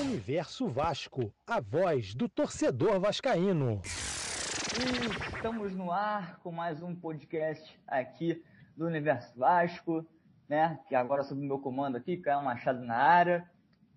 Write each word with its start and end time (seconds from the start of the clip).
Universo 0.00 0.68
Vasco, 0.68 1.34
a 1.44 1.58
voz 1.60 2.14
do 2.14 2.28
torcedor 2.28 3.00
vascaíno. 3.00 3.82
E 4.78 5.34
estamos 5.34 5.74
no 5.74 5.90
ar 5.90 6.38
com 6.38 6.52
mais 6.52 6.80
um 6.80 6.94
podcast 6.94 7.76
aqui 7.84 8.40
do 8.76 8.86
Universo 8.86 9.36
Vasco, 9.36 10.06
né? 10.48 10.78
Que 10.88 10.94
agora 10.94 11.24
sob 11.24 11.40
o 11.40 11.44
meu 11.44 11.58
comando 11.58 11.96
aqui, 11.96 12.16
Caio 12.16 12.44
Machado 12.44 12.80
na 12.84 12.94
área. 12.94 13.50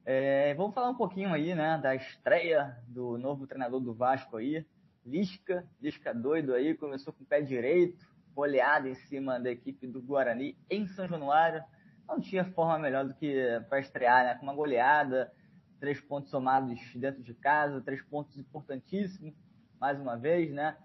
É, 0.03 0.55
vamos 0.55 0.73
falar 0.73 0.89
um 0.89 0.95
pouquinho 0.95 1.31
aí, 1.31 1.53
né, 1.53 1.79
da 1.81 1.93
estreia 1.93 2.75
do 2.87 3.19
novo 3.19 3.45
treinador 3.45 3.79
do 3.79 3.93
Vasco 3.93 4.37
aí, 4.37 4.65
Lisca, 5.05 5.63
Lisca 5.79 6.15
doido 6.15 6.55
aí, 6.55 6.73
começou 6.73 7.13
com 7.13 7.23
o 7.23 7.27
pé 7.27 7.41
direito, 7.41 8.03
goleada 8.33 8.89
em 8.89 8.95
cima 8.95 9.39
da 9.39 9.51
equipe 9.51 9.85
do 9.85 10.01
Guarani 10.01 10.57
em 10.67 10.87
São 10.87 11.07
Januário. 11.07 11.63
Não 12.07 12.19
tinha 12.19 12.43
forma 12.43 12.79
melhor 12.79 13.05
do 13.05 13.13
que 13.13 13.61
para 13.69 13.79
estrear, 13.79 14.25
né, 14.25 14.33
com 14.33 14.43
uma 14.43 14.55
goleada, 14.55 15.31
três 15.81 15.99
pontos 15.99 16.29
somados 16.29 16.79
dentro 16.93 17.23
de 17.23 17.33
casa, 17.33 17.81
três 17.81 18.03
pontos 18.03 18.37
importantíssimos, 18.37 19.33
mais 19.79 19.99
uma 19.99 20.15
vez, 20.15 20.53
né? 20.53 20.77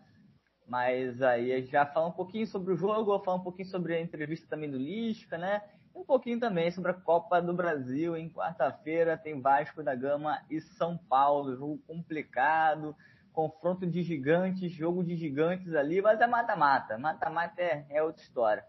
Mas 0.67 1.21
aí 1.21 1.65
já 1.67 1.85
fala 1.85 2.09
um 2.09 2.13
pouquinho 2.13 2.47
sobre 2.47 2.73
o 2.73 2.77
jogo, 2.77 3.23
fala 3.23 3.37
um 3.37 3.43
pouquinho 3.43 3.69
sobre 3.69 3.95
a 3.95 4.01
entrevista 4.01 4.49
também 4.49 4.71
do 4.71 4.79
Lisca, 4.79 5.37
né? 5.37 5.63
E 5.95 5.99
um 5.99 6.05
pouquinho 6.05 6.41
também 6.41 6.71
sobre 6.71 6.91
a 6.91 6.95
Copa 6.95 7.43
do 7.43 7.53
Brasil. 7.53 8.17
Em 8.17 8.31
quarta-feira 8.31 9.19
tem 9.19 9.39
Vasco 9.39 9.83
da 9.83 9.95
Gama 9.95 10.41
e 10.51 10.63
São 10.63 10.97
Paulo, 10.97 11.55
jogo 11.55 11.79
complicado, 11.87 12.97
confronto 13.35 13.87
de 13.87 14.03
gigantes, 14.03 14.73
jogo 14.73 15.05
de 15.05 15.15
gigantes 15.15 15.75
ali, 15.75 16.01
mas 16.01 16.23
é 16.23 16.27
mata-mata. 16.27 16.97
Mata-mata 16.97 17.61
é, 17.61 17.87
é 17.91 18.03
outra 18.03 18.23
história. 18.23 18.65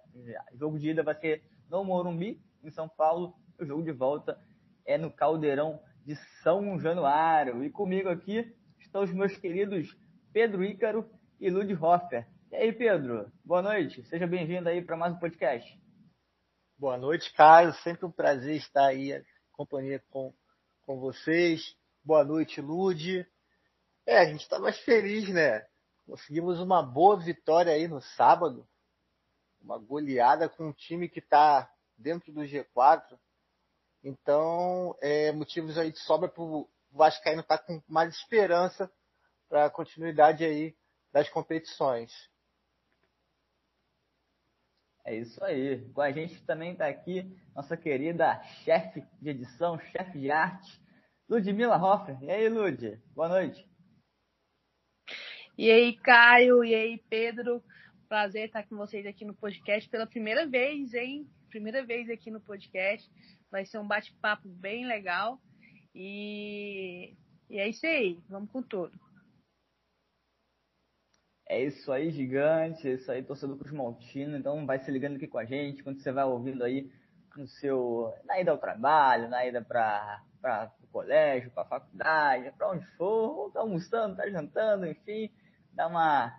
O 0.54 0.58
jogo 0.58 0.78
de 0.78 0.90
ida 0.90 1.04
vai 1.04 1.16
ser 1.16 1.42
no 1.70 1.86
Morumbi, 1.86 2.40
em 2.62 2.70
São 2.70 2.90
Paulo. 2.90 3.34
O 3.58 3.66
jogo 3.66 3.82
de 3.82 3.94
volta 3.94 4.38
é 4.86 4.98
no 4.98 5.10
Caldeirão 5.10 5.80
de 6.08 6.16
São 6.42 6.80
Januário. 6.80 7.66
E 7.66 7.70
comigo 7.70 8.08
aqui 8.08 8.56
estão 8.80 9.04
os 9.04 9.12
meus 9.12 9.36
queridos 9.36 9.94
Pedro 10.32 10.64
Ícaro 10.64 11.06
e 11.38 11.50
Lud 11.50 11.74
Hoffer. 11.74 12.26
E 12.50 12.56
aí, 12.56 12.72
Pedro, 12.72 13.30
boa 13.44 13.62
noite. 13.62 14.02
Seja 14.04 14.26
bem-vindo 14.26 14.70
aí 14.70 14.82
para 14.82 14.96
mais 14.96 15.14
um 15.14 15.20
podcast. 15.20 15.70
Boa 16.78 16.98
noite, 16.98 17.34
Caio. 17.34 17.74
Sempre 17.84 18.06
um 18.06 18.12
prazer 18.12 18.56
estar 18.56 18.86
aí 18.86 19.12
em 19.12 19.24
companhia 19.52 20.02
com, 20.10 20.34
com 20.86 20.98
vocês. 20.98 21.76
Boa 22.02 22.24
noite, 22.24 22.62
Lud. 22.62 23.28
É, 24.06 24.20
a 24.20 24.26
gente 24.28 24.44
está 24.44 24.60
mais 24.60 24.80
feliz, 24.80 25.28
né? 25.28 25.68
Conseguimos 26.06 26.62
uma 26.62 26.82
boa 26.82 27.20
vitória 27.20 27.74
aí 27.74 27.86
no 27.86 28.00
sábado. 28.00 28.66
Uma 29.60 29.78
goleada 29.78 30.48
com 30.48 30.70
um 30.70 30.74
time 30.74 31.10
que 31.10 31.20
está 31.20 31.70
dentro 31.98 32.32
do 32.32 32.44
G4. 32.44 33.20
Então, 34.04 34.96
é, 35.02 35.32
motivos 35.32 35.78
aí 35.78 35.92
de 35.92 36.00
sobra 36.00 36.30
para 36.30 36.44
o 36.44 36.70
Vascaíno 36.92 37.42
estar 37.42 37.58
tá 37.58 37.64
com 37.64 37.82
mais 37.88 38.16
esperança 38.16 38.92
para 39.50 39.66
a 39.66 39.70
continuidade 39.70 40.46
aí 40.46 40.76
das 41.12 41.30
competições. 41.30 42.12
É 45.06 45.16
isso 45.16 45.42
aí. 45.44 45.90
Com 45.94 46.02
a 46.02 46.12
gente 46.12 46.46
também 46.46 46.74
está 46.74 46.88
aqui 46.88 47.24
nossa 47.56 47.78
querida 47.78 48.44
chefe 48.66 49.02
de 49.22 49.30
edição, 49.30 49.80
chefe 49.80 50.20
de 50.20 50.30
arte, 50.30 50.70
Ludmila 51.30 51.78
Hoffer. 51.78 52.22
E 52.22 52.30
aí, 52.30 52.50
Lud? 52.50 53.02
Boa 53.16 53.30
noite. 53.30 53.66
E 55.58 55.72
aí, 55.72 55.96
Caio? 55.98 56.64
E 56.64 56.76
aí, 56.76 57.02
Pedro? 57.10 57.64
Prazer 58.08 58.48
estar 58.48 58.68
com 58.68 58.76
vocês 58.76 59.06
aqui 59.06 59.26
no 59.26 59.34
podcast 59.34 59.90
pela 59.90 60.06
primeira 60.06 60.46
vez, 60.46 60.94
hein? 60.94 61.26
Primeira 61.50 61.86
vez 61.86 62.10
aqui 62.10 62.30
no 62.30 62.40
podcast. 62.40 63.10
Vai 63.52 63.66
ser 63.66 63.78
um 63.80 63.88
bate-papo 63.88 64.48
bem 64.48 64.86
legal. 64.86 65.40
E, 65.94 67.16
e 67.50 67.58
é 67.58 67.68
isso 67.68 67.86
aí, 67.86 68.20
vamos 68.30 68.52
com 68.52 68.62
tudo. 68.62 68.98
É 71.50 71.64
isso 71.64 71.92
aí, 71.92 72.12
gigante. 72.12 72.88
É 72.88 72.94
isso 72.94 73.12
aí, 73.12 73.24
torcedor 73.24 73.58
Cruz 73.58 73.72
Maltino. 73.72 74.38
Então 74.38 74.66
vai 74.66 74.80
se 74.80 74.92
ligando 74.92 75.16
aqui 75.16 75.28
com 75.28 75.38
a 75.38 75.46
gente. 75.46 75.82
Quando 75.82 76.02
você 76.02 76.12
vai 76.12 76.26
ouvindo 76.26 76.64
aí 76.64 76.92
no 77.38 77.48
seu. 77.48 78.14
na 78.26 78.40
ida 78.40 78.52
ao 78.52 78.58
trabalho, 78.58 79.30
na 79.30 79.46
ida 79.46 79.62
para 79.62 80.22
o 80.84 80.88
colégio, 80.88 81.52
para 81.52 81.64
a 81.64 81.68
faculdade, 81.68 82.52
para 82.58 82.72
onde 82.72 82.86
for, 82.98 83.38
ou 83.38 83.52
tá 83.52 83.60
almoçando, 83.62 84.18
tá 84.18 84.30
jantando, 84.30 84.86
enfim, 84.88 85.32
dá 85.72 85.88
uma, 85.88 86.34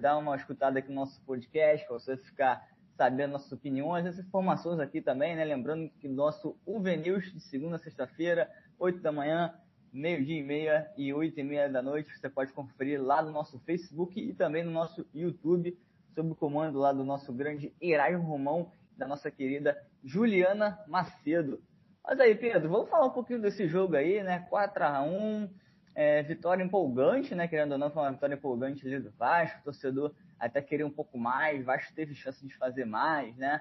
dá 0.00 0.16
uma 0.16 0.36
escutada 0.36 0.78
aqui 0.78 0.88
no 0.88 0.96
nosso 0.96 1.20
podcast, 1.22 1.86
para 1.86 1.98
você 1.98 2.16
ficar 2.16 2.66
sabendo 2.96 3.32
nossas 3.32 3.52
opiniões, 3.52 4.06
as 4.06 4.18
informações 4.18 4.78
aqui 4.78 5.00
também, 5.00 5.36
né? 5.36 5.44
Lembrando 5.44 5.90
que 5.98 6.08
o 6.08 6.12
nosso 6.12 6.56
UV 6.66 6.96
News 6.96 7.32
de 7.32 7.40
segunda 7.40 7.76
a 7.76 7.78
sexta-feira, 7.78 8.50
8 8.78 9.00
da 9.00 9.12
manhã, 9.12 9.54
meio-dia 9.92 10.38
e 10.38 10.42
meia 10.42 10.90
e 10.96 11.12
8 11.12 11.38
e 11.38 11.42
meia 11.42 11.68
da 11.68 11.82
noite, 11.82 12.16
você 12.16 12.28
pode 12.28 12.52
conferir 12.52 13.02
lá 13.02 13.22
no 13.22 13.30
nosso 13.30 13.58
Facebook 13.60 14.20
e 14.20 14.34
também 14.34 14.62
no 14.62 14.70
nosso 14.70 15.06
YouTube, 15.14 15.76
sob 16.14 16.30
o 16.30 16.34
comando 16.34 16.78
lá 16.78 16.92
do 16.92 17.04
nosso 17.04 17.32
grande 17.32 17.74
Iraio 17.80 18.20
Romão, 18.20 18.70
da 18.96 19.06
nossa 19.06 19.30
querida 19.30 19.76
Juliana 20.04 20.78
Macedo. 20.86 21.62
Mas 22.04 22.18
aí, 22.20 22.34
Pedro, 22.34 22.68
vamos 22.68 22.90
falar 22.90 23.06
um 23.06 23.10
pouquinho 23.10 23.40
desse 23.40 23.66
jogo 23.66 23.96
aí, 23.96 24.22
né? 24.22 24.46
4 24.50 24.84
a 24.84 25.02
1 25.02 25.48
é, 25.94 26.22
vitória 26.22 26.62
empolgante, 26.62 27.34
né? 27.34 27.48
Querendo 27.48 27.72
ou 27.72 27.78
não, 27.78 27.90
foi 27.90 28.02
uma 28.02 28.12
vitória 28.12 28.34
empolgante 28.34 28.86
ali 28.86 28.98
do 28.98 29.10
Vasco, 29.12 29.62
torcedor 29.64 30.14
até 30.40 30.62
querer 30.62 30.84
um 30.84 30.90
pouco 30.90 31.18
mais, 31.18 31.64
Vasco 31.64 31.94
teve 31.94 32.14
chance 32.14 32.44
de 32.44 32.56
fazer 32.56 32.86
mais, 32.86 33.36
né? 33.36 33.60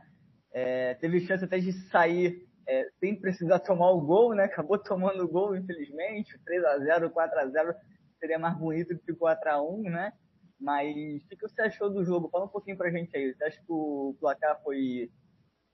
É, 0.52 0.96
teve 0.96 1.20
chance 1.20 1.44
até 1.44 1.60
de 1.60 1.74
sair 1.90 2.48
é, 2.68 2.90
sem 3.00 3.20
precisar 3.20 3.60
tomar 3.60 3.92
o 3.92 4.02
gol, 4.02 4.34
né? 4.34 4.46
Acabou 4.46 4.80
tomando 4.80 5.24
o 5.24 5.28
gol, 5.28 5.56
infelizmente. 5.56 6.40
3 6.46 6.64
a 6.66 6.80
0 6.80 7.12
4 7.12 7.40
a 7.40 7.48
0 7.48 7.76
seria 8.20 8.40
mais 8.40 8.58
bonito 8.58 8.94
do 8.94 9.00
que 9.00 9.14
4 9.14 9.50
a 9.50 9.62
1 9.62 9.82
né? 9.84 10.14
Mas 10.60 10.96
o 11.24 11.28
que 11.30 11.42
você 11.42 11.62
achou 11.62 11.90
do 11.90 12.04
jogo? 12.04 12.30
Fala 12.30 12.46
um 12.46 12.50
pouquinho 12.50 12.78
pra 12.78 12.92
gente 12.92 13.16
aí. 13.16 13.34
Você 13.34 13.44
acha 13.44 13.58
que 13.58 13.72
o 13.72 14.16
placar 14.20 14.62
foi, 14.64 15.12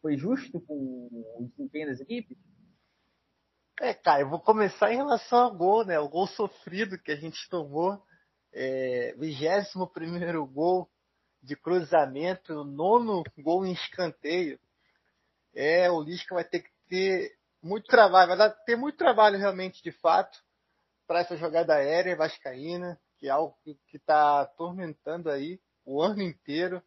foi 0.02 0.18
justo 0.18 0.60
com 0.62 0.74
o 0.74 1.48
desempenho 1.50 1.88
das 1.88 2.00
equipes? 2.00 2.38
É, 3.82 3.94
cara, 3.94 4.22
eu 4.22 4.30
vou 4.30 4.40
começar 4.40 4.92
em 4.94 4.98
relação 4.98 5.40
ao 5.40 5.56
gol, 5.56 5.86
né? 5.86 6.00
O 6.00 6.10
gol 6.10 6.28
sofrido 6.28 6.98
que 6.98 7.12
a 7.12 7.16
gente 7.16 7.50
tomou. 7.50 8.02
É, 8.54 9.14
21 9.18 9.86
primeiro 9.88 10.46
gol 10.46 10.90
de 11.46 11.56
cruzamento, 11.56 12.64
nono 12.64 13.24
gol 13.38 13.66
em 13.66 13.74
escanteio. 13.74 14.60
É, 15.54 15.90
o 15.90 16.02
Lisca 16.02 16.36
vai 16.36 16.44
ter 16.44 16.62
que 16.62 16.72
ter 16.90 17.38
muito 17.62 17.86
trabalho, 17.88 18.36
vai 18.36 18.54
ter 18.66 18.76
muito 18.76 18.98
trabalho 18.98 19.38
realmente, 19.38 19.82
de 19.82 19.92
fato, 19.92 20.44
para 21.08 21.20
essa 21.20 21.38
jogada 21.38 21.76
aérea 21.76 22.16
vascaína, 22.16 23.00
que 23.18 23.28
é 23.28 23.30
algo 23.30 23.56
que 23.64 23.98
está 23.98 24.42
atormentando 24.42 25.30
aí 25.30 25.60
o 25.86 26.02
ano 26.02 26.22
inteiro. 26.22 26.82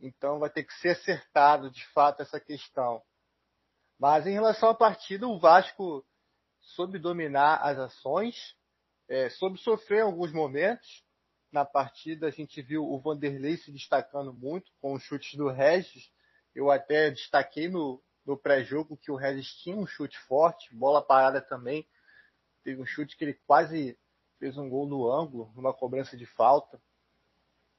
Então 0.00 0.38
vai 0.38 0.50
ter 0.50 0.64
que 0.64 0.74
ser 0.80 0.90
acertado, 0.90 1.70
de 1.70 1.86
fato, 1.88 2.22
essa 2.22 2.40
questão. 2.40 3.02
Mas 3.98 4.26
em 4.26 4.32
relação 4.32 4.70
à 4.70 4.74
partida, 4.74 5.28
o 5.28 5.38
Vasco 5.38 6.04
soube 6.60 6.98
dominar 6.98 7.56
as 7.56 7.78
ações, 7.78 8.56
é, 9.08 9.28
soube 9.28 9.58
sofrer 9.58 10.02
alguns 10.02 10.32
momentos, 10.32 11.03
na 11.54 11.64
partida 11.64 12.26
a 12.26 12.30
gente 12.30 12.60
viu 12.60 12.84
o 12.84 12.98
Vanderlei 12.98 13.56
se 13.56 13.70
destacando 13.70 14.34
muito 14.34 14.72
com 14.80 14.92
os 14.92 15.02
chutes 15.04 15.38
do 15.38 15.48
Regis. 15.48 16.10
Eu 16.52 16.68
até 16.68 17.12
destaquei 17.12 17.68
no, 17.68 18.02
no 18.26 18.36
pré-jogo 18.36 18.96
que 18.96 19.12
o 19.12 19.14
Regis 19.14 19.54
tinha 19.62 19.76
um 19.76 19.86
chute 19.86 20.18
forte, 20.22 20.74
bola 20.74 21.00
parada 21.00 21.40
também. 21.40 21.88
Teve 22.64 22.82
um 22.82 22.84
chute 22.84 23.16
que 23.16 23.24
ele 23.24 23.34
quase 23.46 23.96
fez 24.40 24.58
um 24.58 24.68
gol 24.68 24.88
no 24.88 25.08
ângulo, 25.08 25.52
numa 25.54 25.72
cobrança 25.72 26.16
de 26.16 26.26
falta. 26.26 26.82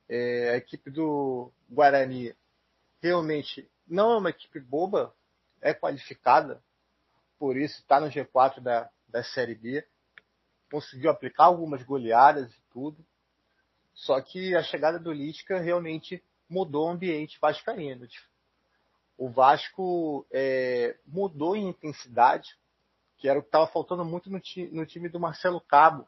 É, 0.07 0.51
a 0.51 0.55
equipe 0.55 0.89
do 0.89 1.51
Guarani 1.69 2.33
realmente 3.01 3.69
não 3.85 4.13
é 4.13 4.17
uma 4.17 4.29
equipe 4.29 4.59
boba, 4.61 5.13
é 5.61 5.73
qualificada, 5.73 6.63
por 7.37 7.57
isso 7.57 7.81
está 7.81 7.99
no 7.99 8.07
G4 8.07 8.61
da, 8.61 8.89
da 9.05 9.21
Série 9.21 9.55
B. 9.55 9.85
Conseguiu 10.71 11.09
aplicar 11.09 11.45
algumas 11.45 11.83
goleadas 11.83 12.53
e 12.53 12.61
tudo. 12.71 13.05
Só 13.95 14.19
que 14.21 14.53
a 14.53 14.61
chegada 14.61 14.99
do 14.99 15.11
Lítica 15.11 15.59
realmente 15.59 16.21
mudou 16.49 16.87
o 16.87 16.91
ambiente 16.91 17.39
vascaíno. 17.39 18.07
O 19.17 19.29
Vasco 19.29 20.27
é, 20.31 20.97
mudou 21.07 21.55
em 21.55 21.69
intensidade, 21.69 22.57
que 23.17 23.29
era 23.29 23.39
o 23.39 23.41
que 23.41 23.47
estava 23.47 23.67
faltando 23.67 24.03
muito 24.03 24.29
no, 24.29 24.39
ti, 24.39 24.69
no 24.71 24.85
time 24.85 25.07
do 25.07 25.19
Marcelo 25.19 25.61
Cabo. 25.61 26.05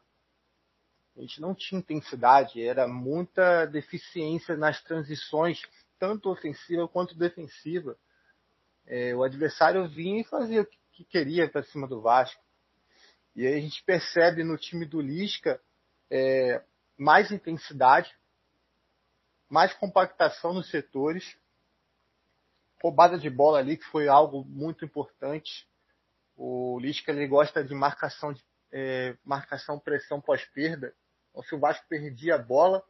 A 1.16 1.20
gente 1.20 1.40
não 1.40 1.54
tinha 1.54 1.78
intensidade, 1.78 2.62
era 2.62 2.86
muita 2.86 3.64
deficiência 3.64 4.56
nas 4.56 4.80
transições, 4.82 5.60
tanto 5.98 6.30
ofensiva 6.30 6.86
quanto 6.86 7.16
defensiva. 7.16 7.96
É, 8.86 9.14
o 9.14 9.22
adversário 9.22 9.88
vinha 9.88 10.20
e 10.20 10.24
fazia 10.24 10.62
o 10.62 10.66
que 10.92 11.04
queria 11.04 11.48
para 11.48 11.62
cima 11.62 11.88
do 11.88 12.00
Vasco. 12.00 12.40
E 13.34 13.46
aí 13.46 13.54
a 13.54 13.60
gente 13.60 13.82
percebe 13.82 14.44
no 14.44 14.58
time 14.58 14.84
do 14.84 15.00
Lisca 15.00 15.60
é, 16.10 16.62
mais 16.98 17.30
intensidade, 17.30 18.14
mais 19.48 19.72
compactação 19.72 20.52
nos 20.52 20.68
setores, 20.68 21.38
roubada 22.82 23.16
de 23.16 23.30
bola 23.30 23.58
ali, 23.58 23.76
que 23.76 23.84
foi 23.84 24.08
algo 24.08 24.44
muito 24.44 24.84
importante. 24.84 25.66
O 26.36 26.78
Lisca 26.80 27.12
ele 27.12 27.26
gosta 27.26 27.64
de 27.64 27.74
marcação 27.74 28.32
de 28.32 28.44
é, 28.70 29.16
marcação 29.24 29.78
pressão 29.78 30.20
pós-perda. 30.20 30.94
Então, 31.30 31.42
se 31.42 31.54
o 31.54 31.58
Vasco 31.58 31.86
perdia 31.88 32.34
a 32.34 32.38
bola, 32.38 32.84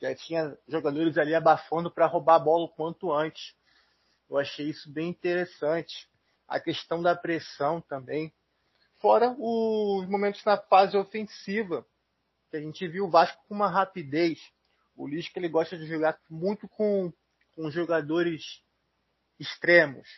já 0.00 0.14
tinha 0.14 0.56
jogadores 0.66 1.18
ali 1.18 1.34
abafando 1.34 1.90
para 1.90 2.06
roubar 2.06 2.36
a 2.36 2.40
bola 2.40 2.64
o 2.64 2.68
quanto 2.68 3.12
antes. 3.12 3.54
Eu 4.28 4.38
achei 4.38 4.68
isso 4.68 4.90
bem 4.90 5.08
interessante. 5.08 6.08
A 6.48 6.60
questão 6.60 7.02
da 7.02 7.14
pressão 7.14 7.80
também. 7.80 8.32
Fora 9.00 9.34
os 9.38 10.06
momentos 10.08 10.44
na 10.44 10.56
fase 10.56 10.96
ofensiva, 10.96 11.86
que 12.50 12.56
a 12.56 12.60
gente 12.60 12.86
viu 12.88 13.04
o 13.06 13.10
Vasco 13.10 13.42
com 13.48 13.54
uma 13.54 13.68
rapidez. 13.68 14.40
O 14.94 15.06
Lisca 15.06 15.38
ele 15.38 15.48
gosta 15.48 15.76
de 15.76 15.86
jogar 15.86 16.18
muito 16.30 16.68
com, 16.68 17.12
com 17.54 17.70
jogadores 17.70 18.62
extremos. 19.38 20.08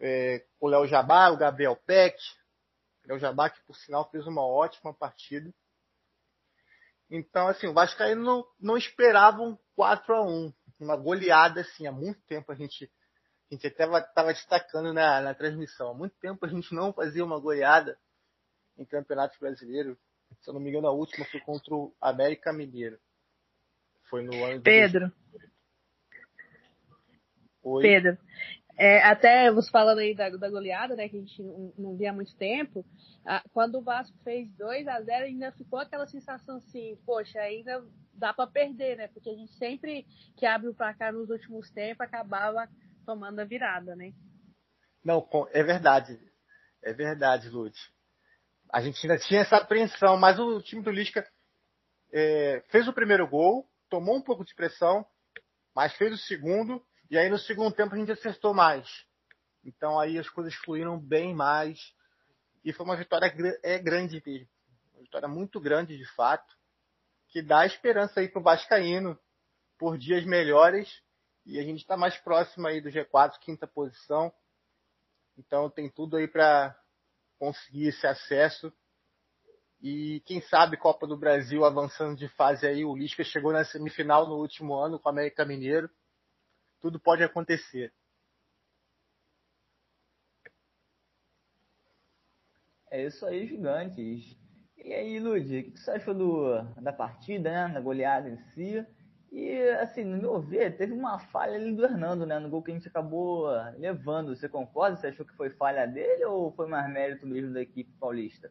É, 0.00 0.44
o 0.60 0.68
Léo 0.68 0.86
Jabá, 0.86 1.30
o 1.30 1.36
Gabriel 1.36 1.76
Peck. 1.76 2.18
Léo 3.04 3.18
Jabá, 3.18 3.50
que 3.50 3.60
por 3.62 3.76
sinal 3.76 4.08
fez 4.10 4.26
uma 4.26 4.44
ótima 4.46 4.92
partida. 4.92 5.52
Então, 7.10 7.48
assim, 7.48 7.66
o 7.66 7.72
Vascaíno 7.72 8.22
não, 8.22 8.46
não 8.60 8.76
esperava 8.76 9.40
um 9.40 9.56
4 9.74 10.14
a 10.14 10.22
1 10.22 10.52
uma 10.78 10.96
goleada, 10.96 11.62
assim, 11.62 11.86
há 11.86 11.92
muito 11.92 12.20
tempo 12.22 12.52
a 12.52 12.54
gente, 12.54 12.90
a 13.50 13.54
gente 13.54 13.66
até 13.66 13.84
estava 13.84 14.32
destacando 14.32 14.92
na, 14.92 15.20
na 15.20 15.34
transmissão, 15.34 15.90
há 15.90 15.94
muito 15.94 16.16
tempo 16.18 16.44
a 16.44 16.48
gente 16.48 16.72
não 16.72 16.92
fazia 16.92 17.24
uma 17.24 17.40
goleada 17.40 17.98
em 18.76 18.84
campeonato 18.84 19.38
brasileiro. 19.40 19.98
Se 20.40 20.50
eu 20.50 20.54
não 20.54 20.60
me 20.60 20.70
engano, 20.70 20.88
a 20.88 20.92
última 20.92 21.24
foi 21.26 21.40
contra 21.40 21.74
o 21.74 21.94
América 22.00 22.52
Mineiro. 22.52 22.98
Foi 24.08 24.22
no 24.22 24.32
ano 24.44 24.58
de 24.58 24.62
Pedro. 24.62 25.12
Oi. 27.62 27.82
Pedro, 27.82 28.18
é, 28.78 29.02
até 29.02 29.50
você 29.50 29.70
falando 29.70 29.98
aí 29.98 30.14
da, 30.14 30.30
da, 30.30 30.48
goleada, 30.48 30.94
né, 30.94 31.08
que 31.08 31.16
a 31.16 31.20
gente 31.20 31.42
não, 31.42 31.72
não 31.76 31.96
via 31.96 32.10
há 32.10 32.12
muito 32.12 32.34
tempo, 32.36 32.86
a, 33.26 33.42
quando 33.52 33.78
o 33.78 33.82
Vasco 33.82 34.16
fez 34.22 34.48
2 34.52 34.86
a 34.86 35.02
0 35.02 35.24
ainda 35.26 35.50
ficou 35.52 35.80
aquela 35.80 36.06
sensação 36.06 36.58
assim, 36.58 36.96
poxa, 37.04 37.40
ainda 37.40 37.84
dá 38.14 38.32
para 38.32 38.50
perder, 38.50 38.96
né? 38.96 39.08
Porque 39.08 39.30
a 39.30 39.34
gente 39.34 39.52
sempre 39.54 40.06
que 40.36 40.46
abre 40.46 40.68
o 40.68 40.74
placar 40.74 41.12
nos 41.12 41.28
últimos 41.28 41.70
tempos 41.70 42.06
acabava 42.06 42.68
tomando 43.04 43.40
a 43.40 43.44
virada, 43.44 43.96
né? 43.96 44.12
Não, 45.04 45.26
é 45.52 45.62
verdade. 45.62 46.18
É 46.82 46.92
verdade, 46.92 47.48
Lud. 47.48 47.76
A 48.70 48.80
gente 48.80 48.98
ainda 49.06 49.18
tinha 49.22 49.40
essa 49.40 49.56
apreensão, 49.56 50.16
mas 50.16 50.38
o 50.38 50.60
time 50.60 50.82
do 50.82 50.90
Lisca 50.90 51.26
é, 52.12 52.62
fez 52.70 52.86
o 52.86 52.92
primeiro 52.92 53.26
gol, 53.26 53.66
tomou 53.88 54.16
um 54.16 54.22
pouco 54.22 54.44
de 54.44 54.54
pressão, 54.54 55.06
mas 55.74 55.94
fez 55.94 56.12
o 56.12 56.18
segundo 56.18 56.84
e 57.10 57.16
aí 57.16 57.30
no 57.30 57.38
segundo 57.38 57.74
tempo 57.74 57.94
a 57.94 57.98
gente 57.98 58.12
acertou 58.12 58.52
mais. 58.52 58.86
Então 59.64 59.98
aí 59.98 60.18
as 60.18 60.28
coisas 60.28 60.54
fluíram 60.54 60.98
bem 60.98 61.34
mais. 61.34 61.78
E 62.64 62.72
foi 62.72 62.84
uma 62.84 62.96
vitória 62.96 63.32
é 63.62 63.78
grande 63.78 64.22
mesmo. 64.24 64.48
Uma 64.92 65.02
vitória 65.02 65.28
muito 65.28 65.60
grande 65.60 65.96
de 65.96 66.06
fato. 66.14 66.56
Que 67.28 67.42
dá 67.42 67.64
esperança 67.64 68.20
aí 68.20 68.28
pro 68.28 68.42
Vascaíno 68.42 69.18
por 69.78 69.96
dias 69.96 70.24
melhores. 70.24 71.02
E 71.46 71.58
a 71.58 71.62
gente 71.62 71.80
está 71.80 71.96
mais 71.96 72.16
próximo 72.18 72.66
aí 72.66 72.80
do 72.80 72.90
G4, 72.90 73.38
quinta 73.40 73.66
posição. 73.66 74.32
Então 75.38 75.70
tem 75.70 75.88
tudo 75.88 76.16
aí 76.16 76.28
para 76.28 76.78
conseguir 77.38 77.88
esse 77.88 78.06
acesso. 78.06 78.72
E 79.80 80.20
quem 80.26 80.40
sabe 80.42 80.76
Copa 80.76 81.06
do 81.06 81.16
Brasil 81.16 81.64
avançando 81.64 82.16
de 82.16 82.28
fase 82.30 82.66
aí. 82.66 82.84
O 82.84 82.96
Lisca 82.96 83.22
chegou 83.22 83.52
na 83.52 83.64
semifinal 83.64 84.28
no 84.28 84.36
último 84.36 84.74
ano 84.74 84.98
com 84.98 85.08
o 85.08 85.12
América 85.12 85.44
Mineiro 85.44 85.88
tudo 86.80 87.00
pode 87.00 87.22
acontecer. 87.22 87.92
É 92.90 93.04
isso 93.04 93.24
aí, 93.26 93.46
gigantes. 93.46 94.36
E 94.76 94.94
aí, 94.94 95.18
Lud, 95.18 95.58
o 95.58 95.72
que 95.72 95.78
você 95.78 95.90
achou 95.90 96.14
do, 96.14 96.62
da 96.80 96.92
partida, 96.92 97.50
né? 97.50 97.74
Da 97.74 97.80
goleada 97.80 98.28
em 98.30 98.38
si? 98.52 98.86
E, 99.30 99.60
assim, 99.80 100.04
no 100.04 100.16
meu 100.16 100.40
ver, 100.40 100.76
teve 100.76 100.92
uma 100.92 101.18
falha 101.18 101.54
ali 101.54 101.74
do 101.74 101.84
Hernando, 101.84 102.24
né? 102.24 102.38
No 102.38 102.48
gol 102.48 102.62
que 102.62 102.70
a 102.70 102.74
gente 102.74 102.88
acabou 102.88 103.46
levando. 103.76 104.34
Você 104.34 104.48
concorda? 104.48 104.96
Você 104.96 105.08
achou 105.08 105.26
que 105.26 105.36
foi 105.36 105.50
falha 105.50 105.86
dele 105.86 106.24
ou 106.24 106.52
foi 106.52 106.66
mais 106.66 106.90
mérito 106.90 107.26
mesmo 107.26 107.52
da 107.52 107.60
equipe 107.60 107.92
paulista? 107.98 108.50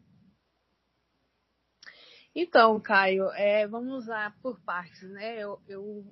Então, 2.35 2.79
Caio, 2.79 3.31
é, 3.31 3.67
vamos 3.67 4.05
lá 4.05 4.31
por 4.43 4.59
partes, 4.61 5.09
né? 5.09 5.39
Eu, 5.39 5.59
eu 5.67 6.05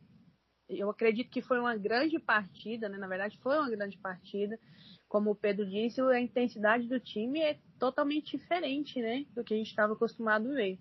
eu 0.68 0.90
acredito 0.90 1.30
que 1.30 1.42
foi 1.42 1.60
uma 1.60 1.78
grande 1.78 2.20
partida, 2.20 2.90
né? 2.90 2.98
Na 2.98 3.08
verdade, 3.08 3.38
foi 3.38 3.56
uma 3.58 3.70
grande 3.70 3.98
partida. 4.00 4.60
Como 5.08 5.32
o 5.32 5.36
Pedro 5.36 5.66
disse, 5.70 6.02
a 6.02 6.20
intensidade 6.20 6.88
do 6.88 7.00
time 7.00 7.40
é 7.40 7.60
totalmente 7.80 8.36
diferente, 8.36 9.00
né? 9.00 9.26
Do 9.36 9.44
que 9.44 9.54
a 9.54 9.58
gente 9.58 9.70
estava 9.70 9.94
acostumado 9.94 10.50
a 10.50 10.56
ver. 10.56 10.80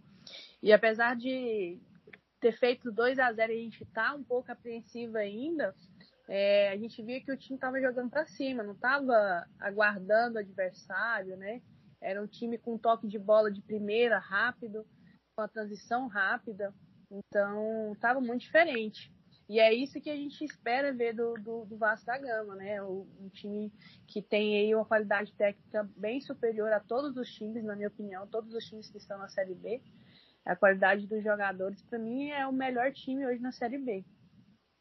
E 0.63 0.73
apesar 0.73 1.15
de 1.15 1.79
ter 2.45 2.53
feito 2.59 2.93
2 2.93 3.19
a 3.19 3.33
0 3.33 3.53
e 3.53 3.57
a 3.57 3.63
gente 3.63 3.87
tá 3.87 4.15
um 4.15 4.23
pouco 4.23 4.53
apreensivo 4.53 5.17
ainda, 5.17 5.75
é, 6.29 6.69
a 6.69 6.77
gente 6.77 7.03
via 7.03 7.19
que 7.19 7.33
o 7.33 7.37
time 7.39 7.57
estava 7.57 7.81
jogando 7.81 8.11
para 8.11 8.27
cima, 8.27 8.63
não 8.63 8.75
estava 8.75 9.47
aguardando 9.59 10.37
o 10.37 10.41
adversário, 10.41 11.39
né? 11.39 11.63
Era 12.03 12.23
um 12.23 12.27
time 12.27 12.59
com 12.59 12.77
toque 12.77 13.09
de 13.09 13.19
bola 13.19 13.51
de 13.51 13.63
primeira 13.63 14.19
rápido, 14.19 14.87
com 15.35 15.41
a 15.41 15.49
transição 15.49 16.07
rápida. 16.07 16.75
Então, 17.11 17.93
estava 17.95 18.21
muito 18.21 18.43
diferente. 18.43 19.11
E 19.49 19.59
é 19.59 19.73
isso 19.73 19.99
que 19.99 20.11
a 20.11 20.17
gente 20.17 20.45
espera 20.45 20.93
ver 20.93 21.15
do, 21.15 21.33
do, 21.35 21.65
do 21.65 21.79
Vasco 21.79 22.05
da 22.05 22.19
Gama, 22.19 22.57
né? 22.57 22.83
O, 22.83 23.07
um 23.21 23.31
time 23.31 23.73
que 24.07 24.21
tem 24.21 24.59
aí 24.59 24.75
uma 24.75 24.85
qualidade 24.85 25.33
técnica 25.33 25.89
bem 25.97 26.21
superior 26.21 26.71
a 26.75 26.81
todos 26.81 27.17
os 27.17 27.33
times, 27.33 27.65
na 27.65 27.75
minha 27.75 27.89
opinião, 27.89 28.27
todos 28.27 28.53
os 28.53 28.65
times 28.67 28.91
que 28.91 28.99
estão 28.99 29.17
na 29.17 29.29
Série 29.29 29.55
B. 29.55 29.81
A 30.45 30.55
qualidade 30.55 31.07
dos 31.07 31.23
jogadores, 31.23 31.83
para 31.83 31.99
mim, 31.99 32.31
é 32.31 32.47
o 32.47 32.53
melhor 32.53 32.93
time 32.93 33.27
hoje 33.27 33.41
na 33.41 33.53
Série 33.53 33.79
B. 33.79 34.05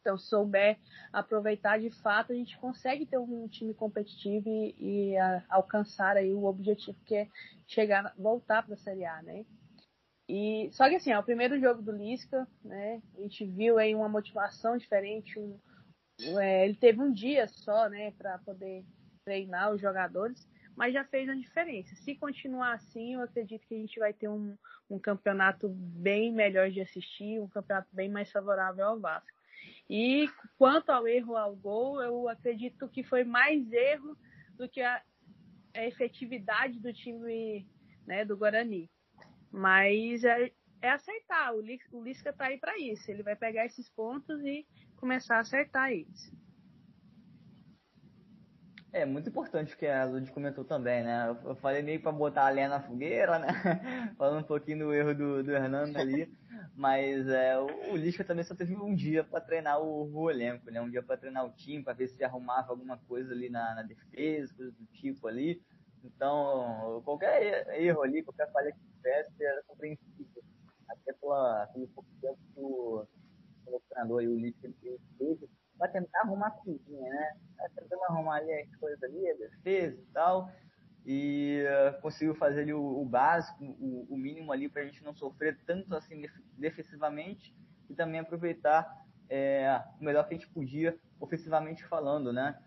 Então, 0.01 0.17
se 0.17 0.27
souber 0.27 0.77
aproveitar 1.13 1.79
de 1.79 1.89
fato, 1.89 2.33
a 2.33 2.35
gente 2.35 2.57
consegue 2.57 3.05
ter 3.05 3.17
um 3.17 3.47
time 3.47 3.73
competitivo 3.73 4.49
e, 4.49 4.75
e 4.77 5.17
a, 5.17 5.41
alcançar 5.47 6.17
aí 6.17 6.33
o 6.33 6.43
objetivo 6.43 6.97
que 7.05 7.15
é 7.15 7.27
chegar, 7.65 8.13
voltar 8.17 8.63
para 8.63 8.73
a 8.73 8.77
Série 8.77 9.05
A, 9.05 9.21
né? 9.21 9.45
E, 10.27 10.69
só 10.73 10.89
que 10.89 10.95
assim, 10.95 11.11
é 11.11 11.19
o 11.19 11.23
primeiro 11.23 11.57
jogo 11.59 11.81
do 11.81 11.91
Lisca, 11.91 12.45
né? 12.63 13.01
A 13.17 13.21
gente 13.21 13.45
viu 13.45 13.77
aí 13.77 13.95
uma 13.95 14.09
motivação 14.09 14.77
diferente. 14.77 15.39
Um, 15.39 15.57
é, 16.37 16.65
ele 16.65 16.75
teve 16.75 17.01
um 17.01 17.11
dia 17.11 17.47
só, 17.47 17.87
né, 17.87 18.11
para 18.11 18.37
poder 18.39 18.85
treinar 19.23 19.71
os 19.71 19.79
jogadores, 19.79 20.45
mas 20.75 20.93
já 20.93 21.03
fez 21.05 21.29
a 21.29 21.35
diferença. 21.35 21.95
Se 21.95 22.15
continuar 22.15 22.73
assim, 22.73 23.13
eu 23.13 23.21
acredito 23.21 23.67
que 23.67 23.75
a 23.75 23.77
gente 23.77 23.99
vai 23.99 24.13
ter 24.13 24.27
um, 24.27 24.57
um 24.89 24.99
campeonato 24.99 25.69
bem 25.69 26.31
melhor 26.31 26.69
de 26.71 26.81
assistir, 26.81 27.39
um 27.39 27.47
campeonato 27.47 27.89
bem 27.93 28.09
mais 28.09 28.31
favorável 28.31 28.85
ao 28.85 28.99
Vasco. 28.99 29.31
E 29.89 30.29
quanto 30.57 30.89
ao 30.89 31.07
erro 31.07 31.35
ao 31.35 31.55
gol, 31.55 32.01
eu 32.01 32.27
acredito 32.27 32.89
que 32.89 33.03
foi 33.03 33.23
mais 33.23 33.71
erro 33.71 34.17
do 34.55 34.67
que 34.67 34.81
a, 34.81 35.01
a 35.73 35.85
efetividade 35.85 36.79
do 36.79 36.93
time 36.93 37.67
né, 38.05 38.25
do 38.25 38.37
Guarani. 38.37 38.89
Mas 39.51 40.23
é, 40.23 40.51
é 40.81 40.89
acertar. 40.89 41.53
O, 41.53 41.59
o 41.91 42.03
Lisca 42.03 42.31
está 42.31 42.45
aí 42.45 42.57
para 42.57 42.77
isso. 42.77 43.09
Ele 43.09 43.23
vai 43.23 43.35
pegar 43.35 43.65
esses 43.65 43.89
pontos 43.89 44.41
e 44.43 44.65
começar 44.95 45.37
a 45.37 45.41
acertar 45.41 45.91
eles. 45.91 46.31
É 48.93 49.05
muito 49.05 49.27
importante 49.27 49.73
o 49.73 49.77
que 49.77 49.87
a 49.87 50.05
Lud 50.05 50.31
comentou 50.31 50.63
também, 50.63 51.03
né? 51.03 51.35
Eu 51.43 51.55
falei 51.55 51.81
meio 51.81 51.99
para 51.99 52.11
botar 52.11 52.45
a 52.45 52.49
lenha 52.51 52.69
na 52.69 52.79
fogueira, 52.79 53.39
né? 53.39 53.47
Falando 54.19 54.43
um 54.43 54.47
pouquinho 54.47 54.85
do 54.85 54.93
erro 54.93 55.15
do, 55.15 55.43
do 55.43 55.51
Hernando 55.51 55.97
ali. 55.97 56.31
Mas 56.75 57.27
é, 57.27 57.57
o, 57.57 57.65
o 57.91 57.95
Lisca 57.95 58.23
também 58.23 58.43
só 58.43 58.53
teve 58.53 58.75
um 58.75 58.93
dia 58.93 59.23
para 59.23 59.41
treinar 59.41 59.81
o, 59.81 60.13
o, 60.13 60.29
elenco, 60.29 60.69
né? 60.69 60.79
Um 60.79 60.91
dia 60.91 61.01
para 61.01 61.17
treinar 61.17 61.43
o 61.43 61.51
time, 61.53 61.83
para 61.83 61.93
ver 61.93 62.07
se 62.07 62.23
arrumava 62.23 62.69
alguma 62.69 62.95
coisa 63.07 63.33
ali 63.33 63.49
na, 63.49 63.73
na 63.73 63.81
defesa, 63.81 64.53
coisa 64.53 64.71
do 64.71 64.85
tipo 64.85 65.27
ali. 65.27 65.59
Então, 66.03 67.01
qualquer 67.03 67.67
erro 67.81 68.03
ali, 68.03 68.21
qualquer 68.21 68.51
falha 68.51 68.71
que 68.71 68.79
tivesse, 68.95 69.43
era 69.43 69.63
compreensível. 69.63 70.43
Até 70.87 71.13
pela, 71.13 71.65
pelo 71.73 71.87
pouco 71.87 72.09
tempo 72.21 72.37
que 72.53 72.59
o, 72.59 73.07
o 73.65 73.81
treinador 73.89 74.21
e 74.21 74.27
o 74.27 74.37
Lito 74.37 74.71
teve 75.17 75.49
para 75.77 75.87
tentar 75.89 76.19
arrumar 76.21 76.47
a 76.47 76.51
coisinha, 76.51 77.09
né? 77.09 77.37
Tá 77.57 77.69
tentando 77.75 78.03
arrumar 78.09 78.37
ali 78.37 78.53
as 78.53 78.75
coisas 78.75 79.01
ali, 79.03 79.29
a 79.29 79.35
defesa 79.35 80.01
e 80.01 80.13
tal. 80.13 80.51
E 81.05 81.63
uh, 81.65 82.01
conseguiu 82.01 82.33
fazer 82.35 82.61
ali 82.61 82.73
o, 82.73 83.01
o 83.01 83.05
básico, 83.05 83.63
o, 83.63 84.07
o, 84.09 84.17
mínimo 84.17 84.51
ali 84.53 84.69
para 84.69 84.83
a 84.83 84.85
gente 84.85 85.03
não 85.03 85.13
sofrer 85.13 85.59
tanto 85.65 85.93
assim 85.95 86.23
defensivamente 86.57 87.53
e 87.89 87.93
também 87.93 88.21
aproveitar 88.21 89.03
é, 89.29 89.81
o 89.99 90.03
melhor 90.03 90.25
que 90.25 90.33
a 90.33 90.37
gente 90.37 90.49
podia 90.49 90.97
ofensivamente 91.19 91.83
falando, 91.85 92.31
né? 92.31 92.57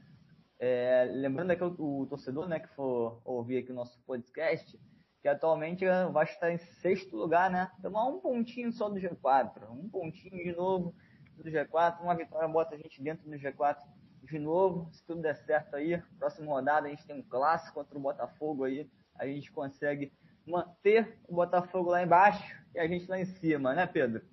É, 0.58 1.08
lembrando 1.10 1.50
aqui 1.50 1.64
o, 1.64 2.00
o, 2.00 2.06
torcedor, 2.06 2.48
né, 2.48 2.60
que 2.60 2.68
for 2.68 3.20
ouvir 3.24 3.58
aqui 3.58 3.72
o 3.72 3.74
nosso 3.74 3.98
podcast, 4.06 4.78
que 5.20 5.28
atualmente 5.28 5.86
o 5.86 6.12
Vasco 6.12 6.34
está 6.34 6.52
em 6.52 6.58
sexto 6.58 7.16
lugar, 7.16 7.50
né? 7.50 7.70
A 7.82 8.06
um 8.06 8.20
pontinho 8.20 8.72
só 8.72 8.88
do 8.88 8.96
G4. 8.96 9.70
Um 9.70 9.88
pontinho 9.88 10.44
de 10.44 10.54
novo 10.54 10.94
do 11.42 11.50
G4. 11.50 12.00
Uma 12.00 12.14
vitória 12.14 12.48
bota 12.48 12.74
a 12.74 12.78
gente 12.78 13.02
dentro 13.02 13.28
do 13.28 13.36
G4 13.36 13.76
de 14.22 14.38
novo, 14.38 14.92
se 14.92 15.04
tudo 15.04 15.22
der 15.22 15.36
certo 15.44 15.76
aí, 15.76 16.02
próxima 16.18 16.52
rodada 16.52 16.88
a 16.88 16.90
gente 16.90 17.06
tem 17.06 17.16
um 17.16 17.22
clássico 17.22 17.74
contra 17.74 17.96
o 17.96 18.00
Botafogo 18.00 18.64
aí, 18.64 18.90
a 19.14 19.26
gente 19.26 19.52
consegue 19.52 20.12
manter 20.44 21.18
o 21.28 21.34
Botafogo 21.34 21.90
lá 21.90 22.02
embaixo 22.02 22.44
e 22.74 22.78
a 22.78 22.86
gente 22.88 23.08
lá 23.08 23.20
em 23.20 23.26
cima, 23.26 23.74
né, 23.74 23.86
Pedro? 23.86 24.24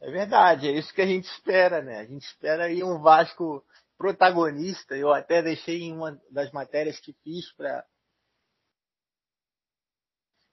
É 0.00 0.10
verdade, 0.10 0.68
é 0.68 0.72
isso 0.72 0.92
que 0.94 1.00
a 1.00 1.06
gente 1.06 1.24
espera, 1.24 1.82
né? 1.82 2.00
A 2.00 2.04
gente 2.04 2.24
espera 2.24 2.64
aí 2.64 2.84
um 2.84 3.00
Vasco 3.00 3.64
protagonista. 3.96 4.96
Eu 4.96 5.12
até 5.12 5.42
deixei 5.42 5.82
em 5.82 5.92
uma 5.92 6.20
das 6.30 6.50
matérias 6.52 7.00
que 7.00 7.12
fiz 7.24 7.50
para 7.56 7.84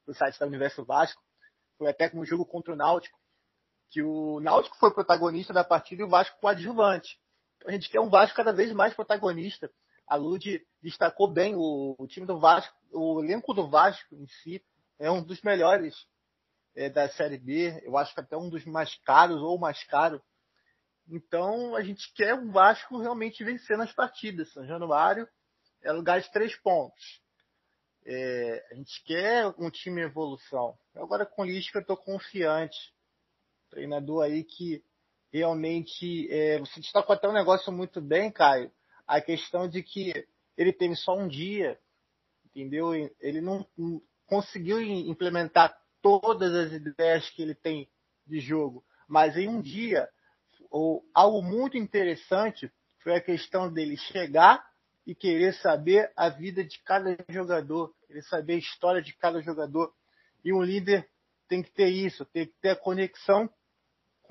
o 0.07 0.13
site 0.13 0.39
da 0.39 0.47
Universo 0.47 0.83
Vasco, 0.85 1.21
foi 1.77 1.89
até 1.89 2.09
com 2.09 2.19
o 2.19 2.25
jogo 2.25 2.45
contra 2.45 2.73
o 2.73 2.75
Náutico, 2.75 3.17
que 3.91 4.01
o 4.01 4.39
Náutico 4.39 4.77
foi 4.77 4.91
protagonista 4.91 5.53
da 5.53 5.63
partida 5.63 6.01
e 6.01 6.05
o 6.05 6.09
Vasco 6.09 6.39
coadjuvante. 6.39 7.19
Então 7.57 7.69
a 7.69 7.73
gente 7.73 7.89
quer 7.89 7.99
um 7.99 8.09
Vasco 8.09 8.35
cada 8.35 8.53
vez 8.53 8.71
mais 8.71 8.93
protagonista. 8.93 9.69
A 10.07 10.15
Lud 10.15 10.65
destacou 10.81 11.27
bem 11.27 11.55
o, 11.55 11.95
o 11.99 12.07
time 12.07 12.25
do 12.25 12.39
Vasco, 12.39 12.75
o 12.91 13.21
elenco 13.21 13.53
do 13.53 13.69
Vasco 13.69 14.15
em 14.15 14.27
si 14.27 14.63
é 14.97 15.11
um 15.11 15.21
dos 15.21 15.41
melhores 15.41 15.95
é, 16.75 16.89
da 16.89 17.09
Série 17.09 17.37
B. 17.37 17.81
Eu 17.83 17.97
acho 17.97 18.13
que 18.13 18.21
até 18.21 18.37
um 18.37 18.49
dos 18.49 18.65
mais 18.65 18.95
caros 19.03 19.41
ou 19.41 19.59
mais 19.59 19.83
caro. 19.83 20.21
Então 21.07 21.75
a 21.75 21.83
gente 21.83 22.11
quer 22.13 22.33
o 22.33 22.49
Vasco 22.49 22.97
realmente 22.97 23.43
vencer 23.43 23.77
nas 23.77 23.91
partidas. 23.91 24.51
São 24.53 24.65
Januário 24.65 25.27
é 25.83 25.91
lugar 25.91 26.21
de 26.21 26.31
três 26.31 26.55
pontos. 26.61 27.21
É, 28.05 28.67
a 28.71 28.75
gente 28.75 29.03
quer 29.03 29.47
um 29.57 29.69
time 29.69 30.01
em 30.01 30.05
evolução. 30.05 30.77
Agora 30.95 31.25
com 31.25 31.41
o 31.41 31.45
Lisca 31.45 31.79
eu 31.79 31.81
estou 31.81 31.97
confiante. 31.97 32.77
Treinador 33.71 34.25
aí 34.25 34.43
que 34.43 34.83
realmente 35.31 36.27
é, 36.29 36.59
você 36.59 36.81
destacou 36.81 37.15
até 37.15 37.27
um 37.27 37.33
negócio 37.33 37.71
muito 37.71 38.01
bem, 38.01 38.29
Caio. 38.29 38.71
A 39.07 39.21
questão 39.21 39.67
de 39.67 39.81
que 39.81 40.27
ele 40.57 40.73
teve 40.73 40.95
só 40.95 41.17
um 41.17 41.27
dia, 41.27 41.79
entendeu? 42.45 42.93
Ele 43.19 43.39
não 43.39 43.65
conseguiu 44.27 44.81
implementar 44.81 45.75
todas 46.01 46.53
as 46.53 46.73
ideias 46.73 47.29
que 47.29 47.41
ele 47.41 47.55
tem 47.55 47.89
de 48.27 48.39
jogo, 48.39 48.83
mas 49.07 49.37
em 49.37 49.47
um 49.47 49.61
dia, 49.61 50.09
ou 50.69 51.05
algo 51.13 51.41
muito 51.41 51.77
interessante 51.77 52.71
foi 52.99 53.15
a 53.15 53.21
questão 53.21 53.71
dele 53.71 53.97
chegar 53.97 54.63
e 55.05 55.15
querer 55.15 55.53
saber 55.55 56.11
a 56.15 56.29
vida 56.29 56.63
de 56.63 56.79
cada 56.83 57.17
jogador, 57.29 57.93
querer 58.05 58.21
saber 58.23 58.53
a 58.53 58.57
história 58.57 59.01
de 59.01 59.13
cada 59.13 59.41
jogador. 59.41 59.93
E 60.43 60.53
um 60.53 60.61
líder 60.61 61.09
tem 61.47 61.63
que 61.63 61.71
ter 61.71 61.89
isso, 61.89 62.25
tem 62.25 62.45
que 62.45 62.53
ter 62.61 62.69
a 62.69 62.75
conexão 62.75 63.49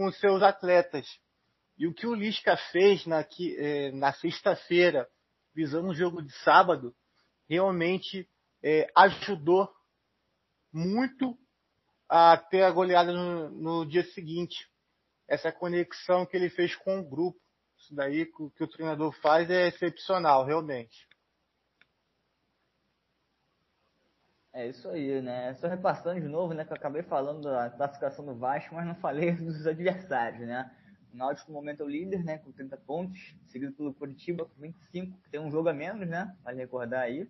com 0.01 0.11
seus 0.13 0.43
atletas. 0.43 1.07
E 1.77 1.87
o 1.87 1.93
que 1.93 2.07
o 2.07 2.15
Lisca 2.15 2.57
fez 2.73 3.05
na, 3.05 3.21
é, 3.59 3.93
na 3.93 4.15
sexta-feira, 4.15 5.07
visando 5.55 5.89
o 5.91 5.95
jogo 5.95 6.23
de 6.23 6.33
sábado, 6.39 6.97
realmente 7.47 8.27
é, 8.63 8.91
ajudou 8.97 9.71
muito 10.73 11.39
a 12.09 12.35
ter 12.39 12.63
a 12.63 12.71
goleada 12.71 13.13
no, 13.13 13.51
no, 13.51 13.85
dia 13.85 14.03
seguinte. 14.15 14.71
Essa 15.29 15.53
conexão 15.53 16.25
que 16.25 16.35
ele 16.35 16.49
fez 16.49 16.75
com 16.77 17.01
o 17.01 17.07
grupo. 17.07 17.39
Isso 17.77 17.95
daí 17.95 18.25
que 18.25 18.65
o 18.65 18.69
treinador 18.69 19.13
faz 19.21 19.51
é 19.51 19.69
excepcional, 19.69 20.47
realmente. 20.47 21.07
É 24.53 24.67
isso 24.67 24.89
aí, 24.89 25.23
né? 25.23 25.55
Só 25.55 25.69
repassando 25.69 26.21
de 26.21 26.27
novo, 26.27 26.53
né? 26.53 26.65
Que 26.65 26.73
eu 26.73 26.77
acabei 26.77 27.03
falando 27.03 27.43
da 27.43 27.71
classificação 27.71 28.25
do 28.25 28.35
Vasco, 28.35 28.75
mas 28.75 28.85
não 28.85 28.97
falei 28.97 29.31
dos 29.39 29.65
adversários, 29.65 30.41
né? 30.47 30.69
O 31.13 31.17
Náutico 31.17 31.53
no 31.53 31.59
momento 31.59 31.83
é 31.83 31.87
o 31.87 31.89
líder, 31.89 32.25
né? 32.25 32.39
Com 32.39 32.51
30 32.51 32.77
pontos, 32.79 33.37
seguido 33.47 33.73
pelo 33.73 33.95
Curitiba 33.95 34.45
com 34.45 34.61
25, 34.61 35.19
que 35.23 35.31
tem 35.31 35.41
um 35.41 35.53
jogo 35.53 35.69
a 35.69 35.73
menos, 35.73 36.09
né? 36.09 36.37
Vale 36.43 36.59
recordar 36.59 37.03
aí. 37.03 37.29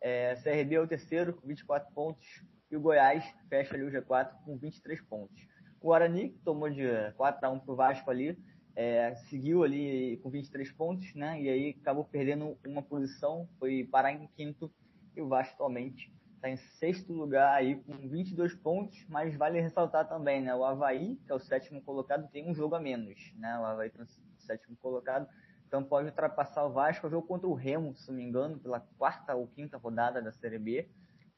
É, 0.00 0.34
CRB 0.36 0.74
é 0.74 0.80
o 0.80 0.86
terceiro 0.86 1.34
com 1.34 1.46
24 1.46 1.92
pontos, 1.92 2.42
e 2.70 2.76
o 2.76 2.80
Goiás 2.80 3.22
fecha 3.50 3.74
ali 3.74 3.84
o 3.84 3.90
G4 3.90 4.32
com 4.44 4.56
23 4.56 5.00
pontos. 5.02 5.46
O 5.78 5.88
Guarani, 5.88 6.30
que 6.30 6.38
tomou 6.38 6.70
de 6.70 6.86
4 7.16 7.46
a 7.46 7.50
1 7.50 7.60
para 7.60 7.72
o 7.72 7.76
Vasco 7.76 8.10
ali, 8.10 8.38
é, 8.74 9.14
seguiu 9.28 9.62
ali 9.62 10.16
com 10.22 10.30
23 10.30 10.72
pontos, 10.72 11.14
né? 11.14 11.38
E 11.40 11.50
aí 11.50 11.76
acabou 11.80 12.04
perdendo 12.04 12.56
uma 12.66 12.82
posição, 12.82 13.46
foi 13.58 13.84
parar 13.84 14.12
em 14.12 14.26
quinto, 14.28 14.72
e 15.14 15.20
o 15.20 15.28
Vasco 15.28 15.52
atualmente 15.54 16.10
está 16.42 16.50
em 16.50 16.56
sexto 16.56 17.12
lugar 17.12 17.54
aí 17.54 17.76
com 17.76 18.08
22 18.08 18.52
pontos, 18.56 19.06
mas 19.08 19.34
vale 19.36 19.60
ressaltar 19.60 20.08
também, 20.08 20.42
né? 20.42 20.52
O 20.52 20.64
Havaí, 20.64 21.16
que 21.24 21.30
é 21.30 21.34
o 21.34 21.38
sétimo 21.38 21.80
colocado, 21.80 22.28
tem 22.32 22.50
um 22.50 22.54
jogo 22.54 22.74
a 22.74 22.80
menos, 22.80 23.32
né? 23.36 23.56
O 23.60 23.64
Havaí 23.64 23.90
tem 23.90 24.02
o 24.02 24.08
sétimo 24.38 24.76
colocado, 24.76 25.28
então 25.68 25.84
pode 25.84 26.08
ultrapassar 26.08 26.64
o 26.64 26.72
Vasco. 26.72 27.08
Jogo 27.08 27.26
contra 27.28 27.46
o 27.46 27.54
Remo, 27.54 27.94
se 27.96 28.08
não 28.08 28.16
me 28.16 28.24
engano, 28.24 28.58
pela 28.58 28.80
quarta 28.98 29.36
ou 29.36 29.46
quinta 29.46 29.78
rodada 29.78 30.20
da 30.20 30.32
Série 30.32 30.58
B 30.58 30.88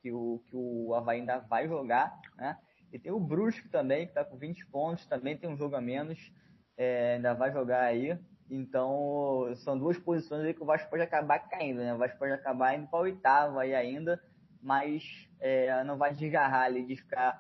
que 0.01 0.11
o, 0.11 0.43
que 0.47 0.55
o 0.55 0.95
Havaí 0.95 1.21
ainda 1.21 1.39
vai 1.39 1.69
jogar, 1.69 2.19
né? 2.37 2.59
E 2.93 2.99
tem 2.99 3.11
o 3.11 3.19
Brusque 3.19 3.69
também, 3.69 4.05
que 4.05 4.11
está 4.11 4.25
com 4.25 4.37
20 4.37 4.67
pontos, 4.67 5.07
também 5.07 5.37
tem 5.37 5.49
um 5.49 5.57
jogo 5.57 5.77
a 5.77 5.81
menos, 5.81 6.33
é, 6.77 7.15
ainda 7.15 7.35
vai 7.35 7.51
jogar 7.51 7.81
aí. 7.81 8.19
Então, 8.51 9.51
são 9.57 9.79
duas 9.79 9.99
posições 9.99 10.45
aí 10.45 10.53
que 10.53 10.63
o 10.63 10.67
Vasco 10.67 10.91
pode 10.91 11.03
acabar 11.03 11.39
caindo, 11.41 11.79
né? 11.79 11.95
O 11.95 11.99
Vasco 11.99 12.19
pode 12.19 12.33
acabar 12.33 12.75
indo 12.75 12.87
para 12.87 12.99
o 12.99 13.03
oitavo 13.03 13.59
aí 13.59 13.75
ainda, 13.75 14.23
mas 14.65 15.29
é, 15.39 15.85
não 15.85 15.99
vai 15.99 16.15
desgarrar 16.15 16.63
ali 16.63 16.85
de 16.85 16.97
ficar 16.97 17.39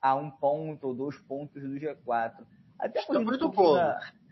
a 0.00 0.14
um 0.14 0.30
ponto 0.30 0.88
ou 0.88 0.94
dois 0.94 1.16
pontos 1.16 1.62
do 1.62 1.74
G4. 1.74 2.44
Até 2.78 3.00
muito 3.18 3.46
um 3.46 3.52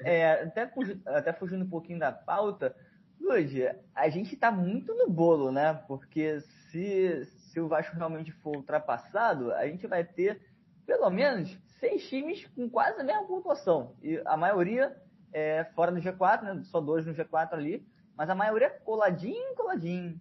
é, 0.01 0.43
até, 0.43 0.71
até 1.07 1.33
fugindo 1.33 1.65
um 1.65 1.71
pouquinho 1.71 1.99
da 1.99 2.13
pauta, 2.13 2.77
hoje 3.19 3.67
a 3.95 4.09
gente 4.11 4.35
está 4.35 4.53
muito 4.53 4.95
no 4.95 5.09
bolo, 5.09 5.51
né? 5.51 5.73
Porque 5.89 6.41
se, 6.41 7.25
se 7.25 7.59
o 7.59 7.67
Vasco 7.67 7.97
realmente 7.97 8.31
for 8.31 8.57
ultrapassado, 8.57 9.53
a 9.55 9.67
gente 9.67 9.87
vai 9.87 10.05
ter 10.05 10.43
pelo 10.85 11.09
menos 11.09 11.59
seis 11.81 12.07
times 12.07 12.47
com 12.55 12.69
quase 12.69 13.01
a 13.01 13.05
mesma 13.05 13.25
pontuação. 13.25 13.97
E 14.03 14.21
a 14.27 14.37
maioria 14.37 14.95
é 15.33 15.65
fora 15.75 15.91
do 15.91 16.01
G4, 16.01 16.43
né? 16.43 16.63
Só 16.65 16.81
dois 16.81 17.07
no 17.07 17.15
G4 17.15 17.55
ali. 17.55 17.87
Mas 18.17 18.29
a 18.31 18.35
maioria 18.35 18.71
coladinho, 18.71 19.55
coladinho. 19.57 20.21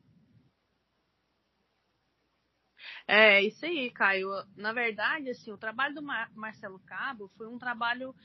É, 3.07 3.41
isso 3.41 3.65
aí, 3.65 3.89
Caio. 3.91 4.29
Na 4.55 4.71
verdade, 4.73 5.29
assim, 5.29 5.51
o 5.51 5.57
trabalho 5.57 5.95
do 5.95 6.01
Mar 6.01 6.31
Marcelo 6.33 6.79
Cabo 6.79 7.29
foi 7.37 7.47
um 7.47 7.57
trabalho, 7.57 8.15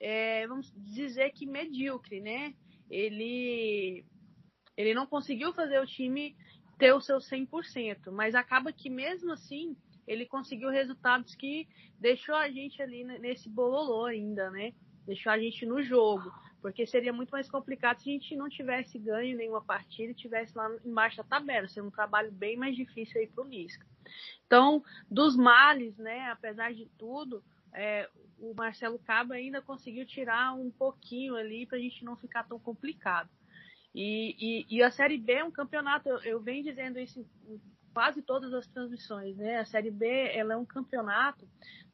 é, 0.00 0.46
vamos 0.46 0.72
dizer 0.76 1.30
que 1.32 1.46
medíocre, 1.46 2.20
né? 2.20 2.54
Ele, 2.90 4.04
ele 4.76 4.94
não 4.94 5.06
conseguiu 5.06 5.52
fazer 5.52 5.80
o 5.80 5.86
time 5.86 6.34
ter 6.78 6.92
o 6.92 7.00
seu 7.00 7.18
100%, 7.18 8.10
mas 8.10 8.34
acaba 8.34 8.72
que 8.72 8.90
mesmo 8.90 9.32
assim 9.32 9.76
ele 10.06 10.26
conseguiu 10.26 10.70
resultados 10.70 11.34
que 11.34 11.68
deixou 11.98 12.34
a 12.34 12.50
gente 12.50 12.82
ali 12.82 13.04
nesse 13.04 13.48
bololô 13.48 14.06
ainda, 14.06 14.50
né? 14.50 14.72
Deixou 15.06 15.30
a 15.30 15.38
gente 15.38 15.64
no 15.64 15.82
jogo, 15.82 16.30
porque 16.62 16.86
seria 16.86 17.12
muito 17.12 17.30
mais 17.30 17.50
complicado 17.50 17.98
se 17.98 18.08
a 18.08 18.12
gente 18.12 18.36
não 18.36 18.48
tivesse 18.48 18.96
ganho 18.98 19.36
nenhuma 19.36 19.60
partida 19.60 20.12
e 20.12 20.14
tivesse 20.14 20.56
lá 20.56 20.70
embaixo 20.84 21.16
da 21.16 21.24
tabela, 21.24 21.68
seria 21.68 21.86
um 21.86 21.90
trabalho 21.90 22.30
bem 22.30 22.56
mais 22.56 22.76
difícil 22.76 23.20
aí 23.20 23.26
pro 23.26 23.42
Lisca. 23.42 23.84
Então, 24.46 24.82
dos 25.10 25.36
males, 25.36 25.96
né, 25.98 26.30
apesar 26.30 26.72
de 26.72 26.86
tudo, 26.96 27.42
é, 27.74 28.08
o 28.38 28.54
Marcelo 28.54 28.98
Cabo 29.00 29.32
ainda 29.32 29.60
conseguiu 29.60 30.06
tirar 30.06 30.54
um 30.54 30.70
pouquinho 30.70 31.34
ali 31.34 31.66
para 31.66 31.78
a 31.78 31.80
gente 31.80 32.04
não 32.04 32.16
ficar 32.16 32.44
tão 32.44 32.58
complicado. 32.60 33.28
E, 33.94 34.36
e, 34.38 34.76
e, 34.76 34.82
a 34.82 34.90
Série 34.90 35.18
B 35.18 35.32
é 35.32 35.44
um 35.44 35.50
campeonato, 35.50 36.08
eu, 36.08 36.18
eu 36.20 36.40
venho 36.40 36.62
dizendo 36.62 36.98
isso 36.98 37.20
em 37.46 37.60
quase 37.92 38.22
todas 38.22 38.54
as 38.54 38.66
transmissões, 38.66 39.36
né? 39.36 39.58
A 39.58 39.66
Série 39.66 39.90
B 39.90 40.06
ela 40.32 40.54
é 40.54 40.56
um 40.56 40.64
campeonato 40.64 41.46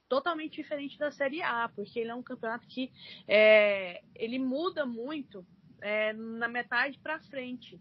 totalmente 0.08 0.56
diferente 0.56 0.98
da 0.98 1.10
Série 1.10 1.42
A, 1.42 1.68
porque 1.68 2.00
ele 2.00 2.10
é 2.10 2.14
um 2.14 2.22
campeonato 2.22 2.66
que 2.66 2.90
é, 3.26 4.02
ele 4.14 4.38
muda 4.38 4.86
muito 4.86 5.46
é, 5.80 6.12
na 6.12 6.48
metade 6.48 6.98
para 6.98 7.20
frente. 7.20 7.80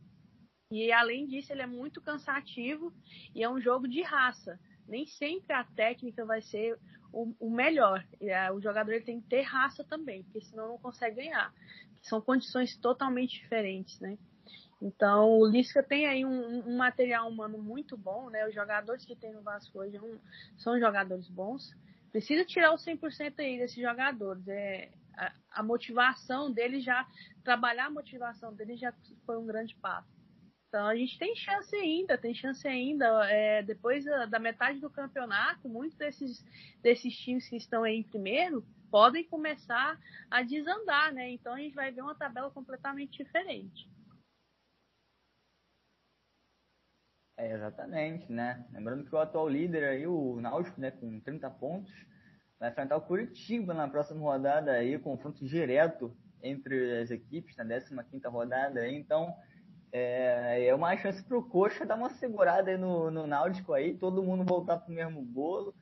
E 0.72 0.92
além 0.92 1.26
disso, 1.26 1.54
ele 1.54 1.62
é 1.62 1.68
muito 1.68 2.02
cansativo 2.02 2.94
e 3.34 3.44
é 3.44 3.50
um 3.50 3.60
jogo 3.60 3.88
de 3.88 4.02
raça. 4.02 4.60
Nem 4.88 5.06
sempre 5.06 5.54
a 5.54 5.64
técnica 5.64 6.26
vai 6.26 6.42
ser 6.42 6.78
o, 7.12 7.34
o 7.40 7.50
melhor. 7.50 8.06
É, 8.22 8.52
o 8.52 8.60
jogador 8.60 8.92
ele 8.92 9.06
tem 9.06 9.22
que 9.22 9.28
ter 9.28 9.42
raça 9.42 9.84
também, 9.84 10.24
porque 10.24 10.42
senão 10.42 10.68
não 10.68 10.78
consegue 10.78 11.18
ganhar 11.18 11.54
são 12.08 12.22
condições 12.22 12.76
totalmente 12.78 13.40
diferentes, 13.40 14.00
né? 14.00 14.18
Então, 14.82 15.40
o 15.40 15.46
Lisca 15.46 15.82
tem 15.82 16.06
aí 16.06 16.24
um, 16.24 16.70
um, 16.70 16.78
material 16.78 17.28
humano 17.28 17.58
muito 17.58 17.98
bom, 17.98 18.30
né? 18.30 18.48
Os 18.48 18.54
jogadores 18.54 19.06
que 19.06 19.16
tem 19.16 19.34
no 19.34 19.42
Vasco 19.42 19.80
hoje 19.80 20.00
um, 20.00 20.20
são 20.58 20.80
jogadores 20.80 21.28
bons. 21.30 21.76
Precisa 22.12 22.46
tirar 22.46 22.74
o 22.74 22.78
100% 22.78 23.34
aí 23.40 23.58
desses 23.58 23.82
jogadores. 23.82 24.48
É, 24.48 24.92
a, 25.16 25.34
a, 25.52 25.64
motivação 25.64 26.52
deles 26.52 26.84
já, 26.84 27.08
trabalhar 27.44 27.88
a 27.88 27.92
motivação 27.92 28.54
deles 28.54 28.80
já 28.80 28.94
foi 29.26 29.38
um 29.38 29.46
grande 29.46 29.76
passo. 29.76 30.08
Então, 30.68 30.86
a 30.86 30.96
gente 30.96 31.18
tem 31.18 31.36
chance 31.36 31.76
ainda, 31.76 32.18
tem 32.18 32.34
chance 32.34 32.68
ainda. 32.68 33.06
É, 33.30 33.64
depois 33.64 34.04
da, 34.06 34.26
da 34.26 34.40
metade 34.40 34.80
do 34.80 34.90
campeonato, 34.90 35.70
muitos 35.70 35.98
desses, 35.98 36.46
desses 36.82 37.16
times 37.18 37.48
que 37.48 37.56
estão 37.56 37.84
aí 37.84 37.98
em 37.98 38.04
primeiro 38.04 38.66
podem 38.90 39.24
começar 39.24 40.00
a 40.30 40.42
desandar, 40.42 41.14
né? 41.14 41.32
Então 41.32 41.54
a 41.54 41.58
gente 41.58 41.76
vai 41.76 41.92
ver 41.92 42.02
uma 42.02 42.16
tabela 42.16 42.50
completamente 42.52 43.24
diferente. 43.24 43.90
É, 47.38 47.54
exatamente, 47.54 48.32
né? 48.32 48.66
Lembrando 48.74 49.04
que 49.06 49.14
o 49.14 49.20
atual 49.20 49.48
líder 49.48 49.84
aí, 49.84 50.08
o 50.08 50.42
Náutico, 50.42 50.82
né, 50.82 50.90
com 50.90 51.20
30 51.20 51.50
pontos, 51.52 51.94
vai 52.60 52.72
enfrentar 52.72 52.98
o 52.98 53.02
Curitiba 53.02 53.76
na 53.76 53.88
próxima 53.88 54.22
rodada 54.22 54.72
aí, 54.72 54.98
confronto 54.98 55.46
direto 55.46 56.18
entre 56.42 57.00
as 57.00 57.12
equipes 57.12 57.56
na 57.56 57.64
15ª 57.64 58.30
rodada 58.32 58.80
aí, 58.80 58.96
então 58.96 59.36
é, 59.92 60.66
é 60.66 60.74
uma 60.74 60.98
chance 60.98 61.24
pro 61.24 61.44
Coxa 61.48 61.86
dar 61.86 61.96
uma 61.96 62.10
segurada 62.10 62.72
aí 62.72 62.78
no, 62.78 63.12
no 63.12 63.28
Náutico 63.28 63.74
aí, 63.74 63.94
todo 63.96 64.24
mundo 64.24 64.44
voltar 64.44 64.78
pro 64.78 64.94
mesmo 64.94 65.22
bolo, 65.22 65.76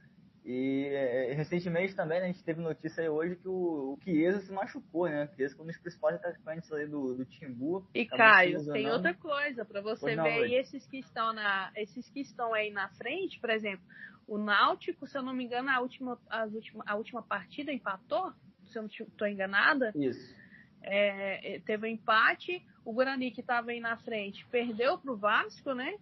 e 0.45 0.85
é, 0.91 1.33
recentemente 1.33 1.95
também 1.95 2.19
né, 2.19 2.25
a 2.25 2.27
gente 2.27 2.43
teve 2.43 2.61
notícia 2.61 3.01
aí 3.01 3.09
hoje 3.09 3.35
que 3.35 3.47
o, 3.47 3.93
o 3.93 3.99
Chiesa 4.03 4.41
se 4.41 4.51
machucou, 4.51 5.09
né? 5.09 5.25
O 5.25 5.35
Chiesa 5.35 5.55
foi 5.55 5.65
um 5.65 5.67
dos 5.67 5.77
principais 5.79 6.15
atacantes 6.17 6.71
ali 6.71 6.85
do, 6.85 7.15
do 7.15 7.25
Timbu. 7.25 7.89
E 7.95 8.05
Caio, 8.05 8.63
tem 8.71 8.91
outra 8.91 9.15
coisa 9.15 9.65
para 9.65 9.81
você 9.81 10.15
ver 10.15 10.53
esses 10.53 10.85
que 10.85 10.99
estão 10.99 11.33
na, 11.33 11.71
esses 11.75 12.07
que 12.11 12.19
estão 12.19 12.53
aí 12.53 12.69
na 12.69 12.89
frente, 12.89 13.39
por 13.39 13.49
exemplo, 13.49 13.83
o 14.27 14.37
Náutico, 14.37 15.07
se 15.07 15.17
eu 15.17 15.23
não 15.23 15.33
me 15.33 15.45
engano, 15.45 15.69
a 15.71 15.79
última, 15.79 16.19
as 16.29 16.53
última, 16.53 16.83
a 16.85 16.95
última 16.95 17.23
partida 17.23 17.73
empatou, 17.73 18.31
se 18.65 18.77
eu 18.77 18.83
não 18.83 18.89
estou 18.89 19.27
enganada. 19.27 19.91
Isso. 19.95 20.35
É, 20.83 21.55
é, 21.55 21.59
teve 21.61 21.87
um 21.87 21.89
empate, 21.89 22.63
o 22.85 22.93
Guarani 22.93 23.31
que 23.31 23.41
estava 23.41 23.71
aí 23.71 23.79
na 23.79 23.97
frente 23.97 24.45
perdeu 24.51 24.99
para 24.99 25.11
o 25.11 25.17
Vasco, 25.17 25.73
né? 25.73 25.97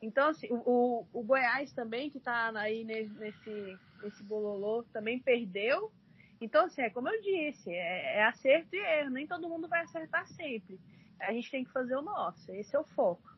Então, 0.00 0.28
assim, 0.28 0.46
o, 0.50 1.06
o 1.12 1.22
Goiás 1.22 1.72
também, 1.72 2.10
que 2.10 2.18
está 2.18 2.50
aí 2.58 2.84
nesse, 2.84 3.78
nesse 4.02 4.22
bololô, 4.22 4.84
também 4.92 5.18
perdeu. 5.18 5.92
Então, 6.40 6.66
assim, 6.66 6.82
é 6.82 6.90
como 6.90 7.08
eu 7.08 7.20
disse, 7.20 7.70
é, 7.70 8.18
é, 8.18 8.24
acerto 8.24 8.74
e 8.74 8.78
erro. 8.78 9.10
Nem 9.10 9.26
todo 9.26 9.48
mundo 9.48 9.68
vai 9.68 9.82
acertar 9.82 10.26
sempre. 10.28 10.78
A 11.20 11.32
gente 11.32 11.50
tem 11.50 11.64
que 11.64 11.72
fazer 11.72 11.96
o 11.96 12.02
nosso. 12.02 12.52
Esse 12.52 12.76
é 12.76 12.78
o 12.78 12.84
foco. 12.84 13.28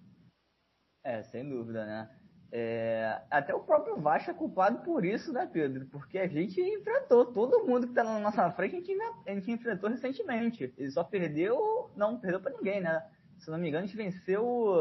É, 1.03 1.23
sem 1.23 1.49
dúvida, 1.49 1.87
né? 1.87 2.11
É, 2.53 3.23
até 3.31 3.55
o 3.55 3.61
próprio 3.61 3.97
Vasco 3.97 4.31
é 4.31 4.35
culpado 4.35 4.81
por 4.81 5.05
isso, 5.05 5.33
né, 5.33 5.49
Pedro? 5.51 5.87
Porque 5.87 6.19
a 6.19 6.27
gente 6.27 6.61
enfrentou 6.61 7.33
todo 7.33 7.65
mundo 7.65 7.87
que 7.87 7.93
está 7.93 8.03
na 8.03 8.19
nossa 8.19 8.51
frente, 8.51 8.75
a 8.75 8.79
gente, 8.79 8.93
a 9.27 9.35
gente 9.35 9.51
enfrentou 9.51 9.89
recentemente. 9.89 10.75
Ele 10.77 10.91
só 10.91 11.05
perdeu, 11.05 11.91
não 11.97 12.19
perdeu 12.19 12.41
para 12.41 12.53
ninguém, 12.53 12.81
né? 12.81 13.09
Se 13.39 13.51
não 13.51 13.57
me 13.57 13.69
engano, 13.69 13.85
a 13.85 13.87
gente 13.87 13.97
venceu 13.97 14.75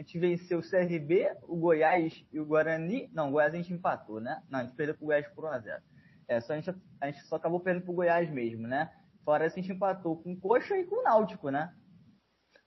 a 0.00 0.02
gente 0.02 0.18
venceu 0.18 0.60
o 0.60 0.62
CRB, 0.62 1.30
o 1.42 1.56
Goiás 1.56 2.24
e 2.32 2.40
o 2.40 2.46
Guarani. 2.46 3.10
Não, 3.12 3.28
o 3.28 3.32
Goiás 3.32 3.52
a 3.52 3.56
gente 3.58 3.74
empatou, 3.74 4.18
né? 4.18 4.42
Não, 4.48 4.60
a 4.60 4.62
gente 4.64 4.74
perdeu 4.74 4.94
pro 4.94 5.04
Goiás 5.04 5.28
por 5.34 5.44
1x0. 5.44 5.78
É, 6.26 6.40
só 6.40 6.54
a, 6.54 6.56
gente, 6.56 6.74
a 6.98 7.06
gente 7.06 7.20
só 7.26 7.36
acabou 7.36 7.60
perdendo 7.60 7.84
pro 7.84 7.92
Goiás 7.92 8.30
mesmo, 8.30 8.66
né? 8.66 8.90
Fora 9.26 9.44
isso, 9.44 9.58
a 9.58 9.60
gente 9.60 9.72
empatou 9.72 10.16
com 10.22 10.32
o 10.32 10.40
Coxa 10.40 10.74
e 10.74 10.86
com 10.86 11.00
o 11.00 11.02
Náutico, 11.02 11.50
né? 11.50 11.74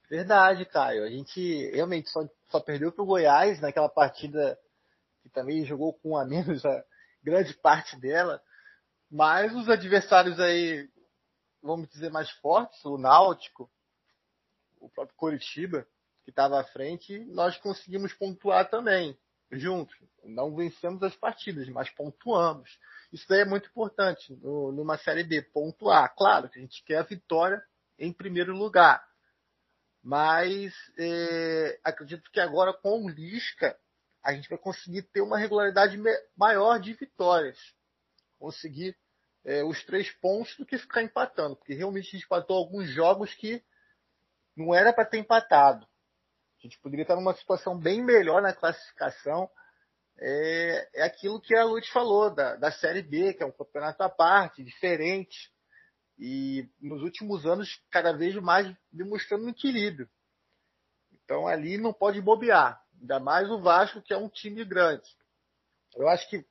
Verdade, 0.08 0.64
Caio. 0.64 1.04
A 1.04 1.10
gente 1.10 1.72
realmente 1.72 2.08
só, 2.12 2.22
só 2.52 2.60
perdeu 2.60 2.92
pro 2.92 3.04
Goiás 3.04 3.60
naquela 3.60 3.90
partida 3.90 4.56
que 5.24 5.30
também 5.30 5.66
jogou 5.66 5.92
com 5.92 6.12
um 6.12 6.18
a 6.18 6.26
menos 6.26 6.64
a 6.64 6.86
grande 7.24 7.56
parte 7.56 8.00
dela. 8.00 8.40
Mas 9.10 9.56
os 9.56 9.68
adversários 9.68 10.40
aí, 10.40 10.88
vamos 11.64 11.90
dizer, 11.90 12.12
mais 12.12 12.30
fortes, 12.30 12.86
o 12.86 12.96
Náutico, 12.96 13.72
o 14.80 14.88
próprio 14.88 15.18
Coritiba, 15.18 15.88
que 16.24 16.30
estava 16.30 16.60
à 16.60 16.64
frente, 16.64 17.20
nós 17.26 17.58
conseguimos 17.58 18.14
pontuar 18.14 18.70
também, 18.70 19.18
juntos. 19.52 19.96
Não 20.24 20.56
vencemos 20.56 21.04
as 21.04 21.16
partidas, 21.16 21.68
mas 21.70 21.90
pontuamos. 21.90 22.80
Isso 23.12 23.26
daí 23.28 23.42
é 23.42 23.46
muito 23.46 23.70
importante 23.70 24.34
no, 24.38 24.72
numa 24.72 24.98
Série 24.98 25.24
B, 25.24 25.42
pontuar. 25.42 26.14
Claro 26.16 26.50
que 26.50 26.60
a 26.60 26.62
gente 26.62 26.84
quer 26.84 26.98
a 26.98 27.04
vitória 27.04 27.64
em 28.00 28.12
primeiro 28.12 28.56
lugar. 28.56 29.06
Mas 30.02 30.74
é, 30.98 31.80
acredito 31.84 32.32
que 32.32 32.40
agora 32.40 32.74
com 32.74 33.06
o 33.06 33.10
Lisca, 33.10 33.78
a 34.24 34.34
gente 34.34 34.50
vai 34.50 34.58
conseguir 34.58 35.04
ter 35.04 35.22
uma 35.22 35.38
regularidade 35.38 35.98
maior 36.36 36.80
de 36.80 36.94
vitórias. 36.94 37.58
Conseguir 38.40 38.98
é, 39.46 39.64
os 39.64 39.84
três 39.84 40.10
pontos 40.10 40.56
do 40.58 40.66
que 40.66 40.78
ficar 40.78 41.04
empatando. 41.04 41.56
Porque 41.56 41.74
realmente 41.74 42.08
a 42.08 42.12
gente 42.12 42.26
empatou 42.26 42.58
alguns 42.58 42.90
jogos 42.90 43.34
que 43.34 43.64
não 44.56 44.74
era 44.74 44.94
para 44.94 45.06
ter 45.06 45.18
empatado. 45.18 45.88
A 46.64 46.66
gente 46.66 46.80
poderia 46.80 47.04
estar 47.04 47.18
numa 47.18 47.36
situação 47.36 47.78
bem 47.78 48.02
melhor 48.02 48.42
na 48.42 48.54
classificação. 48.54 49.50
É, 50.18 51.02
é 51.02 51.04
aquilo 51.04 51.42
que 51.42 51.54
a 51.54 51.66
Lute 51.66 51.92
falou, 51.92 52.34
da, 52.34 52.56
da 52.56 52.72
Série 52.72 53.02
B, 53.02 53.34
que 53.34 53.44
é 53.44 53.46
um 53.46 53.52
campeonato 53.52 54.02
à 54.02 54.08
parte, 54.10 54.64
diferente. 54.64 55.52
E 56.18 56.66
nos 56.80 57.02
últimos 57.02 57.46
anos, 57.46 57.84
cada 57.92 58.14
vez 58.14 58.34
mais 58.36 58.74
demonstrando 58.94 59.44
um 59.44 59.50
equilíbrio. 59.50 60.10
Então 61.12 61.50
ali 61.50 61.78
não 61.78 61.92
pode 61.92 62.22
bobear. 62.22 62.82
Ainda 63.02 63.20
mais 63.20 63.52
o 63.52 63.60
Vasco, 63.60 64.02
que 64.02 64.14
é 64.14 64.18
um 64.18 64.30
time 64.30 64.64
grande. 64.64 65.10
Eu 65.98 66.08
acho 66.08 66.30
que 66.30 66.46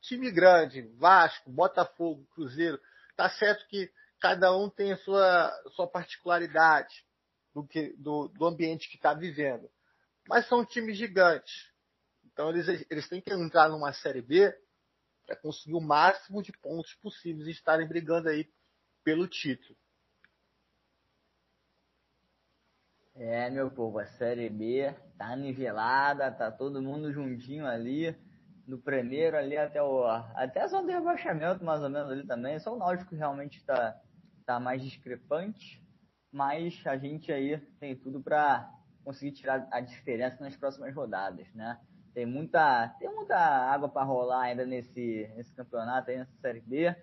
time 0.00 0.30
grande, 0.30 0.82
Vasco, 0.96 1.50
Botafogo, 1.50 2.24
Cruzeiro, 2.34 2.80
tá 3.16 3.28
certo 3.28 3.66
que 3.66 3.90
cada 4.20 4.56
um 4.56 4.70
tem 4.70 4.92
a 4.92 4.96
sua, 4.98 5.52
sua 5.74 5.88
particularidade 5.88 7.04
do, 7.54 7.66
que, 7.66 7.94
do, 7.96 8.28
do 8.28 8.46
ambiente 8.46 8.88
que 8.88 8.96
está 8.96 9.14
vivendo. 9.14 9.68
Mas 10.28 10.46
são 10.48 10.64
times 10.64 10.96
gigantes. 10.96 11.70
Então 12.32 12.50
eles, 12.50 12.86
eles 12.90 13.08
têm 13.08 13.20
que 13.20 13.32
entrar 13.32 13.68
numa 13.68 13.92
Série 13.92 14.22
B 14.22 14.54
para 15.26 15.36
conseguir 15.36 15.74
o 15.74 15.80
máximo 15.80 16.42
de 16.42 16.52
pontos 16.52 16.94
possíveis 16.94 17.46
e 17.46 17.50
estarem 17.50 17.86
brigando 17.86 18.28
aí 18.28 18.48
pelo 19.04 19.28
título. 19.28 19.78
É, 23.14 23.50
meu 23.50 23.70
povo, 23.70 23.98
a 23.98 24.06
Série 24.06 24.48
B 24.48 24.94
tá 25.18 25.36
nivelada, 25.36 26.30
tá 26.30 26.50
todo 26.50 26.80
mundo 26.80 27.12
juntinho 27.12 27.66
ali, 27.66 28.16
no 28.66 28.80
primeiro 28.80 29.36
ali 29.36 29.56
até 29.56 29.82
o 29.82 30.04
até 30.06 30.62
a 30.62 30.68
zona 30.68 30.86
de 30.86 30.92
rebaixamento, 30.92 31.64
mais 31.64 31.82
ou 31.82 31.90
menos 31.90 32.10
ali 32.10 32.26
também. 32.26 32.58
Só 32.60 32.74
o 32.74 32.78
Náutico 32.78 33.14
realmente 33.14 33.58
está 33.58 34.00
tá 34.46 34.58
mais 34.58 34.82
discrepante 34.82 35.80
mas 36.32 36.80
a 36.86 36.96
gente 36.96 37.32
aí 37.32 37.58
tem 37.78 37.96
tudo 37.96 38.20
para 38.20 38.72
conseguir 39.04 39.32
tirar 39.32 39.66
a 39.70 39.80
diferença 39.80 40.42
nas 40.42 40.56
próximas 40.56 40.94
rodadas, 40.94 41.52
né? 41.54 41.78
Tem 42.12 42.26
muita, 42.26 42.88
tem 42.98 43.08
muita 43.08 43.36
água 43.36 43.88
para 43.88 44.02
rolar 44.02 44.42
ainda 44.42 44.66
nesse, 44.66 45.30
nesse 45.36 45.54
campeonato, 45.54 46.10
aí 46.10 46.18
nessa 46.18 46.36
Série 46.40 46.60
B, 46.60 46.94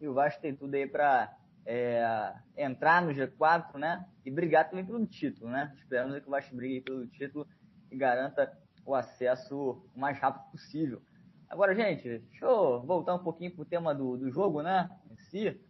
e 0.00 0.08
o 0.08 0.14
Vasco 0.14 0.40
tem 0.40 0.54
tudo 0.54 0.74
aí 0.74 0.86
para 0.86 1.36
é, 1.64 2.34
entrar 2.56 3.02
no 3.02 3.12
G4, 3.12 3.78
né? 3.78 4.06
E 4.24 4.30
brigar 4.30 4.68
também 4.68 4.84
pelo 4.84 5.04
título, 5.06 5.50
né? 5.50 5.72
Esperamos 5.76 6.18
que 6.18 6.26
o 6.26 6.30
Vasco 6.30 6.54
brigue 6.54 6.80
pelo 6.80 7.06
título 7.06 7.46
e 7.90 7.96
garanta 7.96 8.56
o 8.84 8.94
acesso 8.94 9.82
o 9.94 9.98
mais 9.98 10.18
rápido 10.18 10.50
possível. 10.50 11.02
Agora, 11.48 11.74
gente, 11.74 12.18
deixa 12.18 12.44
eu 12.44 12.82
voltar 12.82 13.14
um 13.14 13.22
pouquinho 13.22 13.54
pro 13.54 13.64
tema 13.64 13.94
do, 13.94 14.16
do 14.16 14.30
jogo, 14.30 14.62
né? 14.62 14.90
Em 15.10 15.16
si. 15.16 15.60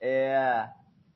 É, 0.00 0.68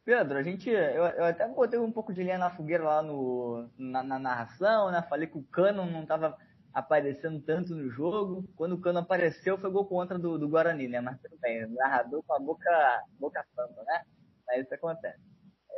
Pedro, 0.09 0.39
a 0.39 0.43
gente, 0.43 0.71
eu, 0.71 1.05
eu, 1.05 1.25
até 1.27 1.47
botei 1.47 1.79
um 1.79 1.93
pouco 1.93 2.15
de 2.15 2.23
linha 2.23 2.39
na 2.39 2.49
fogueira 2.49 2.83
lá 2.83 3.03
no, 3.03 3.69
na, 3.77 4.03
na 4.03 4.19
narração, 4.19 4.91
né? 4.91 5.03
Falei 5.03 5.27
que 5.27 5.37
o 5.37 5.43
Cano 5.43 5.85
não 5.85 6.01
estava 6.01 6.35
aparecendo 6.73 7.39
tanto 7.43 7.75
no 7.75 7.91
jogo. 7.91 8.49
Quando 8.57 8.73
o 8.73 8.81
Cano 8.81 9.01
apareceu, 9.01 9.59
foi 9.59 9.71
gol 9.71 9.85
contra 9.85 10.19
do, 10.19 10.39
do 10.39 10.49
Guarani, 10.49 10.89
né? 10.89 11.03
Mas 11.03 11.21
tudo 11.21 11.37
bem, 11.43 11.67
narrador 11.75 12.23
com 12.23 12.33
a 12.33 12.39
boca, 12.39 13.05
boca 13.21 13.45
santa, 13.55 13.85
né? 13.85 14.03
Mas 14.47 14.65
isso 14.65 14.75
acontece. 14.75 15.21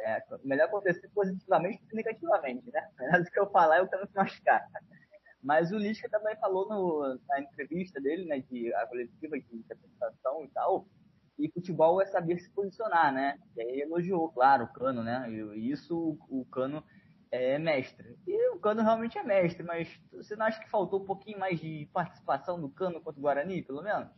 É, 0.04 0.22
melhor 0.44 0.66
acontecer 0.66 1.08
positivamente 1.08 1.82
do 1.82 1.88
que 1.88 1.96
negativamente, 1.96 2.70
né? 2.70 2.88
Melhor 3.00 3.24
do 3.24 3.30
que 3.32 3.40
eu 3.40 3.50
falar, 3.50 3.78
eu 3.78 3.88
quero 3.88 4.06
se 4.06 4.14
machucar. 4.14 4.64
Mas 5.42 5.72
o 5.72 5.76
Lisca 5.76 6.08
também 6.08 6.36
falou 6.36 6.68
no, 6.68 7.18
na 7.28 7.40
entrevista 7.40 8.00
dele, 8.00 8.26
né, 8.26 8.38
de 8.48 8.72
a 8.74 8.86
coletiva 8.86 9.36
de 9.40 9.72
apresentação 9.72 10.44
e 10.44 10.48
tal, 10.50 10.86
e 11.40 11.50
futebol 11.50 12.00
é 12.00 12.06
saber 12.06 12.38
se 12.38 12.50
posicionar, 12.50 13.12
né? 13.12 13.38
E 13.56 13.62
aí 13.62 13.80
elogiou, 13.80 14.30
claro, 14.32 14.64
o 14.64 14.72
Cano, 14.72 15.02
né? 15.02 15.26
E 15.30 15.70
isso 15.70 16.18
o 16.28 16.44
Cano 16.46 16.84
é 17.30 17.58
mestre. 17.58 18.18
E 18.26 18.50
o 18.50 18.60
Cano 18.60 18.82
realmente 18.82 19.16
é 19.18 19.22
mestre, 19.22 19.62
mas 19.62 19.88
você 20.12 20.36
não 20.36 20.46
acha 20.46 20.60
que 20.60 20.70
faltou 20.70 21.02
um 21.02 21.06
pouquinho 21.06 21.38
mais 21.38 21.60
de 21.60 21.88
participação 21.92 22.60
do 22.60 22.70
Cano 22.70 23.00
contra 23.00 23.18
o 23.18 23.22
Guarani, 23.22 23.62
pelo 23.62 23.82
menos? 23.82 24.10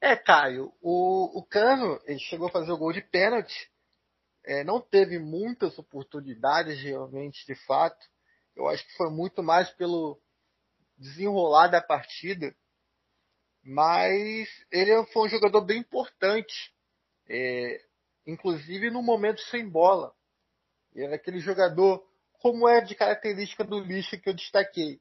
É, 0.00 0.16
Caio, 0.16 0.72
o, 0.80 1.38
o 1.38 1.44
Cano, 1.44 2.00
ele 2.04 2.20
chegou 2.20 2.48
a 2.48 2.52
fazer 2.52 2.70
o 2.70 2.78
gol 2.78 2.92
de 2.92 3.02
pênalti, 3.02 3.70
é, 4.44 4.64
não 4.64 4.80
teve 4.80 5.18
muitas 5.18 5.78
oportunidades 5.78 6.80
realmente, 6.82 7.44
de 7.46 7.54
fato. 7.66 7.98
Eu 8.56 8.68
acho 8.68 8.86
que 8.86 8.96
foi 8.96 9.10
muito 9.10 9.42
mais 9.42 9.70
pelo 9.70 10.20
desenrolar 10.96 11.68
da 11.68 11.82
partida 11.82 12.54
mas 13.70 14.48
ele 14.72 15.04
foi 15.12 15.26
um 15.26 15.28
jogador 15.28 15.60
bem 15.60 15.80
importante, 15.80 16.72
é, 17.28 17.78
inclusive 18.26 18.90
no 18.90 19.02
momento 19.02 19.42
sem 19.42 19.68
bola. 19.68 20.14
Ele 20.94 21.04
era 21.04 21.16
aquele 21.16 21.38
jogador, 21.38 22.02
como 22.40 22.66
é 22.66 22.80
de 22.80 22.94
característica 22.94 23.62
do 23.62 23.78
Lisca 23.80 24.16
que 24.16 24.26
eu 24.26 24.32
destaquei. 24.32 24.98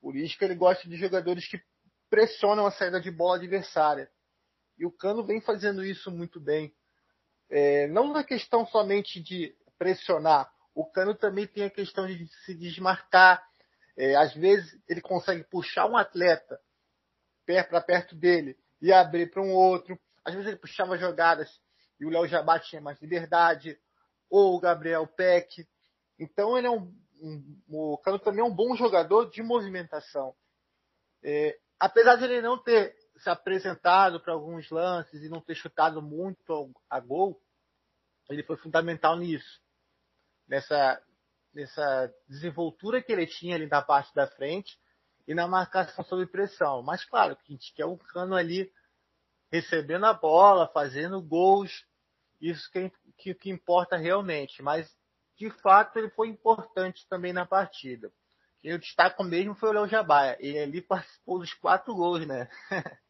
O 0.00 0.12
Lisca 0.12 0.44
ele 0.44 0.54
gosta 0.54 0.88
de 0.88 0.96
jogadores 0.96 1.48
que 1.48 1.60
pressionam 2.08 2.64
a 2.64 2.70
saída 2.70 3.00
de 3.00 3.10
bola 3.10 3.38
adversária. 3.38 4.08
E 4.78 4.86
o 4.86 4.92
Cano 4.92 5.26
vem 5.26 5.40
fazendo 5.40 5.84
isso 5.84 6.08
muito 6.08 6.38
bem. 6.38 6.72
É, 7.50 7.88
não 7.88 8.12
na 8.12 8.22
questão 8.22 8.64
somente 8.66 9.20
de 9.20 9.52
pressionar, 9.76 10.48
o 10.72 10.88
Cano 10.88 11.12
também 11.12 11.48
tem 11.48 11.64
a 11.64 11.70
questão 11.70 12.06
de 12.06 12.24
se 12.44 12.54
desmarcar. 12.54 13.44
É, 13.96 14.14
às 14.14 14.32
vezes 14.32 14.80
ele 14.88 15.00
consegue 15.00 15.42
puxar 15.42 15.90
um 15.90 15.96
atleta 15.96 16.56
para 17.46 17.80
perto 17.80 18.14
dele 18.14 18.58
e 18.80 18.92
abrir 18.92 19.30
para 19.30 19.42
um 19.42 19.52
outro. 19.52 19.98
Às 20.24 20.34
vezes 20.34 20.48
ele 20.48 20.58
puxava 20.58 20.98
jogadas 20.98 21.60
e 21.98 22.04
o 22.04 22.10
Léo 22.10 22.26
Jabá 22.26 22.58
tinha 22.58 22.80
mais 22.80 23.00
liberdade, 23.00 23.78
ou 24.28 24.56
o 24.56 24.60
Gabriel 24.60 25.06
Peck. 25.06 25.66
Então 26.18 26.58
ele 26.58 26.66
é 26.66 26.70
um, 26.70 26.92
um 27.20 27.58
o 27.68 27.98
Cano 27.98 28.18
também 28.18 28.40
é 28.40 28.44
um 28.44 28.54
bom 28.54 28.74
jogador 28.76 29.30
de 29.30 29.42
movimentação. 29.42 30.34
É, 31.22 31.58
apesar 31.78 32.16
de 32.16 32.24
ele 32.24 32.42
não 32.42 32.58
ter 32.58 32.94
se 33.18 33.30
apresentado 33.30 34.20
para 34.20 34.34
alguns 34.34 34.70
lances 34.70 35.22
e 35.22 35.28
não 35.28 35.40
ter 35.40 35.54
chutado 35.54 36.02
muito 36.02 36.70
a 36.90 37.00
gol, 37.00 37.40
ele 38.28 38.42
foi 38.42 38.56
fundamental 38.56 39.16
nisso. 39.16 39.60
Nessa, 40.46 41.02
nessa 41.52 42.14
desenvoltura 42.28 43.02
que 43.02 43.12
ele 43.12 43.26
tinha 43.26 43.56
ali 43.56 43.66
na 43.66 43.82
parte 43.82 44.14
da 44.14 44.26
frente 44.26 44.78
e 45.26 45.34
na 45.34 45.46
marcação 45.46 46.04
sob 46.04 46.26
pressão. 46.26 46.82
Mas 46.82 47.04
claro, 47.04 47.36
que 47.36 47.52
a 47.52 47.56
gente 47.56 47.74
quer 47.74 47.86
um 47.86 47.96
cano 47.96 48.34
ali 48.34 48.70
recebendo 49.50 50.06
a 50.06 50.14
bola, 50.14 50.68
fazendo 50.68 51.22
gols, 51.22 51.84
isso 52.40 52.70
que, 52.70 52.92
que, 53.18 53.34
que 53.34 53.50
importa 53.50 53.96
realmente. 53.96 54.62
Mas 54.62 54.94
de 55.36 55.50
fato 55.50 55.98
ele 55.98 56.10
foi 56.10 56.28
importante 56.28 57.06
também 57.08 57.32
na 57.32 57.46
partida. 57.46 58.10
Quem 58.60 58.72
eu 58.72 58.78
destaco 58.78 59.22
mesmo 59.22 59.54
foi 59.54 59.70
o 59.70 59.72
Léo 59.72 59.88
Jabaia. 59.88 60.36
Ele 60.40 60.58
ali 60.58 60.80
participou 60.80 61.38
dos 61.38 61.52
quatro 61.54 61.94
gols, 61.94 62.26
né? 62.26 62.48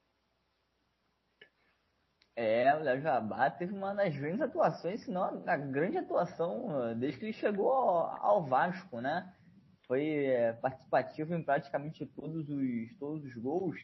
É, 2.38 2.74
o 2.76 2.80
Léo 2.80 3.00
Jabá 3.00 3.50
teve 3.50 3.72
uma 3.72 3.94
das 3.94 4.14
grandes 4.14 4.42
atuações, 4.42 5.02
se 5.02 5.10
não 5.10 5.24
a 5.24 5.56
grande 5.56 5.96
atuação 5.96 6.94
desde 6.98 7.18
que 7.18 7.24
ele 7.24 7.32
chegou 7.32 7.72
ao, 7.72 8.44
Vasco, 8.44 9.00
né? 9.00 9.34
Foi 9.86 10.26
é, 10.26 10.52
participativo 10.54 11.34
em 11.34 11.42
praticamente 11.42 12.04
todos 12.06 12.48
os, 12.48 12.96
todos 12.98 13.24
os 13.24 13.34
gols. 13.36 13.80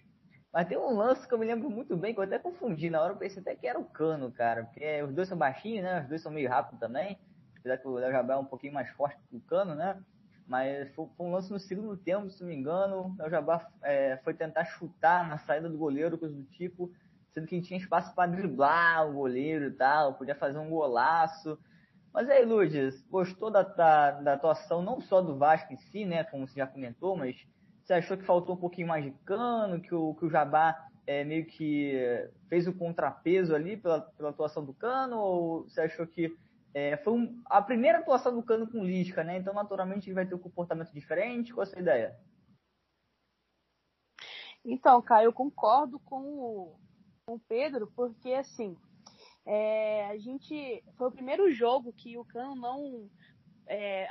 Mas 0.52 0.68
tem 0.68 0.76
um 0.76 0.96
lance 0.96 1.26
que 1.26 1.32
eu 1.32 1.38
me 1.38 1.46
lembro 1.46 1.70
muito 1.70 1.96
bem, 1.96 2.12
que 2.12 2.20
eu 2.20 2.24
até 2.24 2.38
confundi. 2.38 2.90
Na 2.90 3.00
hora 3.00 3.12
eu 3.12 3.16
pensei 3.16 3.40
até 3.40 3.54
que 3.54 3.66
era 3.66 3.78
o 3.78 3.84
Cano, 3.84 4.30
cara. 4.30 4.64
Porque 4.64 5.02
os 5.02 5.14
dois 5.14 5.28
são 5.28 5.38
baixinhos, 5.38 5.84
né? 5.84 6.02
Os 6.02 6.08
dois 6.08 6.20
são 6.20 6.32
meio 6.32 6.48
rápidos 6.48 6.80
também. 6.80 7.18
Apesar 7.58 7.78
que 7.78 7.88
o 7.88 7.94
Léo 7.94 8.12
Jabá 8.12 8.34
é 8.34 8.38
um 8.38 8.44
pouquinho 8.44 8.74
mais 8.74 8.90
forte 8.90 9.18
que 9.30 9.36
o 9.36 9.40
Cano, 9.40 9.74
né? 9.74 10.02
Mas 10.46 10.92
foi, 10.94 11.06
foi 11.16 11.26
um 11.26 11.32
lance 11.32 11.50
no 11.50 11.58
segundo 11.58 11.96
tempo, 11.96 12.28
se 12.28 12.40
não 12.42 12.48
me 12.48 12.56
engano. 12.56 13.14
O 13.14 13.16
Léo 13.18 13.30
Jabá 13.30 13.66
é, 13.82 14.18
foi 14.18 14.34
tentar 14.34 14.64
chutar 14.64 15.26
na 15.28 15.38
saída 15.38 15.70
do 15.70 15.78
goleiro, 15.78 16.18
coisa 16.18 16.34
do 16.34 16.44
tipo 16.44 16.92
sendo 17.32 17.46
que 17.46 17.60
tinha 17.60 17.78
espaço 17.78 18.14
para 18.14 18.30
driblar 18.30 19.08
o 19.08 19.14
goleiro 19.14 19.66
e 19.66 19.70
tal, 19.70 20.14
podia 20.14 20.34
fazer 20.34 20.58
um 20.58 20.68
golaço. 20.68 21.58
Mas 22.12 22.28
aí, 22.28 22.44
Lourdes, 22.44 23.02
gostou 23.08 23.50
da, 23.50 23.62
da, 23.62 24.10
da, 24.12 24.34
atuação 24.34 24.82
não 24.82 25.00
só 25.00 25.22
do 25.22 25.36
Vasco 25.36 25.72
em 25.72 25.76
si, 25.78 26.04
né, 26.04 26.24
como 26.24 26.46
você 26.46 26.58
já 26.58 26.66
comentou, 26.66 27.16
mas 27.16 27.46
você 27.82 27.94
achou 27.94 28.16
que 28.16 28.24
faltou 28.24 28.54
um 28.54 28.58
pouquinho 28.58 28.88
mais 28.88 29.04
de 29.04 29.12
cano, 29.24 29.80
que 29.80 29.94
o, 29.94 30.14
que 30.14 30.26
o 30.26 30.30
Jabá 30.30 30.88
é, 31.06 31.24
meio 31.24 31.46
que 31.46 32.28
fez 32.48 32.68
o 32.68 32.74
contrapeso 32.74 33.54
ali 33.54 33.76
pela, 33.76 34.00
pela 34.00 34.30
atuação 34.30 34.64
do 34.64 34.74
cano, 34.74 35.18
ou 35.18 35.62
você 35.64 35.80
achou 35.80 36.06
que 36.06 36.36
é, 36.74 36.96
foi 36.98 37.12
um, 37.12 37.42
a 37.46 37.60
primeira 37.60 37.98
atuação 37.98 38.34
do 38.34 38.42
cano 38.42 38.66
com 38.66 38.84
Lisca, 38.84 39.22
né? 39.22 39.36
Então, 39.36 39.52
naturalmente, 39.52 40.08
ele 40.08 40.14
vai 40.14 40.26
ter 40.26 40.34
um 40.34 40.38
comportamento 40.38 40.92
diferente. 40.92 41.52
Qual 41.52 41.62
a 41.62 41.66
sua 41.66 41.80
ideia? 41.80 42.18
Então, 44.64 45.02
Caio, 45.02 45.26
eu 45.26 45.32
concordo 45.32 45.98
com 45.98 46.20
o, 46.20 46.76
com 47.26 47.34
o 47.34 47.40
Pedro, 47.40 47.92
porque 47.94 48.32
assim, 48.32 48.76
é, 49.44 50.06
a 50.06 50.18
gente 50.18 50.82
foi 50.96 51.08
o 51.08 51.12
primeiro 51.12 51.50
jogo 51.50 51.92
que 51.92 52.16
o 52.16 52.24
Cano 52.24 52.54
não 52.54 53.10
é, 53.66 54.08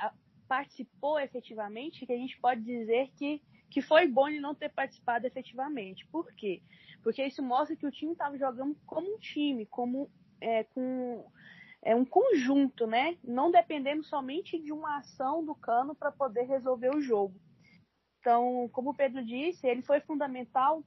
participou 0.47 1.19
efetivamente, 1.19 2.05
que 2.05 2.13
a 2.13 2.17
gente 2.17 2.39
pode 2.39 2.61
dizer 2.61 3.09
que, 3.15 3.41
que 3.69 3.81
foi 3.81 4.07
bom 4.07 4.27
ele 4.27 4.39
não 4.39 4.53
ter 4.53 4.69
participado 4.69 5.25
efetivamente. 5.25 6.05
Por 6.07 6.31
quê? 6.33 6.61
Porque 7.01 7.25
isso 7.25 7.41
mostra 7.41 7.75
que 7.75 7.87
o 7.87 7.91
time 7.91 8.11
estava 8.11 8.37
jogando 8.37 8.75
como 8.85 9.15
um 9.15 9.17
time, 9.17 9.65
como 9.65 10.09
é, 10.39 10.63
com 10.65 11.25
é 11.83 11.95
um 11.95 12.05
conjunto, 12.05 12.85
né? 12.85 13.17
Não 13.23 13.49
dependendo 13.49 14.03
somente 14.03 14.59
de 14.59 14.71
uma 14.71 14.97
ação 14.97 15.43
do 15.43 15.55
Cano 15.55 15.95
para 15.95 16.11
poder 16.11 16.43
resolver 16.43 16.95
o 16.95 17.01
jogo. 17.01 17.39
Então, 18.19 18.69
como 18.71 18.91
o 18.91 18.93
Pedro 18.93 19.25
disse, 19.25 19.67
ele 19.67 19.81
foi 19.81 19.99
fundamental 19.99 20.83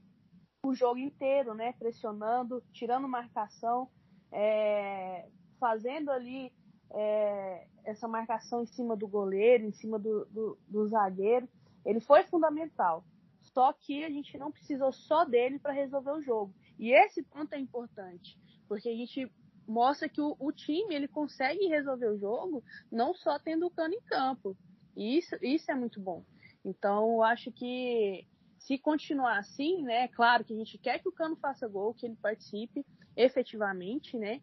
o 0.64 0.72
jogo 0.72 0.98
inteiro, 0.98 1.52
né? 1.52 1.72
Pressionando, 1.72 2.62
tirando 2.72 3.08
marcação, 3.08 3.90
é, 4.32 5.28
fazendo 5.58 6.10
ali 6.10 6.52
é, 6.90 7.66
essa 7.84 8.08
marcação 8.08 8.62
em 8.62 8.66
cima 8.66 8.96
do 8.96 9.06
goleiro, 9.06 9.64
em 9.64 9.72
cima 9.72 9.98
do, 9.98 10.24
do, 10.26 10.58
do 10.68 10.88
zagueiro. 10.88 11.48
Ele 11.84 12.00
foi 12.00 12.24
fundamental. 12.24 13.04
Só 13.40 13.72
que 13.72 14.04
a 14.04 14.10
gente 14.10 14.36
não 14.38 14.50
precisou 14.50 14.92
só 14.92 15.24
dele 15.24 15.58
para 15.58 15.72
resolver 15.72 16.12
o 16.12 16.22
jogo. 16.22 16.54
E 16.78 16.92
esse 16.92 17.22
ponto 17.22 17.52
é 17.52 17.58
importante, 17.58 18.38
porque 18.66 18.88
a 18.88 18.96
gente 18.96 19.30
mostra 19.66 20.08
que 20.08 20.20
o, 20.20 20.36
o, 20.38 20.50
time 20.50 20.94
ele 20.94 21.08
consegue 21.08 21.66
resolver 21.68 22.08
o 22.08 22.18
jogo 22.18 22.62
não 22.90 23.14
só 23.14 23.38
tendo 23.38 23.66
o 23.66 23.70
cano 23.70 23.94
em 23.94 24.02
campo. 24.02 24.56
E 24.96 25.18
isso, 25.18 25.36
isso 25.40 25.70
é 25.70 25.74
muito 25.74 26.00
bom. 26.00 26.24
Então, 26.64 27.12
eu 27.12 27.22
acho 27.22 27.52
que 27.52 28.26
se 28.58 28.78
continuar 28.78 29.38
assim, 29.38 29.82
né, 29.82 30.08
claro 30.08 30.42
que 30.42 30.54
a 30.54 30.56
gente 30.56 30.78
quer 30.78 30.98
que 30.98 31.08
o 31.08 31.12
Cano 31.12 31.36
faça 31.36 31.68
gol, 31.68 31.92
que 31.92 32.06
ele 32.06 32.16
participe 32.16 32.84
efetivamente, 33.16 34.18
né, 34.18 34.40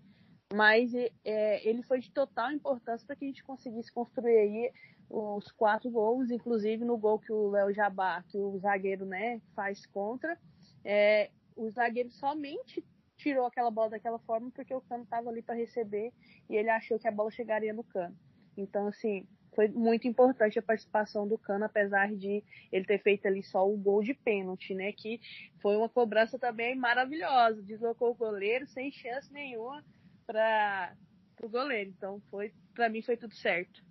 mas 0.54 0.94
é, 0.94 1.68
ele 1.68 1.82
foi 1.84 2.00
de 2.00 2.12
total 2.12 2.52
importância 2.52 3.06
para 3.06 3.16
que 3.16 3.26
a 3.26 3.28
gente 3.28 3.44
conseguisse 3.44 3.92
construir 3.92 4.38
aí 4.38 4.72
os 5.10 5.52
quatro 5.52 5.90
gols, 5.90 6.32
inclusive 6.32 6.86
no 6.86 6.98
gol 6.98 7.20
que 7.20 7.32
o 7.32 7.50
Léo 7.50 7.74
Jabá, 7.74 8.24
que 8.24 8.38
o 8.38 8.58
zagueiro, 8.60 9.06
né, 9.06 9.42
faz 9.54 9.86
contra, 9.86 10.38
é, 10.84 11.30
o 11.56 11.70
zagueiro 11.70 12.10
somente 12.12 12.84
tirou 13.18 13.46
aquela 13.46 13.70
bola 13.70 13.92
daquela 13.92 14.18
forma 14.20 14.50
porque 14.52 14.74
o 14.74 14.82
Cano 14.82 15.04
estava 15.04 15.30
ali 15.30 15.42
para 15.42 15.56
receber 15.56 16.12
e 16.50 16.56
ele 16.56 16.70
achou 16.70 16.98
que 16.98 17.08
a 17.08 17.12
bola 17.12 17.30
chegaria 17.30 17.74
no 17.74 17.84
Cano. 17.84 18.18
Então, 18.58 18.88
assim, 18.88 19.28
foi 19.54 19.68
muito 19.68 20.08
importante 20.08 20.58
a 20.58 20.64
participação 20.64 21.28
do 21.28 21.38
Cano, 21.38 21.66
apesar 21.66 22.14
de 22.16 22.44
ele 22.72 22.86
ter 22.86 23.00
feito 23.00 23.28
ali 23.28 23.44
só 23.44 23.68
o 23.68 23.78
gol 23.78 24.02
de 24.02 24.14
pênalti, 24.14 24.74
né? 24.74 24.92
Que 24.94 25.20
foi 25.62 25.76
uma 25.76 25.90
cobrança 25.90 26.40
também 26.40 26.76
maravilhosa. 26.76 27.62
Deslocou 27.62 28.12
o 28.12 28.16
goleiro 28.16 28.66
sem 28.68 28.92
chance 28.92 29.32
nenhuma 29.32 29.84
para 30.26 30.96
o 31.42 31.50
goleiro. 31.50 31.90
Então, 31.90 32.22
foi 32.30 32.54
para 32.74 32.90
mim 32.90 33.02
foi 33.02 33.18
tudo 33.18 33.36
certo. 33.36 33.84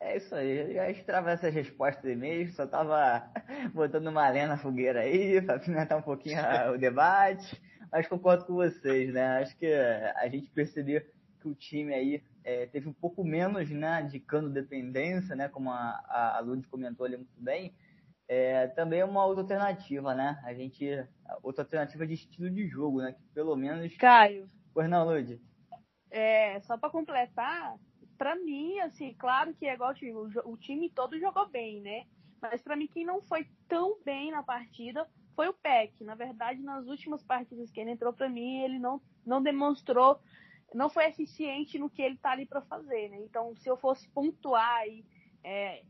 É 0.00 0.16
isso 0.16 0.34
aí, 0.34 0.74
já 0.74 0.90
esperava 0.90 1.30
essas 1.30 1.54
respostas 1.54 2.10
e-mails, 2.10 2.56
só 2.56 2.66
tava 2.66 3.22
botando 3.72 4.08
uma 4.08 4.28
lenha 4.28 4.48
na 4.48 4.58
fogueira 4.58 5.02
aí, 5.02 5.40
para 5.40 5.60
pimentar 5.60 5.96
um 5.96 6.02
pouquinho 6.02 6.40
o 6.74 6.76
debate, 6.76 7.62
mas 7.88 8.08
concordo 8.08 8.44
com 8.44 8.54
vocês, 8.54 9.12
né? 9.14 9.38
Acho 9.38 9.56
que 9.56 9.72
a 9.72 10.28
gente 10.28 10.50
percebeu 10.50 11.00
que 11.40 11.48
o 11.48 11.54
time 11.54 11.94
aí 11.94 12.20
é, 12.44 12.66
teve 12.66 12.88
um 12.88 12.92
pouco 12.92 13.24
menos 13.24 13.70
né, 13.70 14.02
de 14.02 14.18
cano 14.18 14.50
dependência, 14.50 15.36
né, 15.36 15.48
como 15.48 15.70
a, 15.70 16.36
a 16.36 16.40
Lud 16.40 16.66
comentou 16.68 17.06
ali 17.06 17.16
muito 17.16 17.40
bem, 17.40 17.74
é, 18.28 18.68
também 18.68 19.00
é 19.00 19.04
uma 19.04 19.24
outra 19.26 19.42
alternativa, 19.42 20.14
né? 20.14 20.40
A 20.44 20.54
gente. 20.54 20.86
Outra 21.42 21.64
alternativa 21.64 22.06
de 22.06 22.14
estilo 22.14 22.48
de 22.48 22.66
jogo, 22.66 23.02
né? 23.02 23.12
Que 23.12 23.22
pelo 23.34 23.54
menos. 23.54 23.94
Caio. 23.96 24.48
Pois 24.72 24.88
não, 24.88 25.06
Lud? 25.06 25.38
É, 26.10 26.58
só 26.60 26.78
para 26.78 26.88
completar, 26.88 27.76
para 28.16 28.34
mim, 28.36 28.78
assim, 28.80 29.14
claro 29.18 29.52
que 29.52 29.66
é 29.66 29.74
igual 29.74 29.92
o, 29.92 30.52
o 30.52 30.56
time 30.56 30.88
todo 30.88 31.18
jogou 31.18 31.46
bem, 31.48 31.82
né? 31.82 32.06
Mas 32.40 32.62
para 32.62 32.74
mim, 32.74 32.86
quem 32.86 33.04
não 33.04 33.20
foi 33.20 33.46
tão 33.68 33.98
bem 34.02 34.30
na 34.30 34.42
partida 34.42 35.06
foi 35.36 35.48
o 35.48 35.54
Peck. 35.54 36.02
Na 36.02 36.14
verdade, 36.14 36.62
nas 36.62 36.86
últimas 36.86 37.22
partidas 37.22 37.70
que 37.70 37.80
ele 37.80 37.90
entrou, 37.90 38.12
para 38.12 38.28
mim, 38.28 38.62
ele 38.62 38.78
não, 38.78 39.00
não 39.26 39.42
demonstrou 39.42 40.20
não 40.74 40.90
foi 40.90 41.06
eficiente 41.06 41.78
no 41.78 41.90
que 41.90 42.02
ele 42.02 42.14
está 42.14 42.32
ali 42.32 42.46
para 42.46 42.62
fazer, 42.62 43.08
né? 43.08 43.18
Então, 43.18 43.54
se 43.56 43.68
eu 43.68 43.76
fosse 43.76 44.08
pontuar 44.10 44.80
aí, 44.80 45.04
é, 45.44 45.82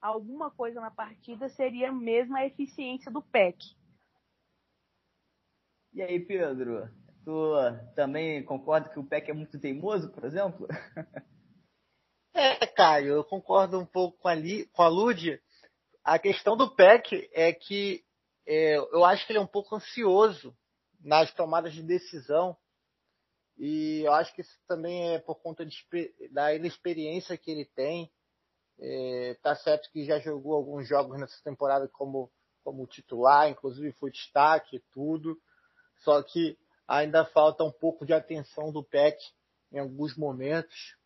alguma 0.00 0.50
coisa 0.50 0.80
na 0.80 0.90
partida, 0.90 1.48
seria 1.48 1.92
mesmo 1.92 2.36
a 2.36 2.46
eficiência 2.46 3.10
do 3.10 3.22
PEC. 3.22 3.56
E 5.92 6.02
aí, 6.02 6.20
Pedro? 6.20 6.88
Tu 7.24 7.54
também 7.94 8.42
concorda 8.44 8.88
que 8.88 8.98
o 8.98 9.04
PEC 9.04 9.30
é 9.30 9.34
muito 9.34 9.58
teimoso, 9.58 10.10
por 10.12 10.24
exemplo? 10.24 10.66
É, 12.32 12.64
Caio, 12.64 13.08
eu 13.08 13.24
concordo 13.24 13.78
um 13.78 13.84
pouco 13.84 14.16
com 14.18 14.28
a, 14.28 14.34
Li, 14.34 14.64
com 14.68 14.82
a 14.82 14.88
Lud. 14.88 15.42
A 16.04 16.18
questão 16.18 16.56
do 16.56 16.74
PEC 16.74 17.28
é 17.34 17.52
que 17.52 18.04
é, 18.46 18.76
eu 18.76 19.04
acho 19.04 19.26
que 19.26 19.32
ele 19.32 19.38
é 19.38 19.42
um 19.42 19.46
pouco 19.46 19.74
ansioso 19.74 20.56
nas 21.00 21.32
tomadas 21.34 21.72
de 21.72 21.82
decisão 21.82 22.56
e 23.62 24.00
eu 24.06 24.12
acho 24.14 24.34
que 24.34 24.40
isso 24.40 24.58
também 24.66 25.14
é 25.14 25.18
por 25.18 25.34
conta 25.34 25.66
de, 25.66 25.76
da 26.30 26.54
inexperiência 26.54 27.36
que 27.36 27.50
ele 27.50 27.66
tem. 27.66 28.10
É, 28.80 29.36
tá 29.42 29.54
certo 29.54 29.90
que 29.92 30.02
já 30.06 30.18
jogou 30.18 30.54
alguns 30.54 30.88
jogos 30.88 31.20
nessa 31.20 31.38
temporada 31.44 31.86
como 31.88 32.32
como 32.64 32.86
titular, 32.86 33.50
inclusive 33.50 33.92
foi 33.92 34.10
destaque 34.10 34.76
e 34.76 34.84
tudo. 34.92 35.36
Só 35.98 36.22
que 36.22 36.56
ainda 36.88 37.24
falta 37.26 37.62
um 37.62 37.70
pouco 37.70 38.06
de 38.06 38.14
atenção 38.14 38.72
do 38.72 38.82
Peck 38.82 39.18
em 39.72 39.78
alguns 39.78 40.16
momentos. 40.16 40.96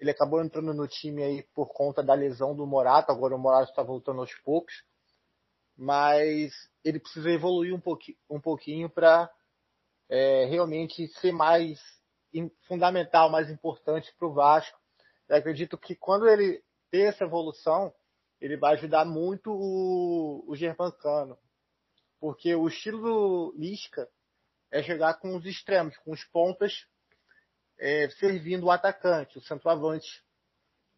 Ele 0.00 0.10
acabou 0.10 0.42
entrando 0.42 0.74
no 0.74 0.88
time 0.88 1.22
aí 1.22 1.42
por 1.54 1.68
conta 1.72 2.02
da 2.02 2.14
lesão 2.14 2.54
do 2.54 2.66
Morato, 2.66 3.12
agora 3.12 3.36
o 3.36 3.38
Morato 3.38 3.70
está 3.70 3.82
voltando 3.82 4.20
aos 4.20 4.34
poucos. 4.42 4.74
Mas 5.76 6.52
ele 6.84 6.98
precisa 6.98 7.30
evoluir 7.30 7.74
um 7.74 7.80
pouquinho, 7.80 8.18
um 8.28 8.40
pouquinho 8.40 8.90
para 8.90 9.30
é, 10.10 10.44
realmente 10.46 11.06
ser 11.20 11.32
mais 11.32 11.80
fundamental, 12.66 13.30
mais 13.30 13.48
importante 13.48 14.12
para 14.18 14.26
o 14.26 14.34
Vasco. 14.34 14.78
Eu 15.28 15.36
acredito 15.36 15.78
que 15.78 15.94
quando 15.94 16.28
ele 16.28 16.62
ter 16.90 17.08
essa 17.08 17.24
evolução, 17.24 17.94
ele 18.40 18.56
vai 18.56 18.74
ajudar 18.74 19.04
muito 19.04 19.52
o, 19.52 20.44
o 20.48 20.56
Germancano. 20.56 21.38
Porque 22.18 22.54
o 22.54 22.66
estilo 22.66 23.00
do 23.00 23.54
Lisca 23.56 24.08
é 24.70 24.82
jogar 24.82 25.14
com 25.14 25.36
os 25.36 25.46
extremos, 25.46 25.96
com 25.98 26.12
os 26.12 26.24
pontas, 26.24 26.86
é, 27.78 28.10
servindo 28.10 28.66
o 28.66 28.70
atacante, 28.70 29.38
o 29.38 29.42
centroavante. 29.42 30.24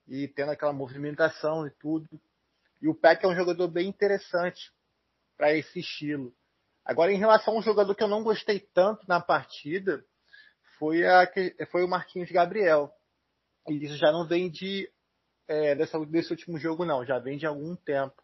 E 0.08 0.26
tendo 0.28 0.50
aquela 0.50 0.72
movimentação 0.72 1.66
e 1.66 1.70
tudo. 1.70 2.08
E 2.80 2.88
o 2.88 2.94
Peck 2.94 3.24
é 3.24 3.28
um 3.28 3.36
jogador 3.36 3.68
bem 3.68 3.88
interessante 3.88 4.72
para 5.36 5.54
esse 5.54 5.80
estilo. 5.80 6.34
Agora, 6.84 7.12
em 7.12 7.18
relação 7.18 7.54
a 7.54 7.58
um 7.58 7.62
jogador 7.62 7.94
que 7.94 8.02
eu 8.02 8.08
não 8.08 8.22
gostei 8.22 8.60
tanto 8.60 9.06
na 9.06 9.20
partida, 9.20 10.04
foi, 10.78 11.06
a, 11.06 11.30
foi 11.70 11.84
o 11.84 11.88
Marquinhos 11.88 12.30
Gabriel. 12.30 12.92
E 13.68 13.84
isso 13.84 13.96
já 13.96 14.10
não 14.10 14.26
vem 14.26 14.50
de 14.50 14.90
é, 15.46 15.74
dessa, 15.74 15.98
desse 16.06 16.30
último 16.30 16.58
jogo, 16.58 16.84
não. 16.84 17.04
Já 17.04 17.18
vem 17.18 17.38
de 17.38 17.46
algum 17.46 17.76
tempo. 17.76 18.20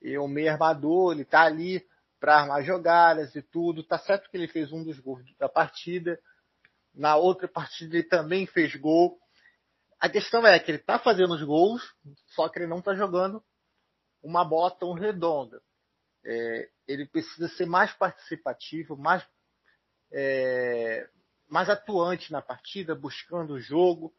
E 0.00 0.16
o 0.18 0.26
meio 0.26 0.50
armador, 0.50 1.12
ele 1.12 1.24
tá 1.24 1.42
ali 1.42 1.86
para 2.18 2.40
armar 2.40 2.62
jogadas 2.62 3.34
e 3.34 3.42
tudo. 3.42 3.82
Tá 3.82 3.98
certo 3.98 4.30
que 4.30 4.36
ele 4.36 4.48
fez 4.48 4.72
um 4.72 4.82
dos 4.82 4.98
gols 4.98 5.22
da 5.38 5.48
partida. 5.48 6.18
Na 6.94 7.16
outra 7.16 7.48
partida 7.48 7.96
ele 7.96 8.08
também 8.08 8.46
fez 8.46 8.74
gol. 8.76 9.18
A 10.00 10.08
questão 10.08 10.46
é 10.46 10.58
que 10.58 10.70
ele 10.70 10.78
tá 10.78 10.98
fazendo 10.98 11.34
os 11.34 11.42
gols, 11.42 11.82
só 12.28 12.48
que 12.48 12.58
ele 12.58 12.66
não 12.66 12.82
tá 12.82 12.94
jogando 12.94 13.42
uma 14.22 14.44
bola 14.44 14.70
tão 14.70 14.92
redonda. 14.92 15.60
É, 16.24 16.68
ele 16.86 17.06
precisa 17.06 17.48
ser 17.48 17.66
mais 17.66 17.92
participativo, 17.92 18.96
mais, 18.96 19.26
é, 20.12 21.08
mais 21.48 21.68
atuante 21.68 22.32
na 22.32 22.42
partida, 22.42 22.94
buscando 22.94 23.54
o 23.54 23.60
jogo. 23.60 24.14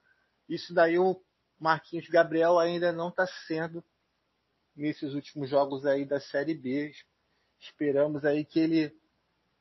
Isso 0.48 0.74
daí 0.74 0.98
o 0.98 1.22
Marquinhos 1.60 2.08
Gabriel 2.08 2.60
ainda 2.60 2.92
não 2.92 3.10
está 3.10 3.28
sendo 3.48 3.84
nesses 4.76 5.14
últimos 5.14 5.50
jogos 5.50 5.86
aí 5.86 6.06
da 6.06 6.20
Série 6.20 6.54
B. 6.54 6.94
Esperamos 7.60 8.26
aí 8.26 8.44
que 8.44 8.60
ele 8.60 8.96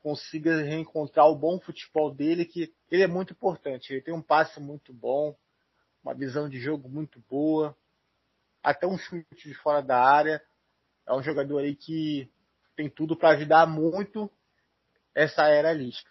consiga 0.00 0.62
reencontrar 0.62 1.28
o 1.28 1.36
bom 1.36 1.60
futebol 1.60 2.12
dele, 2.12 2.44
que 2.44 2.74
ele 2.90 3.02
é 3.02 3.06
muito 3.06 3.32
importante. 3.32 3.92
Ele 3.92 4.02
tem 4.02 4.12
um 4.12 4.22
passe 4.22 4.60
muito 4.60 4.92
bom, 4.92 5.36
uma 6.02 6.14
visão 6.14 6.48
de 6.48 6.58
jogo 6.58 6.88
muito 6.88 7.20
boa, 7.30 7.76
até 8.62 8.86
um 8.86 8.98
chute 8.98 9.48
de 9.48 9.54
fora 9.54 9.80
da 9.80 10.02
área. 10.02 10.42
É 11.06 11.12
um 11.12 11.22
jogador 11.22 11.58
aí 11.58 11.76
que 11.76 12.30
tem 12.76 12.88
tudo 12.88 13.16
para 13.16 13.30
ajudar 13.30 13.66
muito 13.66 14.30
essa 15.14 15.46
era 15.46 15.72
Lisca. 15.72 16.10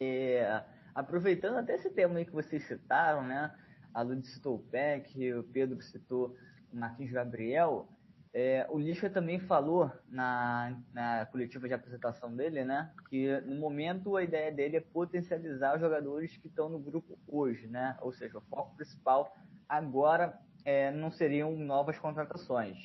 É, 0.00 0.62
aproveitando 0.94 1.56
até 1.56 1.74
esse 1.74 1.90
tema 1.90 2.18
aí 2.18 2.24
que 2.24 2.32
vocês 2.32 2.66
citaram, 2.66 3.26
né? 3.26 3.52
A 3.92 4.02
Lud 4.02 4.24
citou 4.26 4.56
o 4.56 4.62
PEC, 4.62 5.34
o 5.34 5.42
Pedro 5.44 5.80
citou 5.82 6.36
o 6.72 6.76
Marquinhos 6.76 7.12
Gabriel. 7.12 7.88
É, 8.32 8.66
o 8.68 8.78
Lisca 8.78 9.08
também 9.08 9.40
falou 9.40 9.90
na, 10.08 10.78
na 10.92 11.26
coletiva 11.26 11.66
de 11.66 11.74
apresentação 11.74 12.36
dele, 12.36 12.64
né? 12.64 12.92
Que 13.08 13.40
no 13.40 13.56
momento 13.56 14.16
a 14.16 14.22
ideia 14.22 14.52
dele 14.52 14.76
é 14.76 14.80
potencializar 14.80 15.74
os 15.74 15.80
jogadores 15.80 16.36
que 16.36 16.46
estão 16.46 16.68
no 16.68 16.78
grupo 16.78 17.18
hoje, 17.26 17.66
né? 17.66 17.96
Ou 18.02 18.12
seja, 18.12 18.38
o 18.38 18.42
foco 18.42 18.76
principal 18.76 19.34
agora 19.68 20.38
é, 20.64 20.90
não 20.92 21.10
seriam 21.10 21.56
novas 21.56 21.98
contratações. 21.98 22.76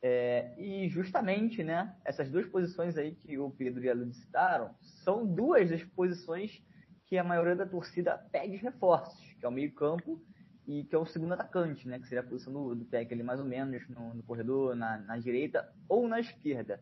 É, 0.00 0.54
e 0.56 0.88
justamente, 0.88 1.64
né, 1.64 1.96
essas 2.04 2.30
duas 2.30 2.46
posições 2.46 2.96
aí 2.96 3.16
que 3.16 3.36
o 3.38 3.50
Pedro 3.50 3.82
e 3.82 3.90
a 3.90 3.94
Lud 3.94 4.14
citaram, 4.14 4.74
são 5.02 5.26
duas 5.26 5.68
das 5.68 5.82
posições 5.82 6.62
que 7.06 7.18
a 7.18 7.24
maioria 7.24 7.56
da 7.56 7.66
torcida 7.66 8.16
pede 8.30 8.56
reforços, 8.56 9.18
que 9.38 9.44
é 9.44 9.48
o 9.48 9.52
meio 9.52 9.72
campo 9.72 10.22
e 10.66 10.84
que 10.84 10.94
é 10.94 10.98
o 10.98 11.06
segundo 11.06 11.32
atacante, 11.32 11.88
né, 11.88 11.98
que 11.98 12.06
seria 12.06 12.20
a 12.20 12.26
posição 12.26 12.52
do, 12.52 12.74
do 12.74 12.86
ali 12.96 13.22
mais 13.22 13.40
ou 13.40 13.46
menos 13.46 13.88
no, 13.88 14.14
no 14.14 14.22
corredor, 14.22 14.76
na, 14.76 14.98
na, 14.98 15.16
direita 15.16 15.68
ou 15.88 16.06
na 16.06 16.20
esquerda. 16.20 16.80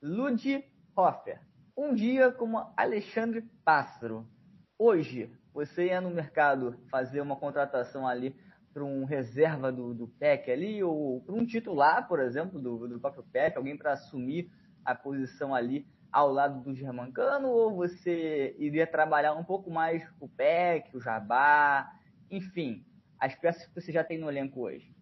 Lud 0.00 0.64
Hoffer, 0.96 1.40
um 1.76 1.94
dia 1.94 2.30
como 2.30 2.72
Alexandre 2.76 3.42
Pássaro. 3.64 4.26
Hoje, 4.78 5.30
você 5.52 5.86
ia 5.86 6.00
no 6.00 6.10
mercado 6.10 6.78
fazer 6.90 7.20
uma 7.20 7.36
contratação 7.36 8.06
ali 8.06 8.34
para 8.72 8.84
um 8.84 9.04
reserva 9.04 9.70
do, 9.70 9.92
do 9.92 10.08
PEC 10.08 10.50
ali, 10.50 10.82
ou 10.82 11.20
para 11.20 11.34
um 11.34 11.44
titular, 11.44 12.08
por 12.08 12.20
exemplo, 12.20 12.60
do, 12.60 12.88
do 12.88 13.00
próprio 13.00 13.24
PEC, 13.24 13.56
alguém 13.56 13.76
para 13.76 13.92
assumir 13.92 14.50
a 14.84 14.94
posição 14.94 15.54
ali 15.54 15.86
ao 16.10 16.30
lado 16.30 16.62
do 16.62 16.74
Germancano, 16.74 17.48
ou 17.48 17.74
você 17.74 18.54
iria 18.58 18.86
trabalhar 18.86 19.34
um 19.34 19.44
pouco 19.44 19.70
mais 19.70 20.06
o 20.20 20.28
PEC, 20.28 20.96
o 20.96 21.00
Jabá, 21.00 21.90
enfim, 22.30 22.84
as 23.18 23.34
peças 23.34 23.66
que 23.66 23.74
você 23.74 23.92
já 23.92 24.04
tem 24.04 24.18
no 24.18 24.28
elenco 24.28 24.60
hoje? 24.60 24.92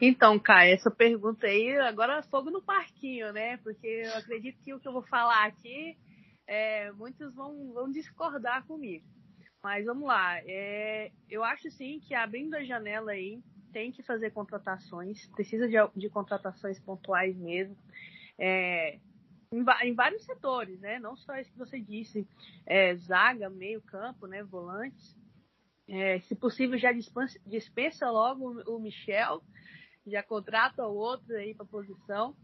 Então, 0.00 0.38
Kai, 0.38 0.72
essa 0.72 0.90
pergunta 0.90 1.46
aí, 1.46 1.78
agora 1.78 2.22
fogo 2.24 2.50
no 2.50 2.62
parquinho, 2.62 3.32
né? 3.32 3.56
Porque 3.58 3.86
eu 3.86 4.18
acredito 4.18 4.60
que 4.62 4.74
o 4.74 4.80
que 4.80 4.86
eu 4.86 4.92
vou 4.92 5.02
falar 5.02 5.46
aqui, 5.46 5.96
é, 6.46 6.92
muitos 6.92 7.34
vão, 7.34 7.72
vão 7.72 7.90
discordar 7.90 8.66
comigo. 8.66 9.06
Mas 9.62 9.84
vamos 9.84 10.06
lá. 10.06 10.38
É, 10.44 11.12
eu 11.28 11.44
acho 11.44 11.70
sim 11.70 12.00
que 12.00 12.14
abrindo 12.14 12.54
a 12.54 12.64
janela 12.64 13.12
aí, 13.12 13.42
tem 13.72 13.92
que 13.92 14.02
fazer 14.02 14.30
contratações, 14.30 15.26
precisa 15.28 15.68
de, 15.68 15.76
de 15.96 16.08
contratações 16.08 16.78
pontuais 16.80 17.36
mesmo. 17.36 17.76
É, 18.38 18.98
em, 19.52 19.64
em, 19.82 19.94
vários 19.94 20.24
setores, 20.24 20.80
né? 20.80 20.98
Não 20.98 21.16
só 21.16 21.36
isso 21.36 21.52
que 21.52 21.58
você 21.58 21.80
disse, 21.80 22.26
é, 22.66 22.94
zaga, 22.96 23.50
meio 23.50 23.80
campo, 23.82 24.26
né? 24.26 24.42
Volantes. 24.42 25.18
É, 25.88 26.20
se 26.20 26.34
possível, 26.36 26.78
já 26.78 26.92
dispensa, 26.92 27.38
dispensa 27.44 28.10
logo 28.10 28.62
o, 28.62 28.78
Michel, 28.78 29.42
já 30.06 30.22
contrata 30.22 30.86
o 30.86 30.94
outro 30.94 31.34
aí 31.34 31.52
para 31.52 31.66
posição 31.66 32.36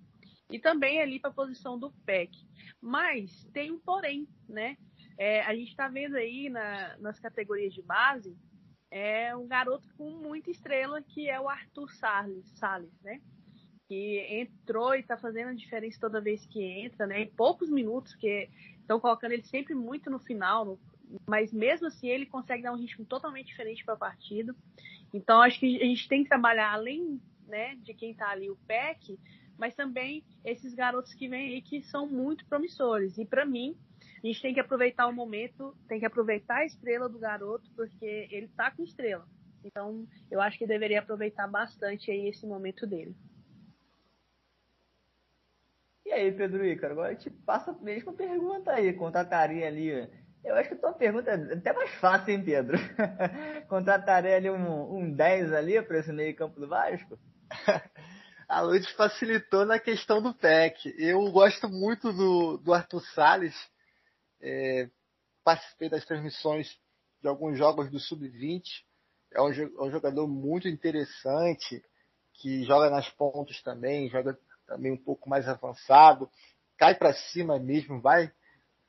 e 0.51 0.59
também 0.59 1.01
ali 1.01 1.21
para 1.21 1.31
a 1.31 1.35
posição 1.35 1.79
do 1.79 1.93
PEC. 2.05 2.37
Mas 2.81 3.45
tem 3.53 3.71
um 3.71 3.79
porém, 3.79 4.29
né? 4.49 4.77
É, 5.19 5.43
a 5.43 5.55
gente 5.55 5.71
está 5.71 5.89
vendo 5.89 6.17
aí 6.17 6.49
na, 6.49 6.97
nas 6.99 7.19
categorias 7.19 7.73
de 7.73 7.83
base 7.83 8.37
é 8.91 9.35
um 9.37 9.47
garoto 9.47 9.89
com 9.97 10.11
muita 10.11 10.51
estrela 10.51 11.03
que 11.03 11.29
é 11.29 11.41
o 11.41 11.49
Arthur 11.49 11.91
Salles, 11.93 12.49
Salles 12.59 12.93
né? 13.03 13.21
Que 13.89 14.21
entrou 14.31 14.95
e 14.95 15.01
está 15.01 15.17
fazendo 15.17 15.49
a 15.49 15.55
diferença 15.55 15.99
toda 16.01 16.21
vez 16.21 16.47
que 16.47 16.63
entra, 16.63 17.07
né? 17.07 17.23
Em 17.23 17.31
poucos 17.31 17.71
minutos, 17.71 18.15
que 18.15 18.49
estão 18.81 19.01
colocando 19.01 19.33
ele 19.33 19.43
sempre 19.45 19.75
muito 19.75 20.11
no 20.11 20.19
final, 20.19 20.65
no, 20.65 20.79
mas 21.29 21.53
mesmo 21.53 21.87
assim 21.87 22.09
ele 22.09 22.27
consegue 22.27 22.63
dar 22.63 22.73
um 22.73 22.77
ritmo 22.77 23.05
totalmente 23.05 23.47
diferente 23.47 23.85
para 23.85 23.95
a 23.95 23.99
partida. 23.99 24.55
Então 25.13 25.41
acho 25.41 25.59
que 25.59 25.81
a 25.81 25.85
gente 25.85 26.09
tem 26.09 26.23
que 26.23 26.29
trabalhar 26.29 26.73
além 26.73 27.21
né, 27.47 27.77
de 27.77 27.95
quem 27.95 28.11
está 28.11 28.31
ali 28.31 28.51
o 28.51 28.57
PEC, 28.67 29.19
mas 29.59 29.75
também 29.75 30.25
esses 30.45 30.75
garotos 30.75 31.15
que 31.15 31.29
vêm 31.29 31.55
aí 31.55 31.63
que 31.63 31.83
são 31.83 32.07
muito 32.07 32.47
promissores. 32.47 33.17
E 33.19 33.25
para 33.25 33.45
mim, 33.45 33.77
a 34.23 34.27
gente 34.27 34.43
tem 34.43 34.55
que 34.55 34.61
aproveitar 34.61 35.07
o 35.07 35.13
momento, 35.13 35.77
tem 35.89 36.01
que 36.01 36.07
aproveitar 36.07 36.59
a 36.59 36.67
estrela 36.67 37.09
do 37.09 37.19
garoto, 37.19 37.71
porque 37.75 38.29
ele 38.31 38.49
tá 38.49 38.71
com 38.71 38.83
estrela. 38.83 39.27
Então, 39.65 40.07
eu 40.31 40.41
acho 40.41 40.59
que 40.59 40.67
deveria 40.67 41.01
aproveitar 41.01 41.47
bastante 41.49 42.11
aí 42.11 42.29
esse 42.29 42.47
momento 42.47 42.87
dele. 42.87 43.15
E 46.05 46.13
aí, 46.13 46.31
Pedro 46.31 46.65
Ícaro, 46.65 46.93
agora 46.93 47.13
eu 47.13 47.19
te 47.19 47.31
passo 47.31 47.71
a 47.71 47.75
mesma 47.75 48.13
pergunta 48.13 48.71
aí, 48.71 48.93
contrataria 48.93 49.67
ali. 49.67 49.91
Eu 50.45 50.55
acho 50.55 50.69
que 50.69 50.75
a 50.77 50.79
tua 50.79 50.93
pergunta 50.93 51.33
é 51.33 51.55
até 51.55 51.73
mais 51.73 51.91
fácil, 51.95 52.33
hein, 52.33 52.45
Pedro? 52.45 52.79
contrataria 53.67 54.37
ali 54.37 54.49
um, 54.49 54.99
um 54.99 55.13
10 55.13 55.53
ali 55.53 55.83
para 55.83 55.99
esse 55.99 56.13
meio 56.13 56.35
campo 56.37 56.61
do 56.61 56.69
Vasco? 56.69 57.19
a 58.49 58.61
Luz 58.61 58.89
facilitou 58.93 59.65
na 59.65 59.79
questão 59.79 60.23
do 60.23 60.33
PEC. 60.33 60.95
Eu 60.99 61.31
gosto 61.31 61.69
muito 61.69 62.13
do, 62.13 62.59
do 62.59 62.73
Arthur 62.73 63.01
Salles 63.15 63.55
é, 64.41 64.89
participei 65.43 65.89
das 65.89 66.05
transmissões 66.05 66.79
de 67.21 67.29
alguns 67.29 67.59
jogos 67.59 67.91
do 67.91 67.99
Sub-20. 67.99 68.63
É 69.33 69.41
um, 69.41 69.53
é 69.53 69.83
um, 69.83 69.91
jogador 69.91 70.27
muito 70.29 70.69
interessante, 70.69 71.83
que 72.35 72.65
joga 72.65 72.91
nas 72.91 73.09
pontas 73.11 73.61
também, 73.63 74.09
joga 74.09 74.39
também 74.67 74.93
um 74.93 74.97
pouco 74.97 75.29
mais 75.29 75.49
avançado, 75.49 76.31
cai 76.77 76.95
para 76.95 77.13
cima 77.13 77.59
mesmo, 77.59 78.01
vai, 78.01 78.31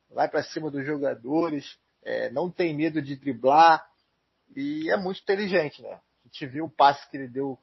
vai 0.10 0.28
para 0.30 0.44
cima 0.44 0.70
dos 0.70 0.86
jogadores, 0.86 1.78
é, 2.04 2.30
não 2.30 2.52
tem 2.52 2.76
medo 2.76 3.02
de 3.02 3.16
driblar 3.16 3.86
e 4.56 4.90
é 4.90 4.98
muito 4.98 5.22
inteligente, 5.22 5.82
né? 5.82 5.94
A 5.94 6.28
gente 6.28 6.46
viu 6.48 6.66
o 6.66 6.70
passe 6.70 7.10
que 7.10 7.18
ele 7.18 7.28
deu 7.28 7.60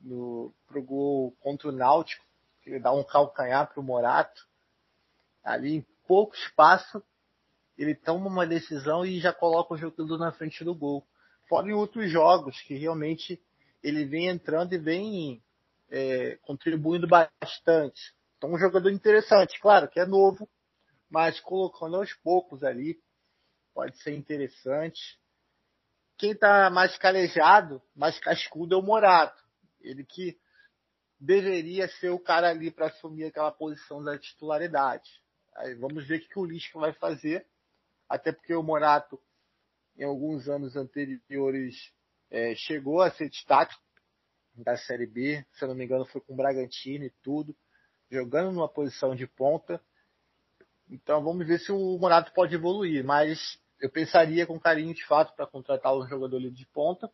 no, 0.00 0.52
pro 0.66 0.82
gol 0.82 1.32
contra 1.40 1.68
o 1.68 1.72
Náutico, 1.72 2.24
que 2.62 2.70
ele 2.70 2.80
dá 2.80 2.92
um 2.92 3.04
calcanhar 3.04 3.72
pro 3.72 3.82
Morato. 3.82 4.46
Ali 5.42 5.76
em 5.76 5.86
pouco 6.06 6.34
espaço, 6.34 7.02
ele 7.78 7.94
toma 7.94 8.26
uma 8.26 8.46
decisão 8.46 9.04
e 9.04 9.20
já 9.20 9.32
coloca 9.32 9.74
o 9.74 9.76
jogador 9.76 10.18
na 10.18 10.32
frente 10.32 10.64
do 10.64 10.74
gol. 10.74 11.06
Fora 11.48 11.68
em 11.68 11.72
outros 11.72 12.10
jogos 12.10 12.60
que 12.62 12.74
realmente 12.74 13.40
ele 13.82 14.04
vem 14.04 14.28
entrando 14.28 14.72
e 14.72 14.78
vem 14.78 15.42
é, 15.88 16.36
contribuindo 16.42 17.06
bastante. 17.06 18.14
Então 18.36 18.52
um 18.52 18.58
jogador 18.58 18.90
interessante, 18.90 19.60
claro 19.60 19.88
que 19.88 20.00
é 20.00 20.06
novo, 20.06 20.48
mas 21.08 21.38
colocando 21.40 21.96
aos 21.96 22.12
poucos 22.14 22.64
ali 22.64 22.98
pode 23.72 23.96
ser 24.02 24.14
interessante. 24.14 25.20
Quem 26.18 26.32
está 26.32 26.70
mais 26.70 26.96
calejado, 26.96 27.80
mais 27.94 28.18
cascudo 28.18 28.74
é 28.74 28.78
o 28.78 28.82
Morato. 28.82 29.45
Ele 29.86 30.04
que 30.04 30.38
deveria 31.18 31.88
ser 31.88 32.10
o 32.10 32.18
cara 32.18 32.50
ali 32.50 32.70
para 32.70 32.86
assumir 32.86 33.24
aquela 33.24 33.50
posição 33.50 34.02
da 34.02 34.18
titularidade. 34.18 35.08
Aí 35.56 35.74
vamos 35.74 36.06
ver 36.06 36.18
o 36.20 36.28
que 36.28 36.38
o 36.38 36.44
Lisca 36.44 36.78
vai 36.78 36.92
fazer, 36.92 37.46
até 38.08 38.32
porque 38.32 38.54
o 38.54 38.62
Morato, 38.62 39.20
em 39.96 40.04
alguns 40.04 40.48
anos 40.48 40.76
anteriores, 40.76 41.92
é, 42.30 42.54
chegou 42.54 43.00
a 43.00 43.10
ser 43.10 43.30
destaque 43.30 43.74
da 44.54 44.76
Série 44.76 45.06
B, 45.06 45.44
se 45.52 45.64
eu 45.64 45.68
não 45.68 45.74
me 45.74 45.84
engano 45.84 46.04
foi 46.06 46.20
com 46.20 46.32
o 46.32 46.36
Bragantino 46.36 47.04
e 47.04 47.10
tudo, 47.22 47.56
jogando 48.10 48.52
numa 48.52 48.68
posição 48.68 49.14
de 49.14 49.26
ponta. 49.26 49.80
Então 50.88 51.22
vamos 51.22 51.46
ver 51.46 51.58
se 51.58 51.72
o 51.72 51.98
Morato 51.98 52.32
pode 52.32 52.54
evoluir, 52.54 53.04
mas 53.04 53.58
eu 53.80 53.90
pensaria 53.90 54.46
com 54.46 54.58
carinho 54.58 54.94
de 54.94 55.04
fato 55.06 55.34
para 55.34 55.46
contratar 55.46 55.94
um 55.94 56.06
jogador 56.06 56.40
de 56.50 56.66
ponta. 56.66 57.10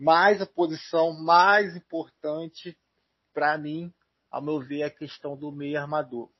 Mas 0.00 0.40
a 0.40 0.46
posição 0.46 1.12
mais 1.12 1.76
importante 1.76 2.74
para 3.34 3.58
mim, 3.58 3.92
ao 4.30 4.40
meu 4.40 4.58
ver, 4.58 4.80
é 4.80 4.84
a 4.84 4.90
questão 4.90 5.36
do 5.36 5.52
meio 5.52 5.78
armador. 5.78 6.30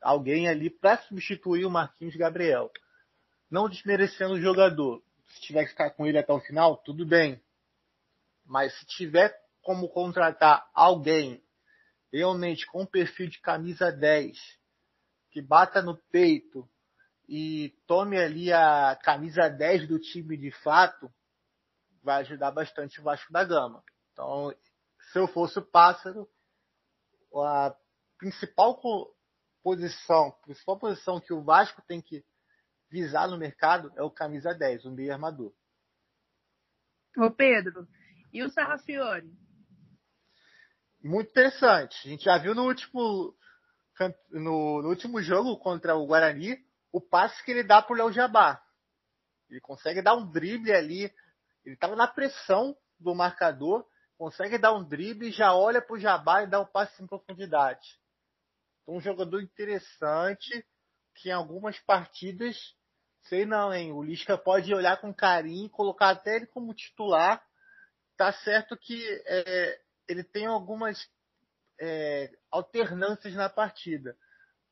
Alguém 0.00 0.48
ali 0.48 0.70
para 0.70 0.96
substituir 0.98 1.64
o 1.64 1.70
Marquinhos 1.70 2.14
Gabriel. 2.14 2.70
Não 3.50 3.68
desmerecendo 3.68 4.34
o 4.34 4.40
jogador. 4.40 5.02
Se 5.26 5.40
tiver 5.40 5.64
que 5.64 5.70
ficar 5.70 5.90
com 5.90 6.06
ele 6.06 6.18
até 6.18 6.32
o 6.32 6.38
final, 6.38 6.76
tudo 6.76 7.04
bem. 7.04 7.42
Mas 8.46 8.78
se 8.78 8.86
tiver 8.86 9.36
como 9.60 9.88
contratar 9.88 10.70
alguém 10.72 11.42
realmente 12.12 12.64
com 12.66 12.86
perfil 12.86 13.28
de 13.28 13.40
camisa 13.40 13.90
10, 13.90 14.38
que 15.32 15.42
bata 15.42 15.82
no 15.82 15.96
peito 16.12 16.68
e 17.28 17.74
tome 17.88 18.16
ali 18.16 18.52
a 18.52 18.96
camisa 19.02 19.48
10 19.48 19.88
do 19.88 19.98
time 19.98 20.36
de 20.36 20.52
fato, 20.62 21.12
vai 22.02 22.20
ajudar 22.20 22.50
bastante 22.50 23.00
o 23.00 23.04
Vasco 23.04 23.32
da 23.32 23.44
Gama. 23.44 23.82
Então, 24.12 24.54
se 25.12 25.18
eu 25.18 25.26
fosse 25.28 25.58
o 25.58 25.64
Pássaro, 25.64 26.28
a 27.34 27.74
principal 28.18 28.80
posição, 29.62 30.30
principal 30.42 30.78
posição 30.78 31.20
que 31.20 31.32
o 31.32 31.42
Vasco 31.42 31.82
tem 31.86 32.00
que 32.00 32.24
visar 32.90 33.28
no 33.28 33.38
mercado 33.38 33.92
é 33.96 34.02
o 34.02 34.10
camisa 34.10 34.52
10, 34.52 34.84
o 34.84 34.90
meio 34.90 35.12
armador. 35.12 35.52
Ô 37.16 37.30
Pedro, 37.30 37.88
e 38.32 38.42
o 38.42 38.50
Sarrafiore? 38.50 39.30
Muito 41.02 41.30
interessante. 41.30 42.06
A 42.06 42.10
gente 42.10 42.24
já 42.24 42.38
viu 42.38 42.54
no 42.54 42.64
último 42.64 43.34
no, 44.30 44.82
no 44.82 44.88
último 44.88 45.20
jogo 45.22 45.58
contra 45.58 45.94
o 45.94 46.06
Guarani 46.06 46.58
o 46.92 47.00
passe 47.00 47.42
que 47.44 47.50
ele 47.50 47.62
dá 47.62 47.82
pro 47.82 47.94
Léo 47.94 48.12
Jabá. 48.12 48.62
Ele 49.48 49.60
consegue 49.60 50.02
dar 50.02 50.14
um 50.14 50.30
drible 50.30 50.72
ali. 50.72 51.12
Ele 51.70 51.76
estava 51.76 51.94
na 51.94 52.08
pressão 52.08 52.76
do 52.98 53.14
marcador, 53.14 53.86
consegue 54.18 54.58
dar 54.58 54.74
um 54.74 54.82
drible, 54.82 55.30
já 55.30 55.54
olha 55.54 55.80
pro 55.80 55.98
Jabá 55.98 56.42
e 56.42 56.46
dá 56.46 56.60
um 56.60 56.66
passe 56.66 57.00
em 57.02 57.06
profundidade. 57.06 57.96
Então, 58.82 58.96
um 58.96 59.00
jogador 59.00 59.40
interessante 59.40 60.66
que 61.14 61.28
em 61.28 61.32
algumas 61.32 61.78
partidas, 61.80 62.56
sei 63.22 63.46
não, 63.46 63.72
hein? 63.72 63.92
O 63.92 64.02
Lisca 64.02 64.36
pode 64.36 64.74
olhar 64.74 65.00
com 65.00 65.14
carinho, 65.14 65.70
colocar 65.70 66.10
até 66.10 66.36
ele 66.36 66.46
como 66.46 66.74
titular. 66.74 67.40
Tá 68.16 68.32
certo 68.32 68.76
que 68.76 69.02
é, 69.26 69.80
ele 70.08 70.24
tem 70.24 70.46
algumas 70.46 71.08
é, 71.80 72.30
alternâncias 72.50 73.34
na 73.34 73.48
partida. 73.48 74.16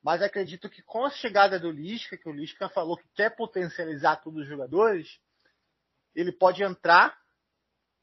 Mas 0.02 0.20
acredito 0.20 0.68
que 0.68 0.82
com 0.82 1.04
a 1.04 1.10
chegada 1.10 1.60
do 1.60 1.70
Lisca, 1.70 2.16
que 2.16 2.28
o 2.28 2.32
Lisca 2.32 2.68
falou 2.68 2.96
que 2.96 3.08
quer 3.14 3.36
potencializar 3.36 4.16
todos 4.16 4.42
os 4.42 4.48
jogadores, 4.48 5.20
ele 6.14 6.32
pode 6.32 6.62
entrar 6.62 7.16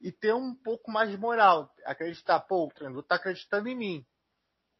e 0.01 0.11
ter 0.11 0.33
um 0.33 0.53
pouco 0.55 0.91
mais 0.91 1.09
de 1.09 1.17
moral. 1.17 1.73
Acreditar, 1.85 2.39
pô, 2.41 2.65
o 2.65 2.71
treinador 2.71 3.01
está 3.01 3.15
acreditando 3.15 3.67
em 3.67 3.75
mim. 3.75 4.05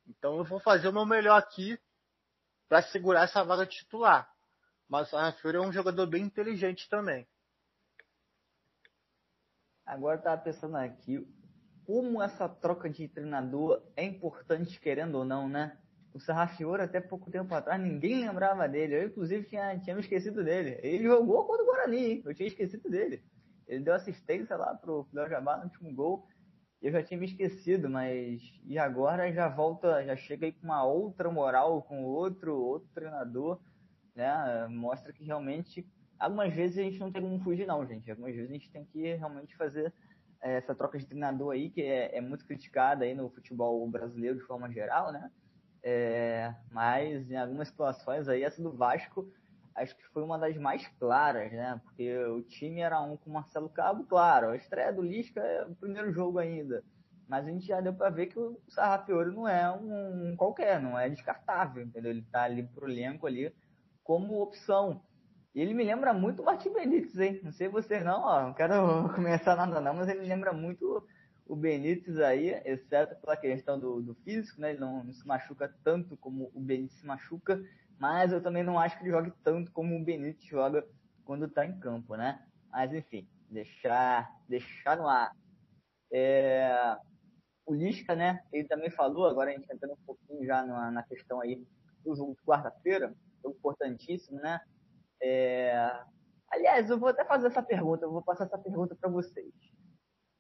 Então 0.07 0.37
eu 0.37 0.43
vou 0.43 0.59
fazer 0.59 0.87
o 0.87 0.93
meu 0.93 1.05
melhor 1.05 1.37
aqui 1.37 1.79
para 2.67 2.81
segurar 2.83 3.23
essa 3.23 3.43
vaga 3.43 3.65
titular. 3.65 4.29
Mas 4.87 5.11
o 5.11 5.17
Rafael 5.17 5.63
é 5.63 5.67
um 5.67 5.71
jogador 5.71 6.05
bem 6.07 6.23
inteligente 6.23 6.87
também. 6.89 7.27
Agora 9.85 10.17
eu 10.17 10.23
tava 10.23 10.41
pensando 10.41 10.77
aqui, 10.77 11.27
como 11.85 12.21
essa 12.21 12.49
troca 12.49 12.89
de 12.89 13.07
treinador 13.07 13.83
é 13.95 14.03
importante, 14.03 14.79
querendo 14.79 15.15
ou 15.15 15.25
não, 15.25 15.47
né? 15.47 15.79
O 16.15 16.19
Sarrafiore, 16.21 16.81
até 16.81 17.01
pouco 17.01 17.29
tempo 17.29 17.53
atrás, 17.53 17.81
ninguém 17.81 18.25
lembrava 18.25 18.69
dele. 18.69 18.95
Eu, 18.95 19.07
inclusive, 19.07 19.45
tinha, 19.47 19.77
tinha 19.79 19.93
me 19.93 20.01
esquecido 20.01 20.45
dele. 20.45 20.79
Ele 20.81 21.03
jogou 21.03 21.43
contra 21.43 21.61
o 21.61 21.65
Guarani, 21.65 22.05
hein? 22.05 22.21
Eu 22.23 22.33
tinha 22.33 22.47
esquecido 22.47 22.89
dele. 22.89 23.21
Ele 23.67 23.83
deu 23.83 23.93
assistência 23.93 24.55
lá 24.55 24.73
pro 24.75 25.05
Léo 25.11 25.27
Jabá 25.27 25.57
no 25.57 25.65
último 25.65 25.93
gol. 25.93 26.25
Eu 26.81 26.93
já 26.93 27.03
tinha 27.03 27.19
me 27.19 27.25
esquecido, 27.25 27.89
mas. 27.89 28.41
E 28.63 28.79
agora 28.79 29.29
já 29.33 29.49
volta, 29.49 30.05
já 30.05 30.15
chega 30.15 30.45
aí 30.45 30.53
com 30.53 30.63
uma 30.63 30.85
outra 30.85 31.29
moral, 31.29 31.81
com 31.81 32.05
outro, 32.05 32.55
outro 32.57 32.87
treinador, 32.93 33.59
né? 34.15 34.67
Mostra 34.69 35.11
que 35.11 35.25
realmente. 35.25 35.85
Algumas 36.17 36.53
vezes 36.53 36.77
a 36.77 36.83
gente 36.83 36.97
não 36.97 37.11
tem 37.11 37.21
como 37.21 37.41
fugir, 37.41 37.67
não, 37.67 37.85
gente. 37.85 38.09
Algumas 38.09 38.33
vezes 38.33 38.49
a 38.49 38.53
gente 38.53 38.71
tem 38.71 38.85
que 38.85 39.15
realmente 39.15 39.53
fazer 39.57 39.93
essa 40.39 40.73
troca 40.73 40.97
de 40.97 41.05
treinador 41.05 41.51
aí, 41.51 41.69
que 41.69 41.81
é, 41.81 42.17
é, 42.17 42.21
muito 42.21 42.45
criticada 42.45 43.03
aí 43.03 43.13
no 43.13 43.29
futebol 43.29 43.85
brasileiro 43.89 44.37
de 44.37 44.45
forma 44.45 44.71
geral, 44.71 45.11
né? 45.11 45.29
É, 45.87 46.51
mas 46.71 47.29
em 47.29 47.37
algumas 47.37 47.67
situações 47.67 48.27
aí, 48.27 48.43
essa 48.43 48.59
do 48.59 48.71
Vasco, 48.71 49.31
acho 49.75 49.95
que 49.95 50.03
foi 50.07 50.23
uma 50.23 50.39
das 50.39 50.57
mais 50.57 50.87
claras, 50.99 51.51
né? 51.51 51.79
Porque 51.83 52.17
o 52.25 52.41
time 52.41 52.81
era 52.81 52.99
um 53.01 53.15
com 53.15 53.29
Marcelo 53.29 53.69
Cabo, 53.69 54.03
claro, 54.03 54.49
a 54.49 54.55
estreia 54.55 54.91
do 54.91 55.03
Lisca 55.03 55.39
é 55.39 55.63
o 55.63 55.75
primeiro 55.75 56.11
jogo 56.11 56.39
ainda. 56.39 56.83
Mas 57.27 57.45
a 57.45 57.51
gente 57.51 57.67
já 57.67 57.81
deu 57.81 57.93
para 57.93 58.09
ver 58.09 58.27
que 58.27 58.39
o 58.39 58.59
Sarrafiori 58.67 59.31
não 59.31 59.47
é 59.47 59.71
um, 59.71 60.31
um 60.31 60.35
qualquer, 60.35 60.81
não 60.81 60.97
é 60.97 61.07
descartável, 61.07 61.83
entendeu? 61.83 62.09
Ele 62.09 62.25
tá 62.31 62.43
ali 62.43 62.63
pro 62.63 62.89
elenco 62.89 63.27
ali 63.27 63.53
como 64.03 64.41
opção. 64.41 65.03
E 65.53 65.61
ele 65.61 65.75
me 65.75 65.83
lembra 65.83 66.13
muito 66.13 66.41
o 66.41 66.45
Martin 66.45 66.73
Benítez, 66.73 67.19
hein? 67.19 67.39
Não 67.43 67.51
sei 67.51 67.67
vocês 67.67 68.03
não, 68.03 68.21
ó, 68.21 68.41
não 68.41 68.53
quero 68.53 68.73
começar 69.13 69.55
nada 69.55 69.79
não, 69.79 69.93
mas 69.93 70.09
ele 70.09 70.25
lembra 70.25 70.51
muito 70.51 71.05
o 71.45 71.55
Benítez 71.55 72.19
aí, 72.19 72.49
exceto 72.65 73.15
pela 73.21 73.37
questão 73.37 73.79
do, 73.79 74.01
do 74.01 74.15
físico, 74.15 74.59
né? 74.59 74.71
Ele 74.71 74.79
não, 74.79 75.03
não, 75.03 75.13
se 75.13 75.25
machuca 75.27 75.73
tanto 75.83 76.17
como 76.17 76.51
o 76.53 76.59
Benítez 76.59 76.99
se 76.99 77.05
machuca, 77.05 77.63
mas 77.99 78.31
eu 78.31 78.41
também 78.41 78.63
não 78.63 78.79
acho 78.79 78.97
que 78.97 79.03
ele 79.03 79.11
jogue 79.11 79.31
tanto 79.43 79.71
como 79.71 79.95
o 79.95 80.03
Benítez 80.03 80.45
joga 80.45 80.85
quando 81.23 81.49
tá 81.49 81.65
em 81.65 81.79
campo, 81.79 82.15
né? 82.15 82.43
Mas 82.71 82.93
enfim, 82.93 83.27
deixar, 83.49 84.29
deixar 84.47 84.97
no 84.97 85.07
ar. 85.07 85.31
É, 86.11 86.97
o 87.65 87.73
Lisca, 87.73 88.15
né? 88.15 88.43
Ele 88.51 88.67
também 88.67 88.89
falou, 88.89 89.25
agora 89.25 89.51
a 89.51 89.53
gente 89.53 89.71
entrando 89.71 89.93
um 89.93 90.05
pouquinho 90.05 90.45
já 90.45 90.63
na, 90.65 90.91
na 90.91 91.03
questão 91.03 91.41
aí 91.41 91.65
do 92.03 92.15
jogo 92.15 92.35
de 92.35 92.41
quarta-feira, 92.41 93.13
jogo 93.43 93.55
importantíssimo, 93.57 94.39
né? 94.39 94.59
É... 95.21 95.91
Aliás, 96.51 96.89
eu 96.89 96.99
vou 96.99 97.09
até 97.09 97.25
fazer 97.25 97.47
essa 97.47 97.63
pergunta, 97.63 98.05
eu 98.05 98.11
vou 98.11 98.21
passar 98.21 98.45
essa 98.45 98.57
pergunta 98.57 98.95
para 98.95 99.09
vocês. 99.09 99.51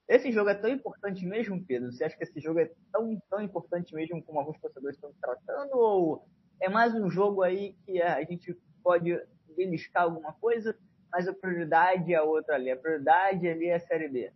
Esse 0.07 0.31
jogo 0.31 0.49
é 0.49 0.55
tão 0.55 0.69
importante 0.69 1.25
mesmo, 1.25 1.63
Pedro? 1.65 1.91
Você 1.91 2.03
acha 2.03 2.15
que 2.15 2.23
esse 2.23 2.39
jogo 2.39 2.59
é 2.59 2.71
tão, 2.91 3.19
tão 3.29 3.41
importante 3.41 3.93
mesmo 3.95 4.23
como 4.23 4.39
alguns 4.39 4.59
torcedores 4.59 4.95
estão 4.95 5.11
tratando? 5.19 5.73
Ou 5.73 6.27
é 6.61 6.69
mais 6.69 6.93
um 6.93 7.09
jogo 7.09 7.41
aí 7.41 7.73
que 7.85 7.99
a 8.01 8.23
gente 8.23 8.55
pode 8.83 9.19
beliscar 9.55 10.03
alguma 10.03 10.33
coisa, 10.33 10.77
mas 11.11 11.27
a 11.27 11.33
prioridade 11.33 12.13
é 12.13 12.21
outra 12.21 12.55
ali. 12.55 12.69
A 12.69 12.77
prioridade 12.77 13.47
ali 13.47 13.67
é 13.67 13.75
a 13.75 13.79
Série 13.79 14.07
B. 14.07 14.31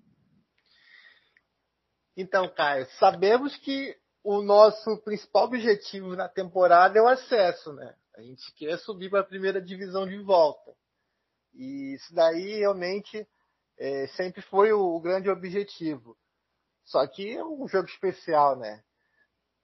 Então, 2.18 2.50
Caio, 2.54 2.88
sabemos 2.98 3.56
que 3.58 3.96
o 4.24 4.42
nosso 4.42 4.98
principal 5.04 5.46
objetivo 5.46 6.16
na 6.16 6.28
temporada 6.28 6.98
é 6.98 7.02
o 7.02 7.08
acesso, 7.08 7.72
né? 7.74 7.96
A 8.16 8.22
gente 8.22 8.54
quer 8.56 8.78
subir 8.80 9.10
para 9.10 9.22
a 9.22 9.26
primeira 9.26 9.62
divisão 9.62 10.08
de 10.08 10.18
volta. 10.18 10.74
E 11.54 11.94
isso 11.96 12.14
daí 12.14 12.58
realmente 12.58 13.26
é, 13.80 14.08
sempre 14.08 14.42
foi 14.42 14.74
o, 14.74 14.96
o, 14.96 15.00
grande 15.00 15.30
objetivo. 15.30 16.18
Só 16.84 17.08
que 17.08 17.32
é 17.32 17.44
um 17.44 17.68
jogo 17.68 17.88
especial, 17.88 18.58
né? 18.58 18.84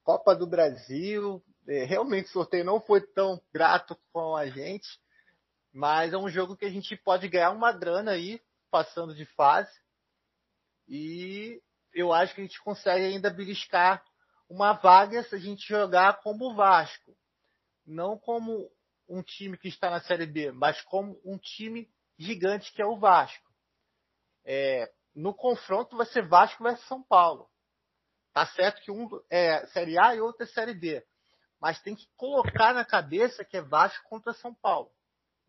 Copa 0.03 0.33
do 0.33 0.47
Brasil, 0.47 1.43
é, 1.67 1.83
realmente 1.83 2.29
o 2.29 2.31
sorteio 2.31 2.63
não 2.63 2.79
foi 2.79 3.01
tão 3.01 3.41
grato 3.53 3.97
com 4.13 4.35
a 4.35 4.47
gente, 4.47 4.87
mas 5.73 6.13
é 6.13 6.17
um 6.17 6.29
jogo 6.29 6.55
que 6.55 6.65
a 6.65 6.69
gente 6.69 6.95
pode 6.95 7.27
ganhar 7.27 7.51
uma 7.51 7.73
grana 7.73 8.11
aí, 8.11 8.41
passando 8.71 9.13
de 9.13 9.25
fase. 9.25 9.71
E 10.87 11.61
eu 11.93 12.13
acho 12.13 12.33
que 12.33 12.41
a 12.41 12.43
gente 12.43 12.61
consegue 12.61 13.03
ainda 13.03 13.29
beliscar 13.29 14.03
uma 14.47 14.73
vaga 14.73 15.23
se 15.23 15.35
a 15.35 15.39
gente 15.39 15.67
jogar 15.67 16.21
como 16.21 16.51
o 16.51 16.55
Vasco. 16.55 17.17
Não 17.85 18.17
como 18.17 18.71
um 19.09 19.21
time 19.21 19.57
que 19.57 19.67
está 19.67 19.89
na 19.89 19.99
Série 20.01 20.25
B, 20.25 20.51
mas 20.51 20.81
como 20.83 21.19
um 21.25 21.37
time 21.37 21.89
gigante 22.17 22.71
que 22.71 22.81
é 22.81 22.85
o 22.85 22.97
Vasco. 22.97 23.44
É, 24.45 24.91
no 25.15 25.33
confronto 25.33 25.97
vai 25.97 26.05
ser 26.05 26.27
Vasco 26.27 26.63
versus 26.63 26.85
São 26.87 27.01
Paulo. 27.01 27.49
Tá 28.33 28.45
certo 28.47 28.81
que 28.81 28.91
um 28.91 29.09
é 29.29 29.65
Série 29.67 29.97
A 29.97 30.15
e 30.15 30.21
outro 30.21 30.43
é 30.43 30.47
Série 30.47 30.73
B. 30.73 31.05
Mas 31.59 31.81
tem 31.81 31.95
que 31.95 32.07
colocar 32.15 32.73
na 32.73 32.85
cabeça 32.85 33.45
que 33.45 33.57
é 33.57 33.61
Vasco 33.61 34.07
contra 34.09 34.33
São 34.33 34.53
Paulo. 34.53 34.91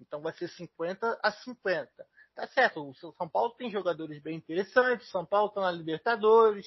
Então 0.01 0.21
vai 0.23 0.33
ser 0.35 0.49
50 0.49 1.19
a 1.23 1.31
50. 1.31 1.91
Tá 2.35 2.47
certo, 2.49 2.89
o 2.89 2.95
São 2.95 3.29
Paulo 3.29 3.55
tem 3.55 3.71
jogadores 3.71 4.23
bem 4.23 4.37
interessantes, 4.37 5.11
São 5.11 5.25
Paulo 5.25 5.49
está 5.49 5.63
na 5.63 5.71
Libertadores, 5.71 6.67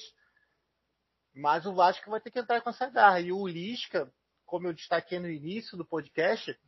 mas 1.34 1.64
o 1.64 1.72
Vasco 1.72 2.10
vai 2.10 2.20
ter 2.20 2.30
que 2.30 2.40
entrar 2.40 2.60
com 2.60 2.70
essa 2.70 2.88
garra. 2.88 3.20
E 3.20 3.32
o 3.32 3.46
Lisca, 3.46 4.12
como 4.44 4.66
eu 4.66 4.72
destaquei 4.72 5.18
no 5.18 5.30
início 5.30 5.78
do 5.78 5.84
podcast, 5.84 6.58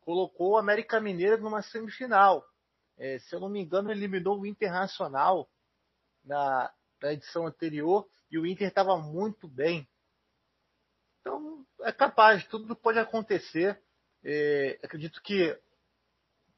colocou 0.00 0.52
o 0.52 0.56
América 0.56 0.98
Mineira 0.98 1.36
numa 1.36 1.60
semifinal. 1.62 2.42
É, 2.98 3.18
se 3.20 3.34
eu 3.34 3.40
não 3.40 3.48
me 3.48 3.60
engano, 3.60 3.90
eliminou 3.90 4.40
o 4.40 4.46
Internacional 4.46 5.48
na, 6.24 6.72
na 7.00 7.12
edição 7.12 7.46
anterior 7.46 8.08
e 8.30 8.38
o 8.38 8.46
Inter 8.46 8.68
estava 8.68 8.96
muito 8.98 9.46
bem. 9.46 9.88
Então, 11.20 11.64
é 11.82 11.92
capaz, 11.92 12.46
tudo 12.46 12.74
pode 12.74 12.98
acontecer. 12.98 13.80
É, 14.24 14.78
acredito 14.82 15.22
que 15.22 15.56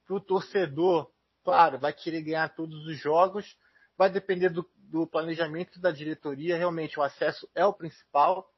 para 0.07 0.17
o 0.17 0.21
torcedor, 0.21 1.13
claro, 1.45 1.79
vai 1.79 1.93
querer 1.93 2.23
ganhar 2.23 2.55
todos 2.55 2.87
os 2.87 2.99
jogos, 2.99 3.57
vai 3.97 4.11
depender 4.11 4.49
do, 4.49 4.69
do 4.77 5.07
planejamento 5.07 5.79
da 5.79 5.91
diretoria. 5.91 6.57
Realmente, 6.57 6.99
o 6.99 7.03
acesso 7.03 7.49
é 7.55 7.65
o 7.65 7.75
principal, 7.75 8.51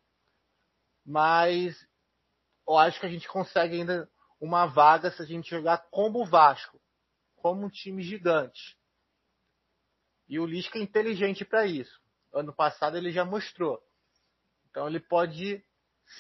mas 1.05 1.87
eu 2.67 2.79
acho 2.79 3.01
que 3.01 3.07
a 3.07 3.11
gente 3.11 3.29
consegue 3.29 3.75
ainda 3.77 4.09
uma 4.41 4.67
vaga 4.67 5.11
se 5.11 5.21
a 5.21 5.27
gente 5.27 5.51
jogar 5.51 5.79
como 5.91 6.23
o 6.23 6.27
Vasco, 6.27 6.82
como 7.43 7.67
um 7.67 7.69
time 7.69 8.03
gigante. 8.03 8.79
E 10.29 10.39
o 10.39 10.47
Lisca 10.47 10.79
é 10.79 10.83
inteligente 10.83 11.45
para 11.45 11.67
isso. 11.67 12.01
Ano 12.33 12.55
passado 12.55 12.97
ele 12.97 13.11
já 13.11 13.25
mostrou. 13.25 13.83
Então 14.71 14.87
ele 14.87 15.01
pode 15.01 15.63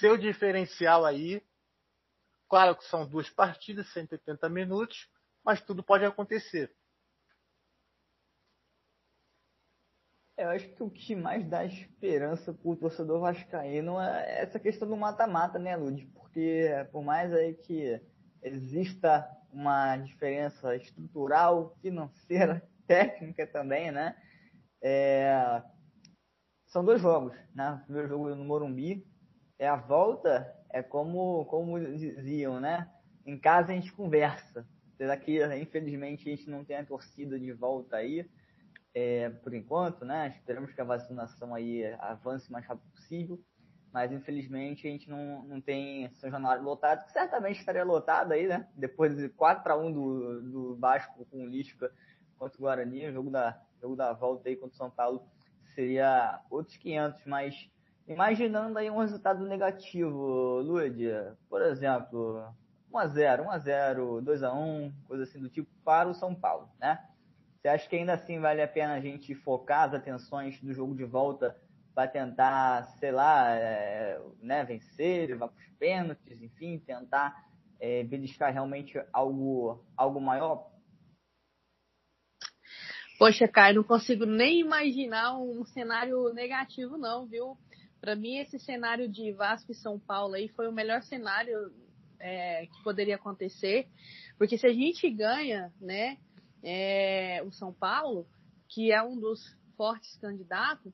ser 0.00 0.10
o 0.10 0.18
diferencial 0.18 1.06
aí. 1.06 1.40
Claro 2.48 2.76
que 2.76 2.84
são 2.84 3.08
duas 3.08 3.30
partidas, 3.30 3.90
180 3.92 4.48
minutos, 4.50 5.08
mas 5.42 5.62
tudo 5.62 5.82
pode 5.82 6.04
acontecer. 6.04 6.74
Eu 10.36 10.48
acho 10.48 10.68
que 10.74 10.82
o 10.82 10.90
que 10.90 11.14
mais 11.14 11.48
dá 11.48 11.64
esperança 11.64 12.52
para 12.52 12.68
o 12.68 12.76
torcedor 12.76 13.20
vascaíno 13.20 14.00
é 14.00 14.42
essa 14.42 14.58
questão 14.58 14.88
do 14.88 14.96
mata-mata, 14.96 15.58
né, 15.58 15.76
Lud? 15.76 16.04
Porque 16.06 16.68
por 16.90 17.02
mais 17.02 17.32
aí 17.32 17.54
que 17.54 18.00
exista 18.42 19.24
uma 19.52 19.96
diferença 19.96 20.74
estrutural, 20.76 21.76
financeira, 21.80 22.66
técnica 22.86 23.46
também, 23.46 23.92
né? 23.92 24.16
É... 24.82 25.62
São 26.66 26.84
dois 26.84 27.00
jogos, 27.00 27.36
né? 27.54 27.72
O 27.72 27.84
primeiro 27.84 28.08
jogo 28.08 28.34
no 28.34 28.44
Morumbi, 28.44 29.06
é 29.58 29.68
a 29.68 29.76
volta, 29.76 30.52
é 30.70 30.82
como, 30.82 31.44
como 31.46 31.78
diziam, 31.78 32.58
né? 32.58 32.90
Em 33.26 33.38
casa 33.38 33.72
a 33.72 33.74
gente 33.74 33.92
conversa. 33.92 34.66
Apesar 34.94 35.16
que, 35.18 35.44
infelizmente, 35.56 36.28
a 36.28 36.34
gente 36.34 36.48
não 36.48 36.64
tem 36.64 36.76
a 36.76 36.84
torcida 36.84 37.38
de 37.38 37.52
volta 37.52 37.96
aí, 37.96 38.28
é, 38.94 39.28
por 39.30 39.54
enquanto, 39.54 40.04
né? 40.04 40.34
Esperamos 40.36 40.72
que 40.72 40.80
a 40.80 40.84
vacinação 40.84 41.54
aí 41.54 41.84
avance 41.98 42.48
o 42.48 42.52
mais 42.52 42.64
rápido 42.66 42.90
possível 42.90 43.38
mas 43.92 44.10
infelizmente 44.10 44.86
a 44.86 44.90
gente 44.90 45.10
não, 45.10 45.42
não 45.44 45.60
tem 45.60 46.10
São 46.14 46.30
Januário 46.30 46.64
lotado, 46.64 47.04
que 47.04 47.12
certamente 47.12 47.58
estaria 47.58 47.84
lotado 47.84 48.32
aí, 48.32 48.46
né? 48.46 48.66
Depois 48.74 49.14
de 49.16 49.28
4x1 49.28 49.92
do, 49.92 50.42
do 50.42 50.76
Vasco 50.76 51.26
com 51.26 51.42
o 51.42 51.46
Lisca 51.46 51.92
contra 52.38 52.58
o 52.58 52.62
Guarani, 52.62 53.06
o 53.06 53.12
jogo 53.12 53.30
da, 53.30 53.60
jogo 53.80 53.94
da 53.94 54.12
volta 54.12 54.48
aí 54.48 54.56
contra 54.56 54.74
o 54.74 54.78
São 54.78 54.90
Paulo 54.90 55.22
seria 55.74 56.40
outros 56.50 56.76
500, 56.76 57.24
mas 57.26 57.70
imaginando 58.08 58.78
aí 58.78 58.90
um 58.90 58.98
resultado 58.98 59.44
negativo, 59.46 60.60
Lúdia, 60.60 61.36
por 61.48 61.62
exemplo, 61.62 62.42
1x0, 62.92 63.46
1x0, 63.46 64.22
2x1, 64.22 64.92
coisa 65.06 65.24
assim 65.24 65.40
do 65.40 65.48
tipo, 65.48 65.70
para 65.84 66.08
o 66.08 66.14
São 66.14 66.34
Paulo, 66.34 66.68
né? 66.80 66.98
Você 67.60 67.68
acha 67.68 67.88
que 67.88 67.94
ainda 67.94 68.14
assim 68.14 68.40
vale 68.40 68.60
a 68.60 68.66
pena 68.66 68.94
a 68.94 69.00
gente 69.00 69.34
focar 69.34 69.88
as 69.88 69.94
atenções 69.94 70.60
do 70.60 70.72
jogo 70.72 70.94
de 70.96 71.04
volta 71.04 71.56
vai 71.94 72.10
tentar, 72.10 72.84
sei 72.98 73.10
lá, 73.10 73.50
é, 73.50 74.20
né, 74.40 74.64
vencer, 74.64 75.28
levar 75.28 75.48
para 75.48 75.58
os 75.58 75.70
pênaltis, 75.78 76.42
enfim, 76.42 76.78
tentar 76.78 77.46
é, 77.78 78.02
beliscar 78.04 78.52
realmente 78.52 79.00
algo, 79.12 79.84
algo 79.96 80.20
maior? 80.20 80.70
Poxa, 83.18 83.46
Caio, 83.46 83.76
não 83.76 83.84
consigo 83.84 84.24
nem 84.24 84.60
imaginar 84.60 85.38
um 85.38 85.64
cenário 85.66 86.32
negativo, 86.32 86.96
não, 86.96 87.26
viu? 87.26 87.56
Para 88.00 88.16
mim, 88.16 88.38
esse 88.38 88.58
cenário 88.58 89.08
de 89.08 89.32
Vasco 89.32 89.70
e 89.70 89.74
São 89.76 89.98
Paulo 89.98 90.34
aí 90.34 90.48
foi 90.48 90.68
o 90.68 90.72
melhor 90.72 91.02
cenário 91.02 91.72
é, 92.18 92.66
que 92.66 92.82
poderia 92.82 93.16
acontecer, 93.16 93.88
porque 94.38 94.56
se 94.56 94.66
a 94.66 94.72
gente 94.72 95.08
ganha, 95.10 95.72
né, 95.80 96.16
é, 96.62 97.42
o 97.44 97.52
São 97.52 97.72
Paulo, 97.72 98.26
que 98.68 98.90
é 98.92 99.02
um 99.02 99.18
dos 99.18 99.56
fortes 99.76 100.16
candidatos, 100.16 100.92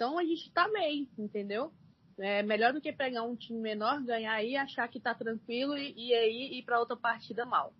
então 0.00 0.18
a 0.18 0.24
gente 0.24 0.50
tá 0.52 0.66
bem, 0.66 1.10
entendeu? 1.18 1.70
É 2.18 2.42
melhor 2.42 2.72
do 2.72 2.80
que 2.80 2.90
pegar 2.90 3.22
um 3.22 3.36
time 3.36 3.60
menor, 3.60 4.02
ganhar 4.02 4.32
aí, 4.32 4.56
achar 4.56 4.88
que 4.88 4.98
tá 4.98 5.14
tranquilo 5.14 5.76
e, 5.76 5.92
e 5.94 6.14
aí 6.14 6.58
ir 6.58 6.62
para 6.62 6.80
outra 6.80 6.96
partida 6.96 7.44
mal. 7.44 7.74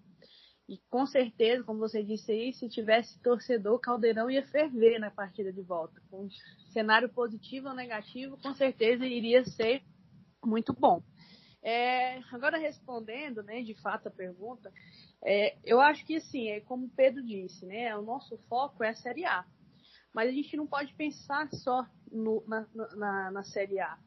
E 0.68 0.76
com 0.90 1.06
certeza, 1.06 1.64
como 1.64 1.78
você 1.78 2.04
disse 2.04 2.30
aí, 2.30 2.52
se 2.52 2.68
tivesse 2.68 3.18
torcedor, 3.22 3.80
Caldeirão 3.80 4.30
ia 4.30 4.46
ferver 4.48 4.98
na 4.98 5.10
partida 5.10 5.50
de 5.50 5.62
volta. 5.62 5.98
Com 6.10 6.28
cenário 6.74 7.08
positivo 7.08 7.68
ou 7.68 7.74
negativo, 7.74 8.36
com 8.36 8.54
certeza 8.54 9.06
iria 9.06 9.42
ser 9.46 9.82
muito 10.44 10.74
bom. 10.74 11.02
É, 11.62 12.18
agora 12.34 12.58
respondendo, 12.58 13.42
né, 13.42 13.62
de 13.62 13.74
fato 13.80 14.08
a 14.08 14.10
pergunta, 14.10 14.70
é, 15.24 15.56
eu 15.64 15.80
acho 15.80 16.04
que 16.04 16.16
assim, 16.16 16.50
é 16.50 16.60
como 16.60 16.84
o 16.84 16.90
Pedro 16.90 17.24
disse, 17.24 17.64
né, 17.64 17.96
o 17.96 18.02
nosso 18.02 18.36
foco 18.46 18.84
é 18.84 18.90
a 18.90 18.94
Série 18.94 19.24
A. 19.24 19.42
Mas 20.12 20.28
a 20.28 20.32
gente 20.32 20.56
não 20.56 20.66
pode 20.66 20.92
pensar 20.94 21.48
só 21.52 21.86
no, 22.10 22.42
na, 22.46 22.66
na, 22.96 23.30
na, 23.30 23.42
Série 23.42 23.80
A. 23.80 23.98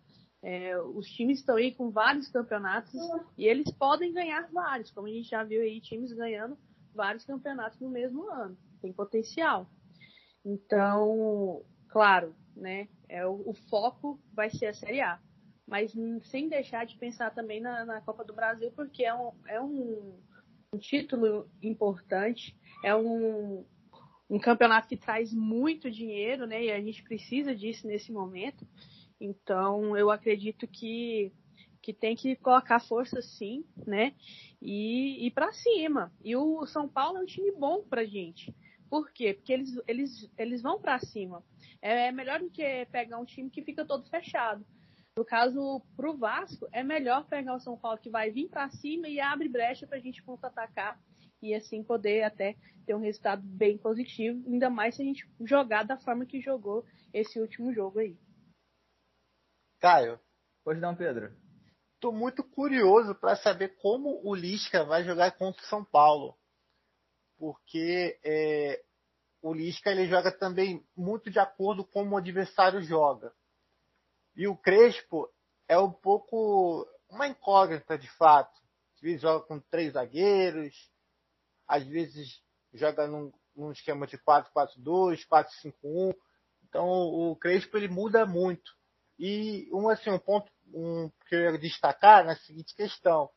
É, 0.42 0.78
os 0.78 1.08
times 1.08 1.40
estão 1.40 1.56
aí 1.56 1.74
com 1.74 1.90
vários 1.90 2.28
campeonatos 2.30 2.94
e 3.38 3.46
eles 3.46 3.72
podem 3.72 4.14
ganhar 4.14 4.50
vários, 4.52 4.92
como 4.92 5.08
a 5.08 5.10
gente 5.10 5.30
já 5.30 5.44
viu 5.44 5.62
aí 5.62 5.80
times 5.80 6.12
ganhando 6.12 6.58
vários 6.94 7.26
campeonatos 7.26 7.80
no 7.80 7.90
mesmo 7.90 8.30
ano. 8.30 8.58
Tem 8.82 8.92
potencial. 8.92 9.70
Então, 10.46 11.64
claro, 11.88 12.36
né? 12.56 12.90
É, 13.08 13.26
o, 13.26 13.50
o 13.50 13.54
foco 13.70 14.20
vai 14.34 14.50
ser 14.50 14.68
a 14.68 14.74
Série 14.74 15.02
A. 15.02 15.20
Mas 15.66 15.94
sem 16.24 16.50
deixar 16.50 16.86
de 16.86 16.98
pensar 16.98 17.34
também 17.34 17.62
na, 17.62 17.86
na 17.86 18.02
Copa 18.02 18.24
do 18.26 18.34
Brasil, 18.34 18.72
porque 18.76 19.04
é 19.06 19.14
um, 19.14 19.32
é 19.48 19.62
um, 19.62 20.20
um 20.74 20.78
título 20.78 21.50
importante, 21.62 22.56
é 22.84 22.94
um, 22.94 23.66
um 24.30 24.40
campeonato 24.40 24.88
que 24.88 24.98
traz 24.98 25.34
muito 25.34 25.92
dinheiro, 25.92 26.48
né? 26.48 26.66
E 26.66 26.72
a 26.72 26.82
gente 26.82 27.04
precisa 27.04 27.56
disso 27.56 27.88
nesse 27.88 28.12
momento. 28.12 28.68
Então, 29.20 29.96
eu 29.96 30.10
acredito 30.10 30.68
que, 30.68 31.32
que 31.82 31.94
tem 31.94 32.16
que 32.16 32.36
colocar 32.36 32.80
força 32.80 33.22
sim, 33.22 33.66
né? 33.86 34.14
E 34.62 35.26
ir 35.26 35.32
para 35.32 35.52
cima. 35.52 36.12
E 36.24 36.36
o 36.36 36.66
São 36.66 36.88
Paulo 36.88 37.18
é 37.18 37.22
um 37.22 37.26
time 37.26 37.52
bom 37.52 37.84
pra 37.84 38.06
gente. 38.06 38.54
Por 38.90 39.12
quê? 39.12 39.34
Porque 39.34 39.54
eles, 39.54 39.82
eles, 39.88 40.32
eles 40.38 40.62
vão 40.62 40.80
para 40.80 41.00
cima. 41.00 41.44
É, 41.82 42.08
é 42.08 42.12
melhor 42.12 42.40
do 42.40 42.50
que 42.50 42.86
pegar 42.92 43.18
um 43.18 43.26
time 43.26 43.50
que 43.50 43.64
fica 43.64 43.86
todo 43.86 44.10
fechado. 44.10 44.66
No 45.16 45.24
caso, 45.24 45.82
pro 45.96 46.18
Vasco, 46.18 46.68
é 46.72 46.84
melhor 46.84 47.26
pegar 47.26 47.56
o 47.56 47.60
São 47.60 47.78
Paulo 47.78 48.00
que 48.00 48.10
vai 48.10 48.32
vir 48.32 48.50
para 48.50 48.70
cima 48.70 49.08
e 49.08 49.20
abre 49.20 49.48
brecha 49.48 49.86
para 49.86 49.98
a 49.98 50.02
gente 50.02 50.24
contra-atacar 50.24 51.00
e 51.44 51.54
assim 51.54 51.84
poder 51.84 52.24
até 52.24 52.56
ter 52.86 52.96
um 52.96 53.02
resultado 53.02 53.42
bem 53.44 53.78
positivo, 53.78 54.42
ainda 54.48 54.70
mais 54.70 54.96
se 54.96 55.02
a 55.02 55.06
gente 55.06 55.30
jogar 55.42 55.84
da 55.84 55.98
forma 55.98 56.26
que 56.26 56.42
jogou 56.42 56.86
esse 57.14 57.40
último 57.40 57.74
jogo 57.74 58.00
aí. 58.00 58.18
Caio. 59.80 60.20
Pois 60.64 60.80
não, 60.80 60.96
Pedro. 60.96 61.36
Estou 61.96 62.14
muito 62.14 62.44
curioso 62.44 63.14
para 63.16 63.36
saber 63.36 63.76
como 63.82 64.22
o 64.24 64.34
Lisca 64.34 64.86
vai 64.86 65.04
jogar 65.04 65.32
contra 65.32 65.62
o 65.62 65.66
São 65.66 65.84
Paulo. 65.84 66.38
Porque 67.38 68.18
é, 68.24 68.82
o 69.42 69.54
Lisca 69.54 69.92
ele 69.92 70.08
joga 70.08 70.32
também 70.32 70.86
muito 70.96 71.30
de 71.30 71.40
acordo 71.40 71.84
com 71.84 72.04
como 72.04 72.16
o 72.16 72.18
adversário 72.18 72.82
joga. 72.82 73.34
E 74.36 74.48
o 74.48 74.56
Crespo 74.56 75.30
é 75.68 75.78
um 75.78 75.92
pouco 75.92 76.88
uma 77.10 77.28
incógnita 77.28 77.98
de 77.98 78.10
fato. 78.12 78.64
Vezes 79.02 79.22
joga 79.22 79.46
com 79.46 79.60
três 79.60 79.92
zagueiros, 79.94 80.90
às 81.74 81.84
vezes 81.88 82.40
joga 82.72 83.08
num, 83.08 83.32
num 83.56 83.72
esquema 83.72 84.06
de 84.06 84.16
4-4-2, 84.20 85.26
4-5-1. 85.28 86.16
Então 86.70 86.88
o 86.88 87.36
Crespo 87.36 87.78
ele 87.78 87.88
muda 87.88 88.28
muito. 88.28 88.72
E 89.18 89.68
um, 89.74 89.90
assim, 89.90 90.12
um 90.12 90.20
ponto 90.20 90.52
um, 90.72 91.10
que 91.28 91.36
eu 91.36 91.40
ia 91.42 91.58
destacar 91.58 92.24
na 92.24 92.36
seguinte 92.36 92.76
questão, 92.76 93.28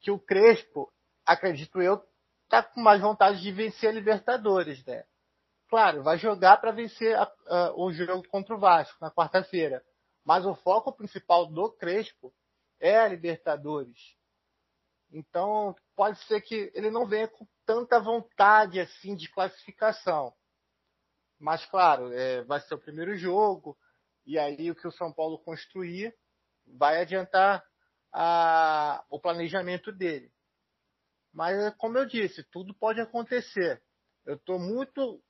que 0.00 0.10
o 0.10 0.18
Crespo, 0.18 0.92
acredito 1.24 1.80
eu, 1.80 2.02
está 2.44 2.62
com 2.62 2.82
mais 2.82 3.00
vontade 3.00 3.40
de 3.40 3.50
vencer 3.50 3.88
a 3.88 3.92
Libertadores, 3.92 4.84
né? 4.84 5.04
Claro, 5.68 6.02
vai 6.02 6.18
jogar 6.18 6.58
para 6.58 6.70
vencer 6.70 7.16
a, 7.16 7.32
a, 7.46 7.74
o 7.76 7.90
jogo 7.92 8.28
contra 8.28 8.54
o 8.54 8.58
Vasco 8.58 8.98
na 9.00 9.10
quarta-feira. 9.10 9.82
Mas 10.22 10.44
o 10.44 10.54
foco 10.54 10.92
principal 10.92 11.46
do 11.46 11.72
Crespo 11.72 12.32
é 12.78 12.98
a 12.98 13.08
Libertadores. 13.08 14.16
Então, 15.10 15.74
pode 15.94 16.18
ser 16.24 16.40
que 16.40 16.72
ele 16.74 16.90
não 16.90 17.06
venha 17.06 17.28
com 17.28 17.46
tanta 17.64 18.00
vontade 18.00 18.80
assim 18.80 19.14
de 19.14 19.30
classificação. 19.30 20.34
Mas, 21.38 21.64
claro, 21.66 22.12
é, 22.12 22.42
vai 22.44 22.60
ser 22.60 22.74
o 22.74 22.80
primeiro 22.80 23.16
jogo, 23.16 23.76
e 24.26 24.38
aí 24.38 24.70
o 24.70 24.74
que 24.74 24.88
o 24.88 24.92
São 24.92 25.12
Paulo 25.12 25.38
construir 25.38 26.14
vai 26.66 27.00
adiantar 27.00 27.64
a, 28.12 29.04
o 29.10 29.20
planejamento 29.20 29.92
dele. 29.92 30.32
Mas, 31.32 31.74
como 31.76 31.98
eu 31.98 32.06
disse, 32.06 32.44
tudo 32.44 32.74
pode 32.74 33.00
acontecer. 33.00 33.82
Eu 34.24 34.36
estou 34.36 34.58
muito 34.58 35.22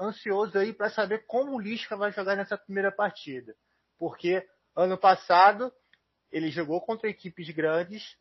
ansioso 0.00 0.58
aí 0.58 0.72
para 0.72 0.90
saber 0.90 1.24
como 1.26 1.54
o 1.54 1.60
Lisca 1.60 1.96
vai 1.96 2.12
jogar 2.12 2.36
nessa 2.36 2.58
primeira 2.58 2.90
partida. 2.90 3.56
Porque 3.96 4.46
ano 4.74 4.98
passado 4.98 5.72
ele 6.30 6.50
jogou 6.50 6.80
contra 6.80 7.08
equipes 7.08 7.48
grandes 7.50 8.16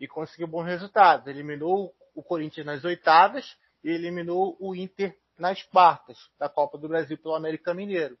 e 0.00 0.08
conseguiu 0.08 0.48
bons 0.48 0.64
resultados. 0.64 1.26
Eliminou 1.26 1.94
o 2.14 2.22
Corinthians 2.22 2.66
nas 2.66 2.84
oitavas 2.84 3.56
e 3.84 3.90
eliminou 3.90 4.56
o 4.58 4.74
Inter 4.74 5.16
nas 5.38 5.62
quartas 5.62 6.18
da 6.38 6.48
Copa 6.48 6.78
do 6.78 6.88
Brasil 6.88 7.18
pelo 7.18 7.34
América 7.34 7.74
Mineiro. 7.74 8.18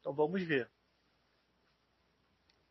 Então 0.00 0.14
vamos 0.14 0.42
ver. 0.42 0.68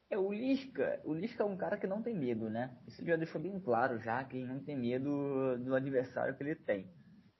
É, 0.09 0.17
o 0.17 0.33
Lisca, 0.33 0.99
o 1.05 1.13
Lisca 1.13 1.41
é 1.41 1.45
um 1.45 1.55
cara 1.55 1.77
que 1.77 1.87
não 1.87 2.01
tem 2.01 2.13
medo, 2.13 2.49
né? 2.49 2.77
Isso 2.85 3.03
já 3.05 3.15
deixou 3.15 3.39
bem 3.39 3.57
claro 3.61 3.97
já 3.99 4.21
que 4.25 4.43
não 4.43 4.59
tem 4.59 4.77
medo 4.77 5.57
do 5.59 5.73
adversário 5.73 6.35
que 6.35 6.43
ele 6.43 6.55
tem. 6.55 6.91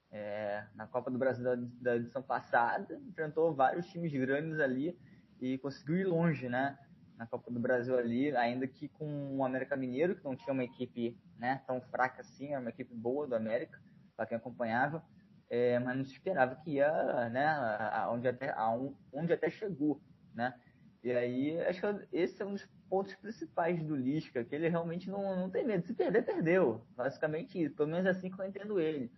É, 0.10 0.66
na 0.74 0.88
Copa 0.88 1.12
do 1.12 1.18
Brasil 1.18 1.44
da, 1.44 1.56
da, 1.56 1.96
edição 1.98 2.24
passada, 2.24 2.98
enfrentou 3.08 3.54
vários 3.54 3.86
times 3.88 4.12
grandes 4.14 4.60
ali 4.60 4.98
e 5.42 5.58
conseguiu 5.58 5.98
ir 5.98 6.06
longe, 6.06 6.48
né? 6.48 6.78
Na 7.22 7.28
Copa 7.28 7.52
do 7.52 7.60
Brasil 7.60 7.96
ali, 8.00 8.36
ainda 8.36 8.66
que 8.66 8.88
com 8.88 9.38
o 9.38 9.46
América 9.46 9.76
Mineiro, 9.76 10.16
que 10.16 10.24
não 10.24 10.36
tinha 10.36 10.52
uma 10.52 10.64
equipe 10.64 11.16
né, 11.38 11.62
tão 11.68 11.80
fraca 11.80 12.22
assim, 12.22 12.48
era 12.48 12.60
uma 12.60 12.72
equipe 12.72 12.96
boa 12.96 13.28
do 13.28 13.36
América, 13.36 13.80
para 14.18 14.26
quem 14.26 14.36
acompanhava, 14.36 15.04
é, 15.48 15.78
mas 15.78 15.96
não 15.96 16.04
se 16.04 16.14
esperava 16.14 16.56
que 16.56 16.72
ia, 16.72 17.30
né, 17.30 17.46
aonde 17.94 18.28
até, 18.28 18.50
aonde 18.54 19.34
até 19.34 19.52
chegou, 19.52 20.02
né? 20.34 20.60
E 21.04 21.12
aí, 21.12 21.62
acho 21.62 21.80
que 21.80 22.08
esse 22.12 22.42
é 22.42 22.46
um 22.46 22.54
dos 22.54 22.68
pontos 22.90 23.14
principais 23.14 23.84
do 23.84 23.96
Lisca, 23.96 24.44
que 24.44 24.56
ele 24.56 24.68
realmente 24.68 25.08
não, 25.08 25.36
não 25.36 25.50
tem 25.52 25.64
medo. 25.64 25.86
Se 25.86 25.94
perder, 25.94 26.24
perdeu. 26.24 26.84
Basicamente 26.96 27.62
isso. 27.62 27.76
Pelo 27.76 27.90
menos 27.90 28.08
é 28.08 28.10
assim 28.10 28.32
que 28.32 28.42
eu 28.42 28.46
entendo 28.48 28.80
ele. 28.80 29.12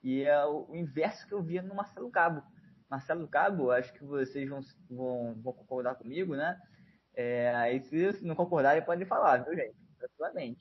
E 0.00 0.22
é 0.22 0.44
o 0.46 0.76
inverso 0.76 1.26
que 1.26 1.34
eu 1.34 1.42
via 1.42 1.60
no 1.60 1.74
Marcelo 1.74 2.08
Cabo. 2.08 2.40
Marcelo 2.88 3.26
Cabo, 3.26 3.72
acho 3.72 3.92
que 3.92 4.04
vocês 4.04 4.48
vão, 4.48 4.60
vão, 4.88 5.34
vão 5.42 5.52
concordar 5.52 5.96
comigo, 5.96 6.36
né? 6.36 6.56
É, 7.18 7.52
aí 7.56 7.80
se 7.82 8.24
não 8.24 8.36
concordarem, 8.36 8.84
podem 8.84 9.04
falar, 9.04 9.38
viu, 9.38 9.52
gente? 9.56 9.74
Tranquilamente. 9.98 10.60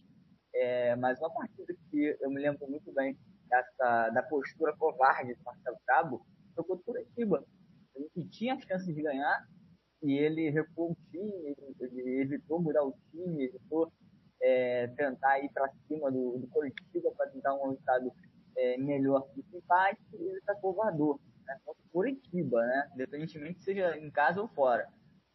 É, 0.56 0.96
mas 0.96 1.20
uma 1.20 1.32
partida 1.32 1.72
que 1.92 2.18
eu 2.20 2.32
me 2.32 2.42
lembro 2.42 2.68
muito 2.68 2.92
bem 2.94 3.16
dessa, 3.48 4.10
da 4.10 4.24
postura 4.24 4.76
covarde 4.76 5.36
do 5.36 5.44
Marcelo 5.44 5.78
Cabo 5.86 6.26
foi 6.56 6.64
contra 6.64 6.82
o 6.82 6.84
Curitiba. 6.84 7.46
Ele 7.96 8.28
tinha 8.30 8.56
as 8.56 8.64
chances 8.64 8.96
de 8.96 9.04
ganhar, 9.04 9.48
e 10.02 10.18
ele 10.18 10.50
recuou 10.50 10.94
o 10.94 10.98
time, 11.12 11.56
ele 11.80 12.22
evitou 12.22 12.60
mudar 12.60 12.84
o 12.84 12.96
time, 13.12 13.46
evitou 13.46 13.94
é, 14.42 14.88
tentar 14.88 15.40
ir 15.40 15.50
para 15.50 15.72
cima 15.88 16.12
do, 16.12 16.40
do 16.40 16.48
Curitiba 16.48 17.12
para 17.16 17.30
tentar 17.30 17.54
um 17.54 17.70
resultado 17.70 18.12
é, 18.58 18.78
melhor 18.80 19.28
do 19.36 19.44
que 19.44 19.58
empate, 19.58 20.02
ele 20.14 20.40
está 20.40 20.56
covador, 20.56 21.20
né? 21.46 21.56
Curitiba, 21.92 22.66
né? 22.66 22.90
Independentemente 22.96 23.64
seja 23.64 23.96
em 23.96 24.10
casa 24.10 24.42
ou 24.42 24.48
fora. 24.48 24.88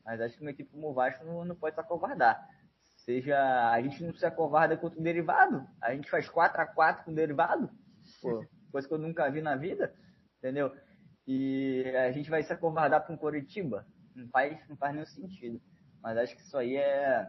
Mas 0.05 0.21
acho 0.21 0.37
que 0.37 0.43
uma 0.43 0.51
equipe 0.51 0.71
como 0.71 0.91
o 0.91 0.95
Vasco 0.95 1.25
não, 1.25 1.45
não 1.45 1.55
pode 1.55 1.75
se 1.75 1.81
acovardar. 1.81 2.49
Seja, 2.97 3.71
a 3.71 3.81
gente 3.83 4.05
não 4.05 4.15
se 4.15 4.25
acovarda 4.25 4.77
contra 4.77 4.99
o 4.99 5.03
derivado, 5.03 5.67
a 5.81 5.93
gente 5.93 6.09
faz 6.09 6.29
4 6.29 6.61
a 6.61 6.67
4 6.67 7.05
com 7.05 7.11
o 7.11 7.15
derivado, 7.15 7.69
pô, 8.21 8.47
coisa 8.71 8.87
que 8.87 8.95
eu 8.95 8.99
nunca 8.99 9.29
vi 9.29 9.43
na 9.43 9.57
vida, 9.57 9.93
entendeu? 10.39 10.73
E 11.27 11.85
a 11.97 12.13
gente 12.13 12.31
vai 12.31 12.43
se 12.43 12.53
acovardar 12.53 13.05
com 13.05 13.15
o 13.15 13.19
Curitiba, 13.19 13.87
não 14.15 14.29
faz, 14.29 14.69
não 14.69 14.77
faz 14.77 14.93
nenhum 14.93 15.07
sentido. 15.07 15.61
Mas 16.01 16.17
acho 16.17 16.37
que 16.37 16.43
isso 16.43 16.57
aí 16.57 16.77
é 16.77 17.29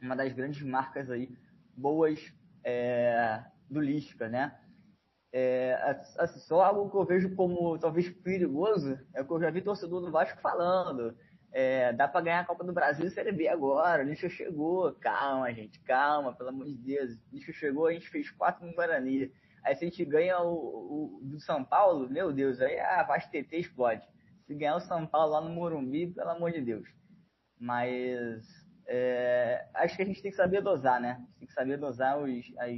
uma 0.00 0.16
das 0.16 0.32
grandes 0.32 0.62
marcas 0.62 1.10
aí, 1.10 1.34
boas 1.76 2.32
é, 2.64 3.42
do 3.70 3.80
Lisca, 3.80 4.28
né? 4.28 4.58
É, 5.32 5.74
assim, 6.18 6.38
só 6.40 6.62
algo 6.62 6.90
que 6.90 6.96
eu 6.96 7.04
vejo 7.04 7.34
como 7.36 7.78
talvez 7.78 8.08
perigoso 8.08 8.98
é 9.14 9.20
o 9.20 9.26
que 9.26 9.32
eu 9.32 9.40
já 9.40 9.50
vi 9.50 9.60
torcedor 9.60 10.00
do 10.00 10.10
Vasco 10.10 10.40
falando. 10.40 11.16
É, 11.58 11.90
dá 11.94 12.06
para 12.06 12.20
ganhar 12.20 12.40
a 12.40 12.44
Copa 12.44 12.62
do 12.62 12.70
Brasil 12.70 13.06
e 13.06 13.10
Série 13.10 13.32
B 13.32 13.48
agora. 13.48 14.02
O 14.02 14.06
Lisca 14.06 14.28
chegou. 14.28 14.92
Calma, 15.00 15.50
gente, 15.54 15.80
calma, 15.80 16.34
pelo 16.34 16.50
amor 16.50 16.66
de 16.66 16.74
Deus. 16.74 17.14
O 17.14 17.20
Lisca 17.32 17.50
chegou, 17.50 17.86
a 17.86 17.94
gente 17.94 18.10
fez 18.10 18.30
quatro 18.30 18.66
no 18.66 18.74
Guarani. 18.74 19.32
Aí 19.64 19.74
se 19.74 19.86
a 19.86 19.88
gente 19.88 20.04
ganha 20.04 20.38
o, 20.38 20.50
o 20.52 21.20
do 21.22 21.40
São 21.40 21.64
Paulo, 21.64 22.10
meu 22.10 22.30
Deus, 22.30 22.60
aí 22.60 22.78
a 22.78 23.02
Vasco 23.04 23.30
TT 23.30 23.56
explode 23.56 24.06
se 24.46 24.54
ganhar 24.54 24.76
o 24.76 24.80
São 24.80 25.06
Paulo 25.06 25.32
lá 25.32 25.40
no 25.40 25.48
Morumbi, 25.48 26.08
pelo 26.08 26.28
amor 26.28 26.52
de 26.52 26.60
Deus. 26.60 26.86
Mas 27.58 28.46
é, 28.86 29.66
acho 29.76 29.96
que 29.96 30.02
a 30.02 30.06
gente 30.06 30.20
tem 30.20 30.30
que 30.30 30.36
saber 30.36 30.60
dosar, 30.60 31.00
né? 31.00 31.26
Tem 31.38 31.48
que 31.48 31.54
saber 31.54 31.78
dosar 31.78 32.18
os, 32.18 32.52
as, 32.58 32.76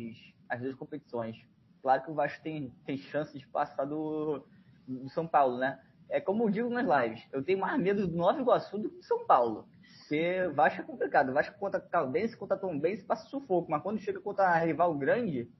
as 0.48 0.60
duas 0.60 0.76
competições. 0.76 1.36
Claro 1.82 2.04
que 2.04 2.12
o 2.12 2.14
Vasco 2.14 2.40
tem, 2.44 2.72
tem 2.86 2.96
chance 2.96 3.36
de 3.36 3.44
passar 3.48 3.86
do, 3.86 4.46
do 4.86 5.08
São 5.08 5.26
Paulo, 5.26 5.58
né? 5.58 5.80
É 6.10 6.20
como 6.20 6.44
eu 6.44 6.50
digo 6.50 6.70
nas 6.70 6.86
lives, 6.86 7.26
eu 7.32 7.42
tenho 7.42 7.58
mais 7.58 7.78
medo 7.80 8.06
do 8.06 8.16
Nova 8.16 8.40
Iguaçu 8.40 8.78
do 8.78 8.88
que 8.88 8.96
do 8.96 9.04
São 9.04 9.26
Paulo. 9.26 9.68
Porque 10.08 10.48
Vasco 10.54 10.80
é 10.80 10.84
complicado. 10.84 11.34
Vasco 11.34 11.58
contra 11.58 11.80
Caldense, 11.80 12.36
contra 12.36 12.56
Tombense, 12.56 13.04
passa 13.04 13.28
sufoco. 13.28 13.70
Mas 13.70 13.82
quando 13.82 14.00
chega 14.00 14.18
contra 14.20 14.56
rival 14.58 14.94
grande, 14.96 15.50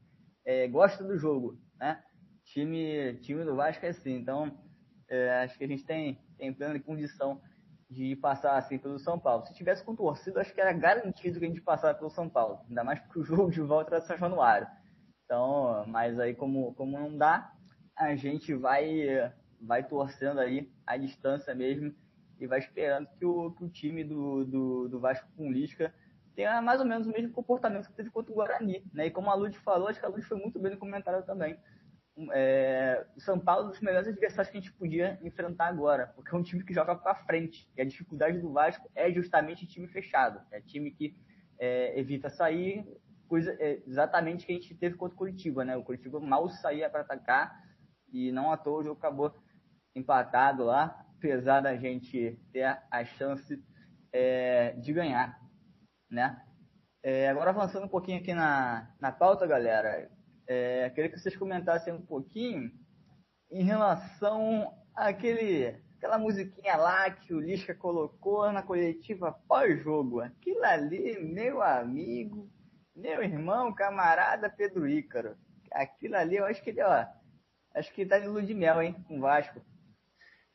é, 0.44 0.66
gosta 0.66 1.04
do 1.04 1.18
jogo, 1.18 1.60
né? 1.78 2.02
Time, 2.44 3.18
time 3.20 3.44
do 3.44 3.54
Vasco 3.54 3.84
é 3.84 3.90
assim. 3.90 4.14
Então, 4.14 4.58
é, 5.06 5.42
acho 5.42 5.58
que 5.58 5.64
a 5.64 5.68
gente 5.68 5.84
tem, 5.84 6.18
tem 6.38 6.52
plena 6.52 6.80
condição 6.80 7.42
de 7.90 8.16
passar 8.16 8.56
assim 8.56 8.78
pelo 8.78 8.98
São 8.98 9.18
Paulo. 9.18 9.44
Se 9.44 9.54
tivesse 9.54 9.84
com 9.84 9.94
torcida, 9.94 10.40
acho 10.40 10.54
que 10.54 10.60
era 10.60 10.72
garantido 10.72 11.38
que 11.38 11.44
a 11.44 11.48
gente 11.48 11.60
passasse 11.60 11.98
pelo 11.98 12.10
São 12.10 12.28
Paulo. 12.28 12.60
Ainda 12.68 12.82
mais 12.82 13.00
porque 13.00 13.18
o 13.18 13.24
jogo 13.24 13.50
de 13.50 13.60
volta 13.60 13.96
era 13.96 14.04
São 14.04 14.16
Januário. 14.16 14.66
Então, 15.24 15.84
mas 15.88 16.18
aí 16.18 16.34
como, 16.34 16.74
como 16.74 16.98
não 16.98 17.16
dá, 17.16 17.52
a 17.94 18.14
gente 18.14 18.54
vai, 18.54 19.30
vai 19.60 19.82
torcendo 19.82 20.40
aí 20.40 20.72
a 20.86 20.96
distância 20.96 21.54
mesmo 21.54 21.94
e 22.40 22.46
vai 22.46 22.58
esperando 22.58 23.08
que 23.18 23.24
o, 23.24 23.50
que 23.52 23.64
o 23.64 23.68
time 23.68 24.04
do, 24.04 24.44
do, 24.44 24.88
do 24.88 25.00
Vasco 25.00 25.28
com 25.36 25.50
Lisca 25.50 25.92
tenha 26.34 26.62
mais 26.62 26.80
ou 26.80 26.86
menos 26.86 27.06
o 27.06 27.10
mesmo 27.10 27.32
comportamento 27.32 27.88
que 27.88 27.94
teve 27.94 28.10
contra 28.10 28.30
o 28.32 28.34
Guarani. 28.36 28.84
Né? 28.92 29.06
E 29.06 29.10
como 29.10 29.30
a 29.30 29.34
Lud 29.34 29.58
falou, 29.58 29.88
acho 29.88 29.98
que 29.98 30.06
a 30.06 30.08
Lud 30.08 30.22
foi 30.22 30.38
muito 30.38 30.58
bem 30.58 30.72
no 30.72 30.78
comentário 30.78 31.24
também 31.24 31.58
é, 32.32 33.06
o 33.16 33.20
São 33.20 33.38
Paulo 33.38 33.62
é 33.62 33.66
um 33.66 33.70
dos 33.70 33.80
melhores 33.80 34.08
adversários 34.08 34.50
que 34.50 34.58
a 34.58 34.60
gente 34.60 34.72
podia 34.72 35.18
enfrentar 35.22 35.66
agora, 35.66 36.08
porque 36.08 36.34
é 36.34 36.38
um 36.38 36.42
time 36.42 36.64
que 36.64 36.74
joga 36.74 36.94
para 36.96 37.14
frente. 37.14 37.70
E 37.76 37.80
a 37.80 37.84
dificuldade 37.84 38.38
do 38.38 38.52
Vasco 38.52 38.90
é 38.94 39.10
justamente 39.12 39.66
time 39.66 39.86
fechado, 39.86 40.40
é 40.50 40.60
time 40.60 40.90
que 40.90 41.16
é, 41.58 41.98
evita 41.98 42.28
sair, 42.28 42.84
coisa 43.28 43.56
é, 43.60 43.80
exatamente 43.86 44.46
que 44.46 44.52
a 44.52 44.54
gente 44.54 44.74
teve 44.74 44.96
contra 44.96 45.14
o 45.14 45.18
Curitiba, 45.18 45.64
né? 45.64 45.76
O 45.76 45.84
Curitiba 45.84 46.18
mal 46.18 46.48
saía 46.48 46.90
para 46.90 47.02
atacar 47.02 47.62
e 48.12 48.32
não 48.32 48.50
à 48.50 48.56
toa 48.56 48.80
o 48.80 48.82
jogo 48.82 48.98
acabou 48.98 49.34
empatado 49.98 50.64
lá, 50.64 51.04
apesar 51.16 51.60
da 51.60 51.76
gente 51.76 52.38
ter 52.52 52.64
a 52.90 53.04
chance 53.04 53.62
é, 54.12 54.72
de 54.72 54.92
ganhar, 54.92 55.38
né? 56.10 56.42
É, 57.02 57.28
agora 57.28 57.50
avançando 57.50 57.84
um 57.84 57.88
pouquinho 57.88 58.18
aqui 58.18 58.34
na, 58.34 58.94
na 59.00 59.12
pauta, 59.12 59.46
galera, 59.46 60.10
é, 60.46 60.90
queria 60.90 61.10
que 61.10 61.18
vocês 61.18 61.36
comentassem 61.36 61.92
um 61.92 62.00
pouquinho 62.00 62.70
em 63.50 63.62
relação 63.62 64.74
àquele, 64.94 65.80
aquela 65.96 66.18
musiquinha 66.18 66.76
lá 66.76 67.10
que 67.10 67.32
o 67.32 67.40
Lisca 67.40 67.74
colocou 67.74 68.50
na 68.52 68.62
coletiva 68.62 69.32
pós-jogo. 69.46 70.20
Aquilo 70.20 70.64
ali, 70.64 71.18
meu 71.20 71.62
amigo, 71.62 72.50
meu 72.94 73.22
irmão, 73.22 73.72
camarada 73.72 74.50
Pedro 74.50 74.88
Ícaro. 74.88 75.36
Aquilo 75.70 76.16
ali, 76.16 76.36
eu 76.36 76.46
acho 76.46 76.62
que 76.62 76.70
ele, 76.70 76.82
ó, 76.82 77.06
acho 77.74 77.92
que 77.92 78.06
tá 78.06 78.18
de 78.18 78.26
lua 78.26 78.42
de 78.42 78.54
mel, 78.54 78.82
hein, 78.82 78.94
com 79.06 79.18
o 79.18 79.20
Vasco. 79.20 79.60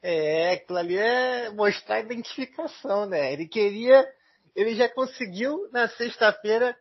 É, 0.05 0.51
aquilo 0.51 0.77
ali 0.77 0.97
é 0.97 1.49
mostrar 1.49 1.95
a 1.95 2.01
identificação, 2.01 3.05
né? 3.05 3.31
Ele 3.31 3.47
queria, 3.47 4.05
ele 4.53 4.75
já 4.75 4.89
conseguiu 4.89 5.69
na 5.71 5.87
sexta-feira 5.87 6.77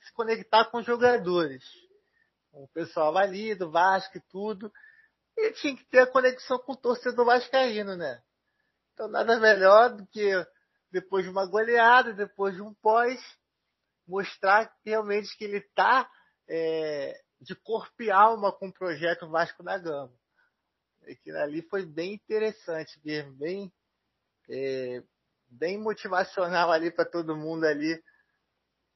se 0.00 0.12
conectar 0.14 0.64
com 0.64 0.78
os 0.78 0.86
jogadores 0.86 1.62
o 2.52 2.68
pessoal 2.68 3.16
ali 3.16 3.54
do 3.54 3.70
Vasco 3.70 4.18
e 4.18 4.22
tudo. 4.28 4.72
E 5.36 5.52
tinha 5.52 5.76
que 5.76 5.84
ter 5.86 6.00
a 6.00 6.06
conexão 6.06 6.58
com 6.58 6.72
o 6.72 6.76
torcedor 6.76 7.24
vascaíno, 7.24 7.96
né? 7.96 8.22
Então 8.92 9.08
nada 9.08 9.40
melhor 9.40 9.96
do 9.96 10.06
que 10.06 10.30
depois 10.90 11.24
de 11.24 11.30
uma 11.30 11.46
goleada, 11.46 12.12
depois 12.12 12.54
de 12.54 12.60
um 12.60 12.74
pós, 12.74 13.18
mostrar 14.06 14.70
realmente 14.84 15.34
que 15.36 15.44
ele 15.44 15.58
está 15.58 16.08
é, 16.48 17.18
de 17.40 17.54
corpo 17.54 18.02
e 18.02 18.10
alma 18.10 18.52
com 18.52 18.68
o 18.68 18.72
projeto 18.72 19.28
Vasco 19.28 19.62
da 19.62 19.78
Gama. 19.78 20.12
Aquilo 21.10 21.38
ali 21.38 21.62
foi 21.62 21.84
bem 21.84 22.14
interessante 22.14 23.00
mesmo, 23.04 23.32
bem, 23.32 23.72
é, 24.48 25.02
bem 25.48 25.78
motivacional 25.78 26.70
ali 26.70 26.90
para 26.90 27.04
todo 27.04 27.36
mundo 27.36 27.64
ali 27.64 28.02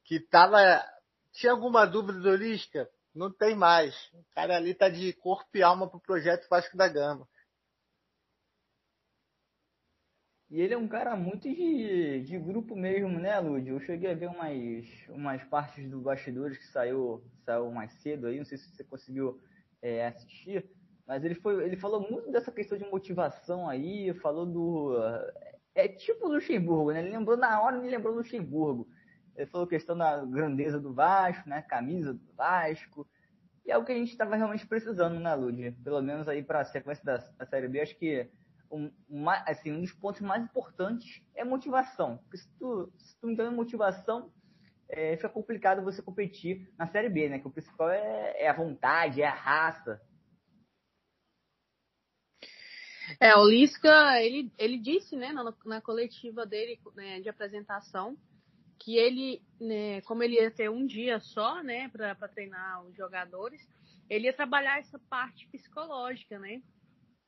que 0.04 0.20
tava. 0.20 0.84
Tinha 1.32 1.52
alguma 1.52 1.84
dúvida 1.84 2.18
do 2.20 2.34
Lisca? 2.34 2.88
Não 3.14 3.30
tem 3.32 3.54
mais. 3.54 3.94
O 4.14 4.24
cara 4.34 4.56
ali 4.56 4.74
tá 4.74 4.88
de 4.88 5.12
corpo 5.14 5.48
e 5.54 5.62
alma 5.62 5.88
pro 5.88 6.00
projeto 6.00 6.48
Vasco 6.48 6.76
da 6.76 6.88
Gama. 6.88 7.28
E 10.48 10.60
ele 10.60 10.74
é 10.74 10.78
um 10.78 10.86
cara 10.86 11.16
muito 11.16 11.48
de, 11.48 12.22
de 12.22 12.38
grupo 12.38 12.76
mesmo, 12.76 13.18
né, 13.18 13.38
Lud? 13.40 13.68
Eu 13.68 13.80
cheguei 13.80 14.12
a 14.12 14.14
ver 14.14 14.28
umas, 14.28 14.54
umas 15.08 15.42
partes 15.44 15.90
do 15.90 16.00
bastidores 16.00 16.56
que 16.56 16.66
saiu, 16.68 17.24
saiu 17.44 17.70
mais 17.72 17.92
cedo 18.00 18.28
aí, 18.28 18.38
não 18.38 18.44
sei 18.44 18.56
se 18.56 18.70
você 18.70 18.84
conseguiu 18.84 19.40
é, 19.82 20.06
assistir, 20.06 20.70
mas 21.06 21.24
ele, 21.24 21.34
foi, 21.36 21.64
ele 21.64 21.76
falou 21.76 22.00
muito 22.10 22.30
dessa 22.30 22.50
questão 22.50 22.76
de 22.76 22.84
motivação 22.84 23.68
aí, 23.68 24.12
falou 24.14 24.44
do. 24.44 24.96
É 25.74 25.86
tipo 25.86 26.26
Luxemburgo, 26.28 26.92
né? 26.92 27.00
Ele 27.00 27.16
lembrou 27.16 27.36
na 27.36 27.60
hora, 27.60 27.78
ele 27.78 27.90
lembrou 27.90 28.14
Luxemburgo. 28.14 28.88
Ele 29.36 29.46
falou 29.46 29.66
questão 29.66 29.96
da 29.96 30.24
grandeza 30.24 30.80
do 30.80 30.92
Vasco, 30.92 31.48
né? 31.48 31.62
Camisa 31.62 32.14
do 32.14 32.32
Vasco. 32.34 33.06
E 33.64 33.70
é 33.70 33.76
o 33.76 33.84
que 33.84 33.92
a 33.92 33.94
gente 33.94 34.10
estava 34.10 34.36
realmente 34.36 34.66
precisando, 34.66 35.20
né, 35.20 35.34
Lud? 35.34 35.72
Pelo 35.84 36.00
menos 36.00 36.28
aí 36.28 36.42
para 36.42 36.60
a 36.60 36.64
sequência 36.64 37.04
da, 37.04 37.16
da 37.36 37.46
Série 37.46 37.68
B, 37.68 37.80
acho 37.80 37.96
que 37.98 38.28
um, 38.70 38.90
assim, 39.44 39.72
um 39.72 39.80
dos 39.80 39.92
pontos 39.92 40.20
mais 40.22 40.42
importantes 40.42 41.22
é 41.34 41.44
motivação. 41.44 42.18
Porque 42.18 42.38
se 42.38 42.48
tu, 42.58 42.92
se 42.96 43.18
tu 43.20 43.26
não 43.26 43.36
tem 43.36 43.50
motivação, 43.50 44.30
é, 44.88 45.16
fica 45.16 45.28
complicado 45.28 45.82
você 45.82 46.00
competir 46.00 46.72
na 46.78 46.86
Série 46.86 47.08
B, 47.08 47.28
né? 47.28 47.38
Que 47.38 47.46
o 47.46 47.50
principal 47.50 47.90
é, 47.90 48.34
é 48.42 48.48
a 48.48 48.52
vontade, 48.52 49.20
é 49.20 49.26
a 49.26 49.34
raça. 49.34 50.00
É, 53.20 53.36
o 53.36 53.46
Lisca, 53.46 54.20
ele, 54.20 54.50
ele 54.58 54.78
disse, 54.78 55.16
né, 55.16 55.32
na, 55.32 55.54
na 55.64 55.80
coletiva 55.80 56.44
dele 56.44 56.78
né, 56.94 57.20
de 57.20 57.28
apresentação, 57.28 58.16
que 58.78 58.96
ele, 58.96 59.42
né, 59.60 60.00
como 60.02 60.22
ele 60.22 60.34
ia 60.34 60.50
ter 60.50 60.70
um 60.70 60.86
dia 60.86 61.20
só, 61.20 61.62
né, 61.62 61.88
para 61.88 62.28
treinar 62.28 62.84
os 62.84 62.96
jogadores, 62.96 63.60
ele 64.08 64.26
ia 64.26 64.32
trabalhar 64.32 64.78
essa 64.78 64.98
parte 65.10 65.48
psicológica, 65.48 66.38
né? 66.38 66.62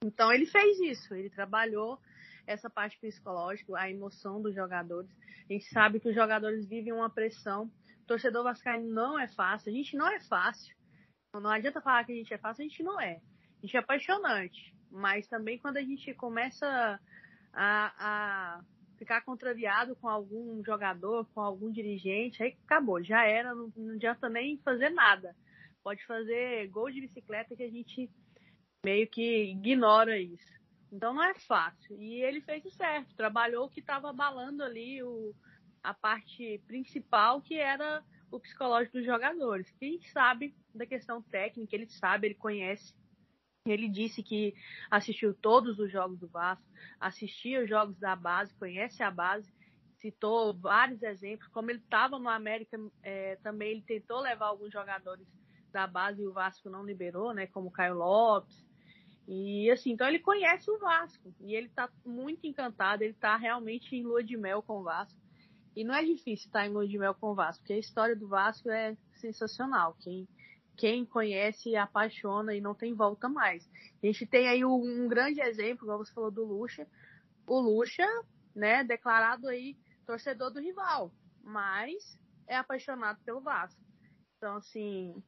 Então 0.05 0.33
ele 0.33 0.47
fez 0.47 0.79
isso, 0.81 1.15
ele 1.15 1.31
trabalhou 1.31 1.99
essa 2.47 2.71
parte 2.71 2.99
psicológica, 2.99 3.77
a 3.77 3.91
emoção 3.91 4.41
dos 4.41 4.55
jogadores. 4.55 5.11
A 5.49 5.53
gente 5.53 5.67
sabe 5.67 6.01
que 6.01 6.09
os 6.09 6.15
jogadores 6.15 6.69
vivem 6.69 6.93
uma 6.93 7.11
pressão. 7.11 7.71
Torcedor 8.07 8.45
vascaíno 8.45 8.89
não 8.89 9.19
é 9.19 9.29
fácil, 9.29 9.71
a 9.71 9.75
gente 9.75 9.97
não 9.97 10.09
é 10.09 10.21
fácil. 10.21 10.75
Não 11.35 11.51
adianta 11.51 11.81
falar 11.81 12.05
que 12.05 12.13
a 12.13 12.15
gente 12.15 12.33
é 12.33 12.39
fácil, 12.39 12.65
a 12.65 12.69
gente 12.69 12.83
não 12.83 13.01
é. 13.01 13.21
A 13.59 13.67
gente 13.67 13.77
é 13.77 13.81
apaixonante, 13.81 14.75
mas 14.91 15.27
também 15.27 15.59
quando 15.59 15.77
a 15.77 15.83
gente 15.83 16.13
começa 16.15 17.01
a, 17.53 17.93
a 17.99 18.65
ficar 18.99 19.21
contrariado 19.23 19.95
com 19.97 20.09
algum 20.09 20.63
jogador, 20.65 21.27
com 21.35 21.41
algum 21.41 21.71
dirigente, 21.71 22.43
aí 22.43 22.57
acabou, 22.65 23.03
já 23.03 23.25
era, 23.25 23.55
não, 23.55 23.73
não 23.77 23.95
adianta 23.95 24.29
nem 24.29 24.59
fazer 24.59 24.91
nada. 24.91 25.35
Pode 25.83 26.05
fazer 26.05 26.69
gol 26.69 26.91
de 26.91 27.01
bicicleta 27.01 27.55
que 27.57 27.63
a 27.63 27.71
gente 27.71 28.11
meio 28.85 29.07
que 29.09 29.51
ignora 29.51 30.19
isso. 30.19 30.59
Então 30.93 31.13
não 31.15 31.23
é 31.23 31.35
fácil. 31.35 32.01
E 32.01 32.23
ele 32.23 32.41
fez 32.41 32.65
o 32.65 32.71
certo, 32.71 33.15
trabalhou 33.15 33.67
o 33.67 33.71
que 33.71 33.81
estava 33.81 34.11
abalando 34.11 34.63
ali 34.63 35.03
o, 35.03 35.35
a 35.83 35.95
parte 35.95 36.61
principal, 36.67 37.41
que 37.41 37.59
era 37.59 38.03
o 38.31 38.41
psicológico 38.41 38.99
dos 38.99 39.07
jogadores. 39.07 39.71
Quem 39.79 40.01
sabe 40.03 40.55
da 40.75 40.87
questão 40.87 41.23
técnica, 41.23 41.75
ele 41.75 41.89
sabe, 41.89 42.29
ele 42.29 42.35
conhece. 42.35 42.95
Ele 43.67 43.89
disse 43.89 44.23
que 44.23 44.55
assistiu 44.91 45.35
todos 45.35 45.79
os 45.79 45.91
jogos 45.91 46.19
do 46.19 46.29
Vasco, 46.29 46.65
assistia 46.99 47.63
os 47.63 47.69
jogos 47.69 47.99
da 47.99 48.17
base, 48.17 48.55
conhece 48.55 49.03
a 49.03 49.11
base, 49.11 49.53
citou 49.97 50.55
vários 50.55 51.03
exemplos. 51.03 51.49
Como 51.49 51.71
ele 51.71 51.81
estava 51.81 52.19
no 52.19 52.29
América, 52.29 52.79
é, 53.03 53.37
também 53.37 53.73
ele 53.73 53.83
tentou 53.83 54.21
levar 54.21 54.47
alguns 54.47 54.73
jogadores 54.73 55.27
da 55.73 55.87
base 55.87 56.23
e 56.23 56.27
o 56.27 56.33
Vasco 56.33 56.71
não 56.71 56.85
liberou, 56.85 57.35
né? 57.35 57.47
Como 57.47 57.71
Caio 57.71 57.95
Lopes, 57.95 58.67
e 59.31 59.71
assim, 59.71 59.93
então 59.93 60.09
ele 60.09 60.21
conhece 60.21 60.71
o 60.71 60.79
Vasco 60.79 61.35
e 61.39 61.55
ele 61.55 61.69
tá 61.69 61.91
muito 62.03 62.47
encantado, 62.47 63.03
ele 63.03 63.13
tá 63.13 63.37
realmente 63.37 63.95
em 63.95 64.03
lua 64.03 64.25
de 64.25 64.39
mel 64.39 64.63
com 64.63 64.81
o 64.81 64.83
Vasco. 64.83 65.21
E 65.77 65.85
não 65.85 65.95
é 65.95 66.03
difícil 66.03 66.47
estar 66.47 66.67
em 66.67 66.71
lua 66.71 66.89
de 66.89 66.99
mel 66.99 67.15
com 67.15 67.33
o 67.33 67.35
Vasco, 67.35 67.61
porque 67.61 67.75
a 67.75 67.79
história 67.79 68.17
do 68.17 68.27
Vasco 68.27 68.71
é 68.71 68.97
sensacional. 69.13 69.95
Quem, 70.01 70.27
quem 70.79 71.05
conhece 71.05 71.77
apaixona 71.77 72.55
e 72.55 72.61
não 72.61 72.75
tem 72.75 72.95
volta 72.95 73.29
mais. 73.29 73.69
A 74.03 74.07
gente 74.07 74.25
tem 74.25 74.49
aí 74.49 74.65
um, 74.65 75.05
um 75.05 75.09
grande 75.09 75.41
exemplo, 75.43 75.87
como 75.87 75.99
você 75.99 76.13
falou 76.15 76.31
do 76.31 76.45
Lucha. 76.45 76.87
O 77.47 77.61
Lucha, 77.61 78.07
né, 78.55 78.83
declarado 78.83 79.49
aí 79.49 79.77
torcedor 80.07 80.51
do 80.51 80.61
rival, 80.61 81.13
mas 81.43 82.19
é 82.47 82.57
apaixonado 82.57 83.19
pelo 83.25 83.43
Vasco. 83.43 83.81
Então, 84.39 84.57
assim, 84.57 85.23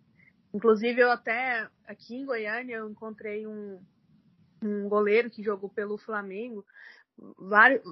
Inclusive, 0.52 1.00
eu 1.00 1.10
até 1.10 1.68
aqui 1.86 2.16
em 2.16 2.24
Goiânia 2.24 2.76
eu 2.76 2.90
encontrei 2.90 3.46
um, 3.46 3.80
um 4.62 4.88
goleiro 4.88 5.30
que 5.30 5.42
jogou 5.42 5.70
pelo 5.70 5.96
Flamengo 5.96 6.64
vários, 7.38 7.82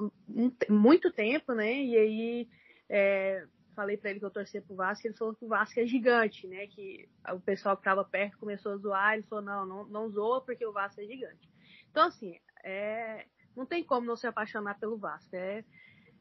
muito 0.68 1.12
tempo, 1.12 1.52
né? 1.52 1.72
E 1.72 1.96
aí 1.96 2.48
é, 2.88 3.46
falei 3.78 3.96
para 3.96 4.10
ele 4.10 4.18
que 4.18 4.24
eu 4.24 4.30
torcia 4.30 4.60
pro 4.60 4.74
Vasco, 4.74 5.06
ele 5.06 5.16
falou 5.16 5.36
que 5.36 5.44
o 5.44 5.48
Vasco 5.48 5.78
é 5.78 5.86
gigante, 5.86 6.48
né? 6.48 6.66
Que 6.66 7.08
o 7.32 7.38
pessoal 7.38 7.76
que 7.76 7.82
estava 7.82 8.04
perto 8.04 8.36
começou 8.36 8.72
a 8.72 8.76
zoar, 8.76 9.14
ele 9.14 9.22
falou, 9.22 9.44
não, 9.44 9.64
não, 9.64 9.86
não 9.86 10.10
zoa 10.10 10.44
porque 10.44 10.66
o 10.66 10.72
Vasco 10.72 11.00
é 11.00 11.04
gigante. 11.04 11.48
Então, 11.88 12.08
assim, 12.08 12.36
é, 12.64 13.24
não 13.54 13.64
tem 13.64 13.84
como 13.84 14.04
não 14.04 14.16
se 14.16 14.26
apaixonar 14.26 14.80
pelo 14.80 14.98
Vasco. 14.98 15.36
É, 15.36 15.64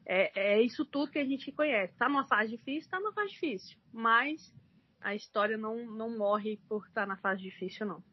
é, 0.06 0.52
é 0.52 0.62
isso 0.62 0.86
tudo 0.86 1.10
que 1.10 1.18
a 1.18 1.24
gente 1.24 1.50
conhece. 1.50 1.96
Tá 1.96 2.08
numa 2.08 2.28
fase 2.28 2.56
difícil, 2.56 2.88
tá 2.88 3.00
numa 3.00 3.12
fase 3.12 3.32
difícil. 3.32 3.76
Mas 3.92 4.54
a 5.00 5.16
história 5.16 5.58
não, 5.58 5.84
não 5.84 6.16
morre 6.16 6.60
por 6.68 6.86
estar 6.86 7.08
na 7.08 7.16
fase 7.16 7.42
difícil, 7.42 7.86
não. 7.86 8.04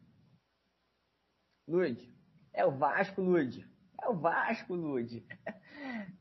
Lud, 1.68 2.12
é 2.52 2.66
o 2.66 2.72
Vasco, 2.72 3.22
Lud. 3.22 3.64
É 4.02 4.08
o 4.08 4.14
Vasco, 4.14 4.74
Lud. 4.74 5.24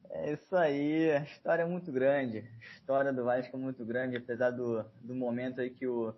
É 0.10 0.32
isso 0.34 0.56
aí, 0.56 1.12
a 1.12 1.24
história 1.24 1.64
é 1.64 1.66
muito 1.66 1.92
grande. 1.92 2.40
A 2.40 2.66
história 2.74 3.12
do 3.12 3.26
Vasco 3.26 3.56
é 3.56 3.60
muito 3.60 3.86
grande, 3.86 4.16
apesar 4.16 4.52
do, 4.52 4.84
do 5.02 5.14
momento 5.14 5.60
aí 5.60 5.70
que 5.70 5.86
o, 5.86 6.16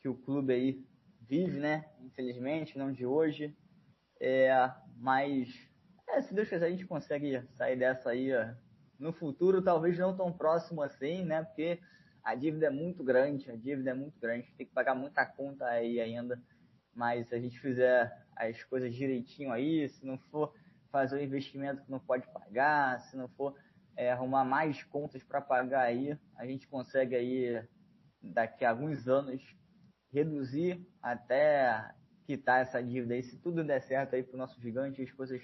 que 0.00 0.08
o 0.08 0.14
clube 0.14 0.52
aí 0.52 0.84
vive, 1.20 1.60
né? 1.60 1.88
Infelizmente, 2.00 2.76
não 2.76 2.92
de 2.92 3.06
hoje. 3.06 3.56
É, 4.20 4.52
mas, 4.96 5.48
é, 6.08 6.20
se 6.20 6.34
Deus 6.34 6.48
quiser, 6.48 6.66
a 6.66 6.70
gente 6.70 6.86
consegue 6.86 7.42
sair 7.56 7.76
dessa 7.76 8.10
aí 8.10 8.30
no 8.98 9.12
futuro, 9.12 9.62
talvez 9.62 9.98
não 9.98 10.16
tão 10.16 10.32
próximo 10.32 10.82
assim, 10.82 11.24
né? 11.24 11.42
Porque 11.44 11.80
a 12.22 12.34
dívida 12.34 12.66
é 12.66 12.70
muito 12.70 13.02
grande, 13.02 13.50
a 13.50 13.56
dívida 13.56 13.90
é 13.90 13.94
muito 13.94 14.18
grande, 14.20 14.52
tem 14.56 14.66
que 14.66 14.72
pagar 14.72 14.94
muita 14.94 15.26
conta 15.26 15.66
aí 15.66 16.00
ainda, 16.00 16.40
mas 16.94 17.28
se 17.28 17.34
a 17.34 17.40
gente 17.40 17.58
fizer 17.58 18.12
as 18.36 18.62
coisas 18.64 18.94
direitinho 18.94 19.50
aí, 19.50 19.88
se 19.88 20.06
não 20.06 20.18
for 20.18 20.54
fazer 20.92 21.16
um 21.16 21.22
investimento 21.22 21.82
que 21.82 21.90
não 21.90 21.98
pode 21.98 22.26
pagar, 22.28 23.00
se 23.00 23.16
não 23.16 23.28
for 23.30 23.56
é, 23.96 24.12
arrumar 24.12 24.44
mais 24.44 24.84
contas 24.84 25.22
para 25.24 25.40
pagar 25.40 25.82
aí, 25.82 26.16
a 26.36 26.46
gente 26.46 26.68
consegue 26.68 27.16
aí, 27.16 27.66
daqui 28.22 28.64
a 28.64 28.70
alguns 28.70 29.08
anos, 29.08 29.42
reduzir 30.12 30.86
até 31.00 31.92
quitar 32.26 32.60
essa 32.60 32.80
dívida 32.80 33.14
aí, 33.14 33.22
se 33.22 33.38
tudo 33.38 33.64
der 33.64 33.80
certo 33.80 34.14
aí 34.14 34.22
para 34.22 34.34
o 34.34 34.38
nosso 34.38 34.60
gigante, 34.60 35.02
as 35.02 35.10
coisas 35.10 35.42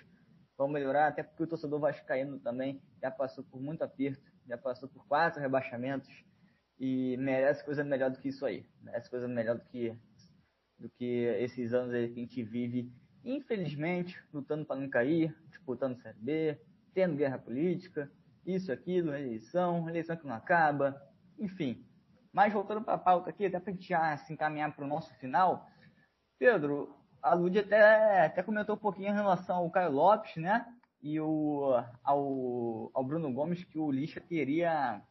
vão 0.57 0.69
melhorar, 0.69 1.09
até 1.09 1.23
porque 1.23 1.43
o 1.43 1.47
torcedor 1.47 1.81
vascaíno 1.81 2.39
também 2.39 2.81
já 3.01 3.11
passou 3.11 3.43
por 3.45 3.61
muito 3.61 3.83
aperto, 3.83 4.23
já 4.47 4.59
passou 4.59 4.89
por 4.89 5.07
quatro 5.07 5.41
rebaixamentos, 5.41 6.25
e 6.79 7.17
merece 7.17 7.65
coisa 7.65 7.83
melhor 7.83 8.11
do 8.11 8.19
que 8.19 8.29
isso 8.29 8.47
aí. 8.47 8.65
Merece 8.81 9.11
coisa 9.11 9.27
melhor 9.27 9.57
do 9.57 9.65
que, 9.65 9.97
do 10.79 10.89
que 10.91 11.25
esses 11.41 11.73
anos 11.73 11.93
aí 11.93 12.09
que 12.09 12.21
a 12.21 12.23
gente 12.23 12.43
vive, 12.43 12.93
infelizmente, 13.37 14.21
lutando 14.33 14.65
para 14.65 14.81
não 14.81 14.89
cair, 14.89 15.37
disputando 15.49 16.01
Série 16.01 16.19
B, 16.19 16.61
tendo 16.95 17.17
guerra 17.17 17.39
política, 17.39 18.11
isso, 18.47 18.73
aquilo, 18.73 19.15
eleição, 19.15 19.89
eleição 19.89 20.17
que 20.17 20.27
não 20.27 20.35
acaba, 20.35 21.01
enfim. 21.39 21.85
Mas 22.33 22.53
voltando 22.53 22.83
para 22.83 22.95
a 22.95 22.99
pauta 22.99 23.31
aqui, 23.31 23.47
até 23.47 23.61
para 23.61 23.71
a 23.71 23.75
gente 23.75 23.89
já 23.89 24.17
se 24.17 24.33
encaminhar 24.33 24.75
para 24.75 24.85
o 24.85 24.89
nosso 24.89 25.15
final, 25.15 25.69
Pedro, 26.39 26.97
a 27.23 27.35
Lud 27.35 27.59
até, 27.59 28.27
até 28.27 28.43
comentou 28.43 28.75
um 28.75 28.79
pouquinho 28.79 29.11
em 29.11 29.15
relação 29.15 29.57
ao 29.57 29.71
Caio 29.71 29.93
Lopes, 29.93 30.37
né? 30.37 30.67
E 31.03 31.21
o, 31.21 31.75
ao, 32.03 32.91
ao 32.95 33.05
Bruno 33.05 33.33
Gomes, 33.33 33.65
que 33.65 33.79
o 33.79 33.91
Lixa 33.91 34.21
teria 34.21 35.03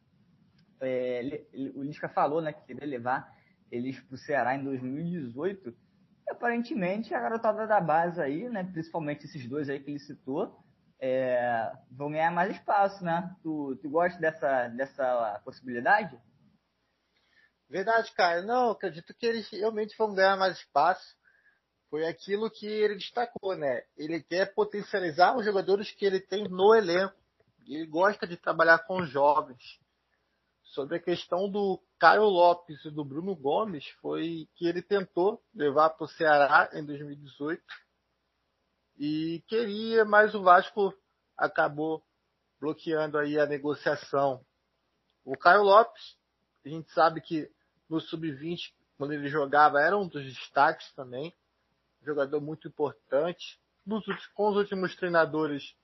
é, 0.82 1.44
o 1.76 1.84
Lisca 1.84 2.08
falou 2.08 2.42
né, 2.42 2.54
que 2.54 2.66
queria 2.66 2.88
levar 2.88 3.36
eles 3.72 4.00
para 4.00 4.16
o 4.16 4.18
Ceará 4.18 4.56
em 4.56 4.64
2018. 4.64 5.76
Aparentemente 6.30 7.14
a 7.14 7.20
garotada 7.20 7.66
da 7.66 7.80
base 7.80 8.22
aí, 8.22 8.50
né, 8.50 8.64
principalmente 8.64 9.26
esses 9.26 9.48
dois 9.48 9.70
aí 9.70 9.80
que 9.80 9.92
ele 9.92 10.00
citou, 10.00 10.58
é, 11.00 11.72
vão 11.92 12.12
ganhar 12.12 12.32
mais 12.32 12.56
espaço, 12.56 13.04
né? 13.04 13.36
Tu, 13.44 13.78
tu 13.82 13.90
gosta 13.90 14.20
dessa, 14.20 14.68
dessa 14.70 15.42
possibilidade? 15.44 16.20
Verdade, 17.70 18.12
cara. 18.14 18.42
Não, 18.42 18.72
acredito 18.72 19.14
que 19.14 19.26
eles 19.26 19.50
realmente 19.50 19.96
vão 19.98 20.14
ganhar 20.14 20.38
mais 20.38 20.58
espaço. 20.58 21.16
Foi 21.90 22.06
aquilo 22.06 22.50
que 22.50 22.66
ele 22.66 22.96
destacou, 22.96 23.56
né? 23.56 23.84
Ele 23.96 24.22
quer 24.22 24.54
potencializar 24.54 25.38
os 25.38 25.46
jogadores 25.46 25.92
que 25.92 26.06
ele 26.06 26.20
tem 26.20 26.44
no 26.50 26.74
elenco. 26.76 27.16
Ele 27.66 27.86
gosta 27.86 28.26
de 28.26 28.38
trabalhar 28.38 28.80
com 28.80 29.06
jovens. 29.06 29.80
Sobre 30.74 30.98
a 30.98 31.02
questão 31.02 31.50
do 31.50 31.82
Caio 32.00 32.24
Lopes 32.24 32.84
e 32.86 32.92
do 32.92 33.04
Bruno 33.04 33.36
Gomes, 33.36 33.88
foi 34.02 34.48
que 34.56 34.68
ele 34.68 34.82
tentou 34.82 35.42
levar 35.54 35.92
para 35.92 36.06
o 36.06 36.08
Ceará 36.08 36.70
em 36.74 36.86
2018 36.86 37.64
e 39.00 39.44
queria, 39.48 40.04
mas 40.06 40.34
o 40.34 40.42
Vasco 40.42 40.94
acabou 41.38 42.04
bloqueando 42.60 43.18
aí 43.18 43.40
a 43.40 43.46
negociação. 43.46 44.44
O 45.24 45.38
Caio 45.38 45.64
Lopes, 45.64 46.18
a 46.66 46.70
gente 46.70 46.92
sabe 46.92 47.22
que 47.22 47.50
no 47.90 48.02
sub-20, 48.02 48.74
quando 48.98 49.14
ele 49.14 49.28
jogava, 49.30 49.80
era 49.80 49.98
um 49.98 50.08
dos 50.08 50.24
destaques 50.24 50.92
também, 50.94 51.34
jogador 52.04 52.42
muito 52.42 52.68
importante. 52.68 53.60
Nos, 53.86 54.04
com 54.34 54.50
os 54.50 54.58
últimos 54.58 54.96
treinadores, 54.96 55.76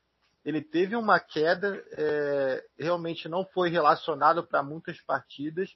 ele 0.43 0.61
teve 0.61 0.95
uma 0.95 1.19
queda, 1.19 1.83
é, 1.91 2.65
realmente 2.77 3.29
não 3.29 3.45
foi 3.45 3.69
relacionado 3.69 4.45
para 4.45 4.61
muitas 4.61 5.01
partidas, 5.01 5.69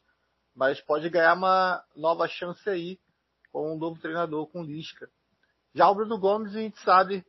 mas 0.53 0.81
pode 0.81 1.09
ganhar 1.09 1.33
uma 1.35 1.83
nova 1.95 2.27
chance 2.27 2.69
aí 2.69 2.99
com 3.51 3.73
um 3.73 3.77
novo 3.77 3.99
treinador, 3.99 4.47
com 4.47 4.63
Lisca. 4.63 5.09
Já 5.73 5.89
o 5.89 5.95
Bruno 5.95 6.19
Gomes, 6.19 6.55
a 6.55 6.59
gente 6.59 6.79
sabe 6.81 7.25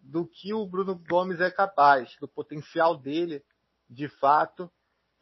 do 0.00 0.26
que 0.26 0.52
o 0.52 0.66
Bruno 0.66 1.00
Gomes 1.08 1.40
é 1.40 1.50
capaz, 1.50 2.16
do 2.20 2.26
potencial 2.28 2.96
dele, 2.96 3.42
de 3.88 4.08
fato. 4.08 4.70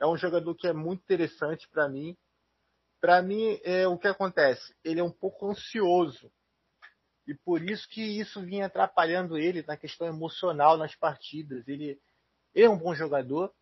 É 0.01 0.07
um 0.07 0.17
jogador 0.17 0.55
que 0.55 0.67
é 0.67 0.73
muito 0.73 1.03
interessante 1.03 1.69
para 1.69 1.89
mim. 1.89 2.17
Para 3.01 3.21
mim, 3.21 3.59
é 3.63 3.87
o 3.87 3.99
que 3.99 4.09
acontece? 4.09 4.75
Ele 4.85 5.01
é 5.01 5.05
um 5.05 5.13
pouco 5.13 5.51
ansioso. 5.51 6.33
E 7.27 7.35
por 7.35 7.63
isso 7.63 7.89
que 7.89 8.03
isso 8.03 8.41
vinha 8.43 8.67
atrapalhando 8.67 9.39
ele 9.39 9.65
na 9.67 9.77
questão 9.77 10.07
emocional 10.07 10.77
nas 10.77 10.95
partidas. 10.95 11.67
Ele, 11.69 12.01
é 12.55 12.69
um 12.69 12.77
bom 12.77 12.95
jogador, 12.95 13.53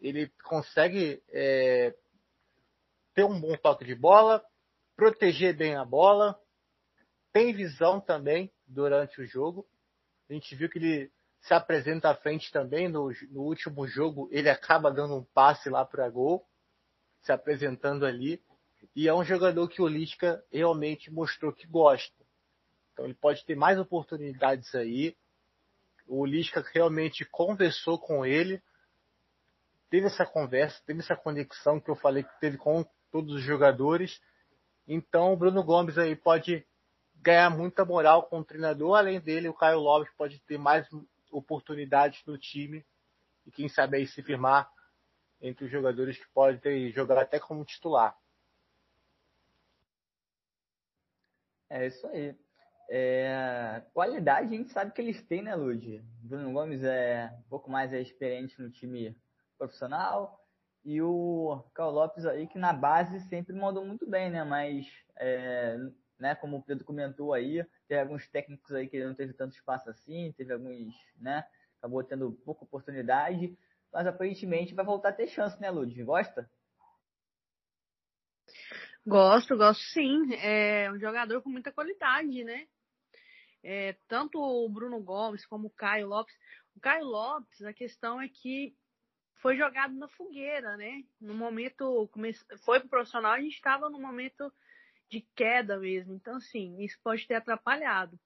ele 0.00 0.28
consegue 0.44 1.22
é, 1.28 1.94
ter 3.14 3.24
um 3.24 3.40
bom 3.40 3.56
toque 3.56 3.84
de 3.84 3.94
bola, 3.94 4.44
proteger 4.96 5.56
bem 5.56 5.76
a 5.76 5.84
bola, 5.84 6.38
tem 7.32 7.54
visão 7.54 8.00
também 8.00 8.52
durante 8.66 9.20
o 9.20 9.26
jogo. 9.26 9.66
A 10.28 10.32
gente 10.32 10.54
viu 10.54 10.68
que 10.68 10.78
ele 10.78 11.12
se 11.40 11.54
apresenta 11.54 12.10
à 12.10 12.14
frente 12.14 12.52
também 12.52 12.88
no, 12.88 13.10
no 13.30 13.42
último 13.42 13.86
jogo, 13.86 14.28
ele 14.30 14.50
acaba 14.50 14.90
dando 14.90 15.16
um 15.16 15.24
passe 15.24 15.70
lá 15.70 15.84
para 15.84 16.10
gol, 16.10 16.46
se 17.22 17.32
apresentando 17.32 18.04
ali. 18.04 18.42
E 18.94 19.08
é 19.08 19.14
um 19.14 19.24
jogador 19.24 19.68
que 19.68 19.80
o 19.80 19.88
Lisca 19.88 20.42
realmente 20.50 21.10
mostrou 21.10 21.52
que 21.52 21.66
gosta. 21.66 22.19
Então 22.92 23.04
ele 23.04 23.14
pode 23.14 23.44
ter 23.44 23.56
mais 23.56 23.78
oportunidades 23.78 24.74
aí. 24.74 25.16
O 26.06 26.26
Lisca 26.26 26.64
realmente 26.74 27.24
conversou 27.24 27.98
com 27.98 28.26
ele, 28.26 28.62
teve 29.88 30.06
essa 30.06 30.26
conversa, 30.26 30.82
teve 30.84 31.00
essa 31.00 31.16
conexão 31.16 31.80
que 31.80 31.90
eu 31.90 31.96
falei 31.96 32.24
que 32.24 32.40
teve 32.40 32.56
com 32.56 32.84
todos 33.10 33.34
os 33.34 33.42
jogadores. 33.42 34.20
Então 34.86 35.32
o 35.32 35.36
Bruno 35.36 35.62
Gomes 35.62 35.96
aí 35.98 36.16
pode 36.16 36.66
ganhar 37.16 37.50
muita 37.50 37.84
moral 37.84 38.24
com 38.24 38.40
o 38.40 38.44
treinador. 38.44 38.96
Além 38.96 39.20
dele, 39.20 39.48
o 39.48 39.54
Caio 39.54 39.78
Lopes 39.78 40.12
pode 40.16 40.40
ter 40.40 40.58
mais 40.58 40.86
oportunidades 41.30 42.24
no 42.26 42.36
time 42.36 42.84
e 43.46 43.50
quem 43.50 43.68
sabe 43.68 43.98
aí 43.98 44.06
se 44.06 44.22
firmar 44.22 44.70
entre 45.40 45.64
os 45.64 45.70
jogadores 45.70 46.18
que 46.18 46.28
podem 46.32 46.92
jogar 46.92 47.18
até 47.18 47.38
como 47.38 47.64
titular. 47.64 48.16
É 51.68 51.86
isso 51.86 52.06
aí. 52.08 52.36
É, 52.92 53.82
qualidade 53.94 54.52
a 54.52 54.58
gente 54.58 54.72
sabe 54.72 54.92
que 54.92 55.00
eles 55.00 55.22
têm, 55.28 55.42
né, 55.42 55.54
Lud? 55.54 56.02
Bruno 56.22 56.52
Gomes 56.52 56.82
é 56.82 57.32
um 57.38 57.48
pouco 57.48 57.70
mais 57.70 57.92
é, 57.92 58.00
experiente 58.00 58.60
no 58.60 58.68
time 58.68 59.16
profissional, 59.56 60.40
e 60.84 61.00
o 61.00 61.62
Carl 61.72 61.92
Lopes 61.92 62.26
aí, 62.26 62.48
que 62.48 62.58
na 62.58 62.72
base 62.72 63.20
sempre 63.28 63.54
mandou 63.54 63.84
muito 63.84 64.08
bem, 64.08 64.30
né? 64.30 64.42
Mas, 64.42 64.86
é, 65.16 65.76
né, 66.18 66.34
como 66.34 66.56
o 66.56 66.62
Pedro 66.62 66.84
comentou 66.84 67.32
aí, 67.32 67.64
teve 67.86 68.00
alguns 68.00 68.26
técnicos 68.28 68.72
aí 68.72 68.88
que 68.88 69.04
não 69.04 69.14
teve 69.14 69.34
tanto 69.34 69.54
espaço 69.54 69.88
assim, 69.88 70.32
teve 70.36 70.52
alguns, 70.52 70.92
né? 71.16 71.44
Acabou 71.78 72.02
tendo 72.02 72.32
pouca 72.44 72.64
oportunidade, 72.64 73.56
mas 73.92 74.06
aparentemente 74.06 74.74
vai 74.74 74.84
voltar 74.84 75.10
a 75.10 75.12
ter 75.12 75.28
chance, 75.28 75.60
né, 75.60 75.70
Lud? 75.70 76.02
Gosta? 76.02 76.50
Gosto, 79.06 79.56
gosto 79.56 79.82
sim. 79.92 80.34
É 80.34 80.90
um 80.90 80.98
jogador 80.98 81.40
com 81.40 81.50
muita 81.50 81.72
qualidade, 81.72 82.42
né? 82.42 82.66
É, 83.62 83.96
tanto 84.08 84.40
o 84.40 84.68
Bruno 84.68 85.00
Gomes 85.00 85.44
como 85.46 85.68
o 85.68 85.70
Caio 85.70 86.08
Lopes. 86.08 86.34
O 86.74 86.80
Caio 86.80 87.04
Lopes, 87.04 87.62
a 87.62 87.72
questão 87.72 88.20
é 88.20 88.28
que 88.28 88.74
foi 89.34 89.56
jogado 89.56 89.94
na 89.94 90.08
fogueira, 90.08 90.76
né? 90.76 91.04
No 91.20 91.34
momento, 91.34 92.08
foi 92.64 92.80
pro 92.80 92.88
profissional, 92.88 93.32
a 93.32 93.40
gente 93.40 93.54
estava 93.54 93.88
no 93.88 94.00
momento 94.00 94.52
de 95.08 95.22
queda 95.34 95.78
mesmo. 95.78 96.14
Então, 96.14 96.36
assim, 96.36 96.78
isso 96.80 96.98
pode 97.02 97.26
ter 97.26 97.34
atrapalhado. 97.34 98.18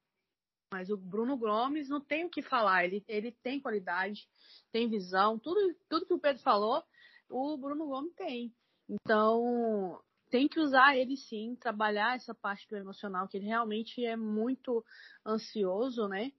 Mas 0.73 0.91
o 0.91 0.97
Bruno 0.97 1.37
Gomes 1.37 1.89
não 1.89 2.01
tem 2.01 2.25
o 2.25 2.31
que 2.31 2.43
falar. 2.43 2.85
Ele, 2.85 3.05
ele 3.07 3.33
tem 3.43 3.61
qualidade, 3.61 4.29
tem 4.73 4.89
visão, 4.89 5.39
tudo, 5.39 5.75
tudo 5.89 6.07
que 6.07 6.15
o 6.15 6.19
Pedro 6.19 6.43
falou, 6.43 6.83
o 7.29 7.57
Bruno 7.57 7.87
Gomes 7.87 8.13
tem. 8.15 8.53
Então, 8.89 10.03
tem 10.31 10.49
que 10.49 10.61
usar 10.61 10.97
ele 10.97 11.17
sim, 11.17 11.57
trabalhar 11.57 12.17
essa 12.17 12.35
parte 12.35 12.69
do 12.69 12.77
emocional, 12.77 13.29
que 13.29 13.37
ele 13.37 13.47
realmente 13.47 14.05
é 14.05 14.17
muito 14.17 14.85
ansioso, 15.25 16.09
né? 16.09 16.33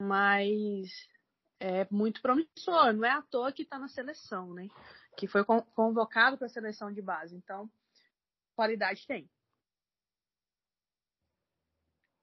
Mas 0.00 0.90
é 1.60 1.86
muito 1.90 2.20
promissor. 2.22 2.92
Não 2.92 3.04
é 3.04 3.10
à 3.10 3.22
toa 3.22 3.52
que 3.52 3.62
está 3.62 3.78
na 3.78 3.88
seleção, 3.88 4.52
né? 4.52 4.68
Que 5.16 5.26
foi 5.26 5.44
convocado 5.44 6.36
para 6.36 6.46
a 6.46 6.50
seleção 6.50 6.92
de 6.92 7.02
base. 7.02 7.36
Então, 7.36 7.70
qualidade 8.54 9.06
tem. 9.06 9.28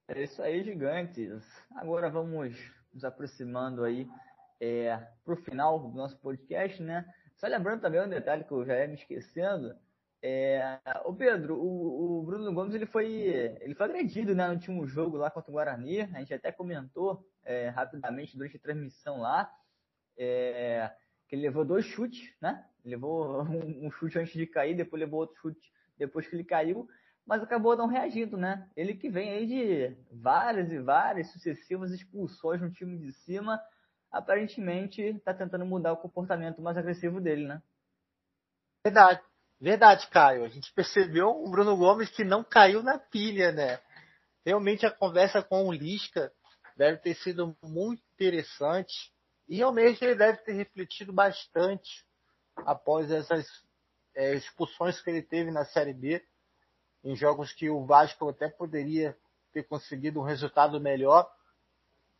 É 0.09 0.23
isso 0.23 0.41
aí, 0.41 0.63
gigantes. 0.63 1.43
Agora 1.75 2.09
vamos 2.09 2.55
nos 2.93 3.03
aproximando 3.03 3.83
aí 3.83 4.07
é, 4.59 4.95
para 5.23 5.33
o 5.33 5.37
final 5.37 5.79
do 5.79 5.95
nosso 5.95 6.17
podcast, 6.19 6.81
né? 6.81 7.11
Só 7.37 7.47
lembrando 7.47 7.81
também 7.81 8.01
um 8.01 8.09
detalhe 8.09 8.43
que 8.43 8.51
eu 8.51 8.65
já 8.65 8.77
ia 8.77 8.87
me 8.87 8.95
esquecendo. 8.95 9.75
É, 10.25 10.79
Pedro, 11.17 11.55
o, 11.55 12.19
o, 12.19 12.23
Bruno 12.23 12.53
Gomes 12.53 12.73
ele 12.73 12.85
foi, 12.85 13.05
ele 13.59 13.75
foi 13.75 13.85
agredido 13.85 14.33
né, 14.33 14.47
no 14.47 14.53
último 14.53 14.87
jogo 14.87 15.17
lá 15.17 15.29
contra 15.29 15.51
o 15.51 15.53
Guarani. 15.53 15.99
A 16.01 16.19
gente 16.19 16.33
até 16.33 16.49
comentou 16.49 17.27
é, 17.43 17.67
rapidamente 17.67 18.37
durante 18.37 18.55
a 18.55 18.59
transmissão 18.59 19.19
lá, 19.19 19.51
é, 20.17 20.89
que 21.27 21.35
ele 21.35 21.41
levou 21.41 21.65
dois 21.65 21.85
chutes, 21.85 22.33
né? 22.41 22.65
levou 22.85 23.43
um, 23.43 23.87
um, 23.87 23.91
chute 23.91 24.17
antes 24.17 24.33
de 24.33 24.47
cair, 24.47 24.75
depois 24.75 24.99
levou 24.99 25.19
outro 25.19 25.35
chute 25.41 25.73
depois 25.97 26.25
que 26.25 26.35
ele 26.35 26.45
caiu, 26.45 26.87
mas 27.25 27.43
acabou 27.43 27.75
não 27.75 27.87
reagindo, 27.87 28.37
né? 28.37 28.69
Ele 28.77 28.93
que 28.93 29.09
vem 29.09 29.29
aí 29.29 29.45
de 29.45 29.97
várias 30.09 30.71
e 30.71 30.79
várias 30.79 31.31
sucessivas 31.31 31.91
expulsões 31.91 32.61
no 32.61 32.71
time 32.71 32.97
de 32.97 33.11
cima, 33.11 33.61
aparentemente 34.09 35.01
está 35.01 35.33
tentando 35.33 35.65
mudar 35.65 35.93
o 35.93 35.97
comportamento 35.97 36.61
mais 36.61 36.77
agressivo 36.77 37.19
dele, 37.21 37.45
né? 37.45 37.61
Verdade, 38.85 39.21
verdade, 39.63 40.07
Caio. 40.07 40.43
A 40.43 40.49
gente 40.49 40.71
percebeu 40.73 41.29
o 41.29 41.49
Bruno 41.49 41.77
Gomes 41.77 42.09
que 42.09 42.23
não 42.23 42.43
caiu 42.43 42.83
na 42.83 42.97
pilha, 42.97 43.51
né? 43.51 43.79
Realmente 44.45 44.85
a 44.85 44.91
conversa 44.91 45.41
com 45.41 45.67
o 45.67 45.71
Lisca 45.71 46.31
deve 46.75 46.97
ter 46.97 47.15
sido 47.15 47.55
muito 47.63 48.03
interessante 48.13 49.13
e 49.47 49.57
realmente 49.57 50.03
ele 50.03 50.15
deve 50.15 50.39
ter 50.39 50.51
refletido 50.51 51.13
bastante 51.13 52.05
após 52.57 53.09
essas 53.09 53.45
é, 54.13 54.33
expulsões 54.35 55.01
que 55.01 55.09
ele 55.09 55.21
teve 55.21 55.49
na 55.49 55.63
Série 55.65 55.93
B, 55.93 56.21
em 57.03 57.15
jogos 57.15 57.53
que 57.53 57.69
o 57.69 57.85
Vasco 57.85 58.29
até 58.29 58.49
poderia 58.49 59.17
ter 59.53 59.63
conseguido 59.63 60.19
um 60.19 60.23
resultado 60.23 60.79
melhor. 60.79 61.29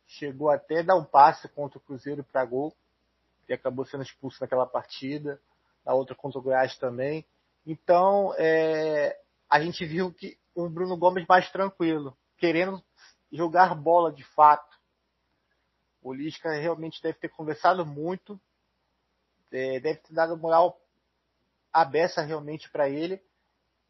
Chegou 0.06 0.50
até 0.50 0.80
a 0.80 0.82
dar 0.82 0.96
um 0.96 1.04
passe 1.04 1.48
contra 1.48 1.78
o 1.78 1.80
Cruzeiro 1.80 2.24
para 2.24 2.44
gol, 2.44 2.74
e 3.48 3.52
acabou 3.52 3.84
sendo 3.84 4.02
expulso 4.02 4.38
naquela 4.40 4.66
partida, 4.66 5.40
na 5.84 5.92
outra 5.92 6.14
contra 6.14 6.38
o 6.38 6.42
Goiás 6.42 6.76
também. 6.78 7.26
Então, 7.66 8.34
é, 8.36 9.18
a 9.48 9.60
gente 9.60 9.84
viu 9.84 10.12
que 10.12 10.38
o 10.54 10.68
Bruno 10.68 10.96
Gomes 10.96 11.26
mais 11.26 11.50
tranquilo, 11.50 12.16
querendo 12.36 12.82
jogar 13.32 13.74
bola 13.74 14.12
de 14.12 14.22
fato. 14.22 14.78
O 16.00 16.12
Lisca 16.12 16.52
realmente 16.52 17.02
deve 17.02 17.18
ter 17.18 17.28
conversado 17.30 17.84
muito, 17.84 18.40
é, 19.50 19.80
deve 19.80 20.00
ter 20.00 20.12
dado 20.12 20.36
moral 20.36 20.80
aberta 21.72 22.22
realmente 22.22 22.70
para 22.70 22.88
ele 22.88 23.20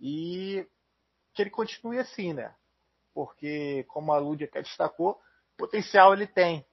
e 0.01 0.66
que 1.35 1.43
ele 1.43 1.51
continue 1.51 1.99
assim, 1.99 2.33
né? 2.33 2.55
Porque, 3.12 3.85
como 3.89 4.12
a 4.12 4.18
Lúdia 4.18 4.47
até 4.47 4.62
destacou, 4.62 5.20
potencial 5.57 6.14
ele 6.14 6.27
tem. 6.27 6.64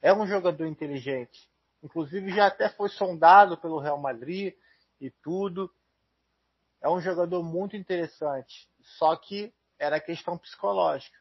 É 0.00 0.12
um 0.12 0.26
jogador 0.26 0.66
inteligente. 0.66 1.48
Inclusive 1.82 2.32
já 2.32 2.46
até 2.46 2.68
foi 2.68 2.88
sondado 2.88 3.56
pelo 3.58 3.78
Real 3.80 3.98
Madrid 3.98 4.54
e 5.00 5.10
tudo. 5.10 5.72
É 6.80 6.88
um 6.88 7.00
jogador 7.00 7.42
muito 7.42 7.76
interessante. 7.76 8.68
Só 8.98 9.16
que 9.16 9.52
era 9.78 10.00
questão 10.00 10.36
psicológica. 10.38 11.16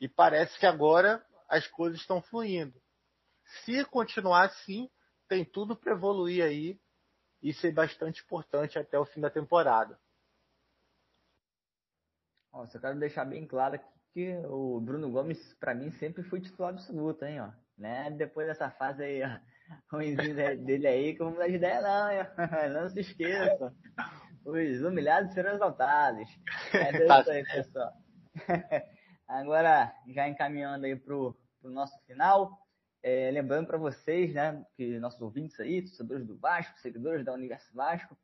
E 0.00 0.08
parece 0.08 0.58
que 0.58 0.66
agora 0.66 1.24
as 1.48 1.66
coisas 1.66 2.00
estão 2.00 2.20
fluindo. 2.22 2.80
Se 3.64 3.84
continuar 3.84 4.46
assim, 4.46 4.90
tem 5.28 5.44
tudo 5.44 5.76
para 5.76 5.92
evoluir 5.92 6.44
aí 6.44 6.80
e 7.42 7.52
ser 7.52 7.72
bastante 7.72 8.22
importante 8.22 8.78
até 8.78 8.98
o 8.98 9.04
fim 9.04 9.20
da 9.20 9.30
temporada. 9.30 9.98
Ó, 12.52 12.66
só 12.66 12.78
quero 12.78 12.98
deixar 12.98 13.24
bem 13.24 13.46
claro 13.46 13.80
que 14.12 14.36
o 14.46 14.80
Bruno 14.80 15.10
Gomes, 15.10 15.54
para 15.54 15.74
mim, 15.74 15.90
sempre 15.92 16.22
foi 16.22 16.40
titular 16.40 16.72
absoluto, 16.72 17.24
hein, 17.24 17.40
ó. 17.40 17.50
Né? 17.76 18.10
Depois 18.10 18.46
dessa 18.46 18.70
fase 18.70 19.02
aí, 19.02 19.22
ó, 19.22 19.38
ruimzinha 19.90 20.56
dele 20.56 20.86
aí, 20.86 21.14
que 21.14 21.22
eu 21.22 21.26
vou 21.26 21.34
mudar 21.34 21.48
de 21.48 21.56
ideia 21.56 21.80
não, 21.80 22.10
hein? 22.10 22.26
Não 22.72 22.88
se 22.90 23.00
esqueça. 23.00 23.74
Os 24.44 24.82
humilhados 24.82 25.32
serão 25.32 25.54
exaltados. 25.54 26.28
É 26.74 27.20
isso 27.20 27.30
aí, 27.30 27.44
pessoal. 27.44 27.92
Agora, 29.28 29.94
já 30.08 30.28
encaminhando 30.28 30.84
aí 30.84 30.96
pro, 30.96 31.36
pro 31.60 31.70
nosso 31.70 31.98
final, 32.06 32.58
é, 33.02 33.30
lembrando 33.30 33.66
para 33.66 33.78
vocês, 33.78 34.34
né, 34.34 34.64
que 34.76 34.98
nossos 34.98 35.20
ouvintes 35.20 35.58
aí, 35.58 35.82
torcedores 35.82 36.26
do 36.26 36.36
Vasco, 36.38 36.78
seguidores 36.78 37.24
da 37.24 37.32
Universo 37.32 37.74
Vasco, 37.74 38.16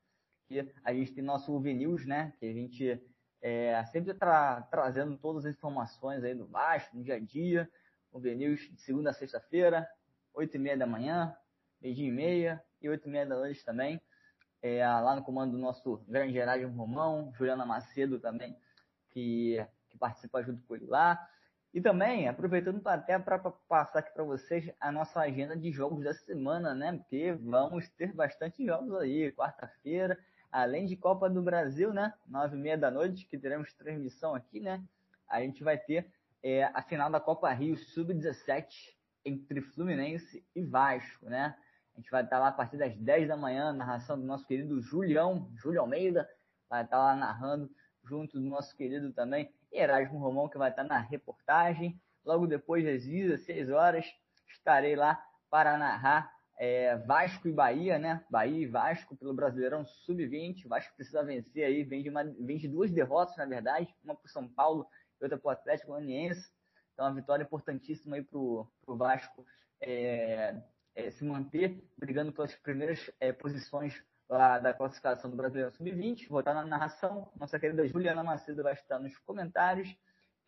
que 0.46 0.70
a 0.84 0.92
gente 0.92 1.12
tem 1.12 1.24
nosso 1.24 1.54
UV 1.54 1.74
News, 1.74 2.06
né, 2.06 2.32
que 2.38 2.46
a 2.46 2.52
gente 2.52 3.02
é, 3.40 3.84
sempre 3.86 4.14
tra 4.14 4.62
trazendo 4.70 5.16
todas 5.16 5.44
as 5.44 5.54
informações 5.54 6.22
aí 6.24 6.34
do 6.34 6.46
Vasco, 6.46 6.96
no 6.96 7.02
dia 7.02 7.16
a 7.16 7.20
dia, 7.20 7.70
UV 8.12 8.34
News 8.34 8.60
de 8.60 8.80
segunda 8.80 9.10
a 9.10 9.14
sexta-feira, 9.14 9.88
oito 10.34 10.56
e 10.56 10.58
meia 10.58 10.76
da 10.76 10.86
manhã, 10.86 11.36
meio 11.80 11.96
e 11.96 12.10
meia 12.10 12.62
e 12.80 12.88
oito 12.88 13.08
e 13.08 13.10
meia 13.10 13.26
da 13.26 13.36
noite 13.36 13.64
também, 13.64 14.00
é, 14.62 14.84
lá 14.86 15.14
no 15.14 15.22
comando 15.22 15.52
do 15.52 15.58
nosso 15.58 16.02
grande 16.08 16.32
Gerardo 16.32 16.68
Romão, 16.68 17.32
Juliana 17.36 17.64
Macedo 17.64 18.18
também, 18.18 18.56
que, 19.10 19.64
que 19.88 19.98
participa 19.98 20.42
junto 20.42 20.62
com 20.64 20.74
ele 20.74 20.86
lá. 20.86 21.28
E 21.72 21.80
também, 21.80 22.28
aproveitando 22.28 22.84
até 22.86 23.18
para 23.18 23.38
passar 23.38 23.98
aqui 23.98 24.12
para 24.12 24.24
vocês 24.24 24.70
a 24.80 24.90
nossa 24.90 25.20
agenda 25.20 25.56
de 25.56 25.70
jogos 25.70 26.02
da 26.02 26.14
semana, 26.14 26.74
né? 26.74 26.92
Porque 26.92 27.32
vamos 27.32 27.88
ter 27.90 28.12
bastante 28.12 28.64
jogos 28.64 28.94
aí, 28.96 29.30
quarta-feira, 29.32 30.18
além 30.50 30.86
de 30.86 30.96
Copa 30.96 31.28
do 31.28 31.42
Brasil, 31.42 31.92
né? 31.92 32.14
Nove 32.26 32.56
e 32.56 32.60
meia 32.60 32.78
da 32.78 32.90
noite, 32.90 33.26
que 33.26 33.38
teremos 33.38 33.72
transmissão 33.74 34.34
aqui, 34.34 34.60
né? 34.60 34.82
A 35.28 35.40
gente 35.42 35.62
vai 35.62 35.76
ter 35.76 36.10
é, 36.42 36.64
a 36.64 36.82
final 36.82 37.10
da 37.10 37.20
Copa 37.20 37.52
Rio 37.52 37.76
Sub-17 37.76 38.96
entre 39.24 39.60
Fluminense 39.60 40.44
e 40.54 40.62
Vasco, 40.62 41.26
né? 41.26 41.54
A 41.98 42.00
gente 42.00 42.12
vai 42.12 42.22
estar 42.22 42.38
lá 42.38 42.46
a 42.46 42.52
partir 42.52 42.76
das 42.76 42.96
10 42.96 43.26
da 43.26 43.36
manhã, 43.36 43.72
narração 43.72 44.16
do 44.16 44.24
nosso 44.24 44.46
querido 44.46 44.80
Julião, 44.80 45.50
Júlio 45.56 45.80
Almeida, 45.80 46.30
vai 46.70 46.84
estar 46.84 46.96
lá 46.96 47.16
narrando 47.16 47.68
junto 48.04 48.38
do 48.38 48.46
nosso 48.48 48.76
querido 48.76 49.12
também 49.12 49.52
Erasmo 49.72 50.16
Romão, 50.16 50.48
que 50.48 50.56
vai 50.56 50.70
estar 50.70 50.84
na 50.84 51.00
reportagem. 51.00 52.00
Logo 52.24 52.46
depois 52.46 52.84
das 52.84 53.04
16 53.04 53.70
horas, 53.70 54.06
estarei 54.48 54.94
lá 54.94 55.20
para 55.50 55.76
narrar 55.76 56.32
é, 56.56 56.94
Vasco 56.98 57.48
e 57.48 57.52
Bahia, 57.52 57.98
né? 57.98 58.24
Bahia 58.30 58.62
e 58.62 58.66
Vasco 58.66 59.16
pelo 59.16 59.34
Brasileirão 59.34 59.84
Sub-20. 59.84 60.68
Vasco 60.68 60.94
precisa 60.94 61.24
vencer 61.24 61.64
aí, 61.64 61.82
vem 61.82 62.04
de, 62.04 62.10
uma, 62.10 62.22
vem 62.22 62.58
de 62.58 62.68
duas 62.68 62.92
derrotas, 62.92 63.36
na 63.36 63.44
verdade, 63.44 63.92
uma 64.04 64.14
para 64.14 64.28
São 64.28 64.46
Paulo 64.46 64.86
e 65.20 65.24
outra 65.24 65.36
para 65.36 65.48
o 65.48 65.50
Atlético 65.50 65.90
Goianiense. 65.90 66.48
Então, 66.92 67.06
uma 67.06 67.14
vitória 67.14 67.42
importantíssima 67.42 68.14
aí 68.14 68.22
para 68.22 68.38
o 68.38 68.68
Vasco 68.86 69.44
é, 69.80 70.62
é, 70.98 71.12
se 71.12 71.24
manter 71.24 71.80
brigando 71.96 72.32
pelas 72.32 72.54
primeiras 72.56 73.08
é, 73.20 73.32
posições 73.32 74.02
lá 74.28 74.58
da 74.58 74.74
classificação 74.74 75.30
do 75.30 75.36
Brasileiro 75.36 75.70
Sub-20, 75.70 76.28
vou 76.28 76.40
estar 76.40 76.52
na 76.52 76.66
narração. 76.66 77.30
Nossa 77.36 77.58
querida 77.58 77.86
Juliana 77.86 78.24
Macedo 78.24 78.64
vai 78.64 78.72
estar 78.72 78.98
nos 78.98 79.16
comentários. 79.18 79.96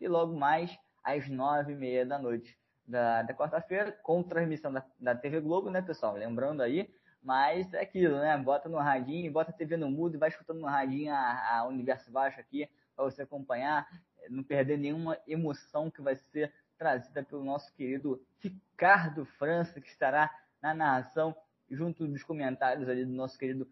E 0.00 0.08
logo 0.08 0.36
mais, 0.36 0.76
às 1.04 1.28
nove 1.28 1.72
e 1.72 1.76
meia 1.76 2.04
da 2.04 2.18
noite 2.18 2.58
da, 2.84 3.22
da 3.22 3.32
quarta-feira, 3.32 3.92
com 4.02 4.24
transmissão 4.24 4.72
da, 4.72 4.84
da 4.98 5.14
TV 5.14 5.40
Globo, 5.40 5.70
né, 5.70 5.80
pessoal? 5.80 6.14
Lembrando 6.16 6.62
aí, 6.62 6.92
mas 7.22 7.72
é 7.72 7.82
aquilo, 7.82 8.18
né? 8.18 8.36
Bota 8.36 8.68
no 8.68 8.78
radinho, 8.78 9.32
bota 9.32 9.52
a 9.52 9.54
TV 9.54 9.76
no 9.76 9.88
mudo 9.88 10.16
e 10.16 10.18
vai 10.18 10.30
escutando 10.30 10.58
no 10.58 10.66
radinho 10.66 11.14
a, 11.14 11.58
a 11.58 11.66
Universo 11.68 12.10
Baixo 12.10 12.40
aqui, 12.40 12.68
para 12.96 13.04
você 13.04 13.22
acompanhar, 13.22 13.86
não 14.28 14.42
perder 14.42 14.78
nenhuma 14.78 15.16
emoção 15.28 15.90
que 15.90 16.02
vai 16.02 16.16
ser 16.16 16.52
trazida 16.80 17.22
pelo 17.22 17.44
nosso 17.44 17.70
querido 17.74 18.24
Ricardo 18.38 19.26
França, 19.26 19.82
que 19.82 19.88
estará 19.88 20.34
na 20.62 20.72
narração 20.72 21.36
junto 21.70 22.08
dos 22.08 22.22
comentários 22.22 22.88
ali 22.88 23.04
do 23.04 23.12
nosso 23.12 23.38
querido 23.38 23.68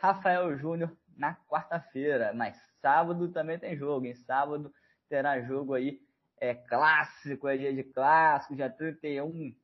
Rafael 0.00 0.58
Júnior 0.58 0.92
na 1.16 1.36
quarta-feira. 1.48 2.32
Mas 2.34 2.56
sábado 2.82 3.28
também 3.28 3.60
tem 3.60 3.76
jogo, 3.76 4.06
em 4.06 4.14
sábado 4.14 4.74
terá 5.08 5.40
jogo 5.40 5.72
aí, 5.72 6.02
é 6.40 6.52
clássico, 6.52 7.46
é 7.46 7.56
dia 7.56 7.72
de 7.72 7.84
clássico, 7.84 8.56
dia 8.56 8.68
31, 8.68 9.54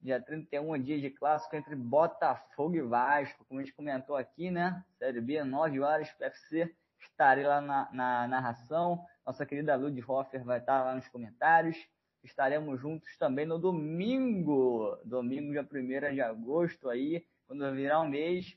dia 0.00 0.20
31 0.20 0.74
é 0.74 0.78
dia 0.80 1.00
de 1.00 1.10
clássico 1.10 1.54
entre 1.54 1.76
Botafogo 1.76 2.74
e 2.74 2.82
Vasco, 2.82 3.44
como 3.44 3.60
a 3.60 3.62
gente 3.62 3.74
comentou 3.74 4.16
aqui, 4.16 4.50
né? 4.50 4.84
Série 4.98 5.20
B, 5.20 5.44
9 5.44 5.78
horas, 5.78 6.10
PFC, 6.14 6.74
estarei 6.98 7.44
lá 7.44 7.60
na, 7.60 7.88
na 7.92 8.26
narração, 8.26 9.06
nossa 9.24 9.46
querida 9.46 9.76
Lud 9.76 10.04
Hoffer 10.08 10.42
vai 10.42 10.58
estar 10.58 10.82
lá 10.82 10.94
nos 10.96 11.06
comentários, 11.06 11.76
estaremos 12.22 12.80
juntos 12.80 13.16
também 13.18 13.46
no 13.46 13.58
domingo, 13.58 14.96
domingo 15.04 15.52
dia 15.52 15.62
1 15.62 16.14
de 16.14 16.20
agosto 16.20 16.88
aí, 16.88 17.26
quando 17.46 17.70
virar 17.72 18.00
um 18.00 18.08
mês. 18.08 18.56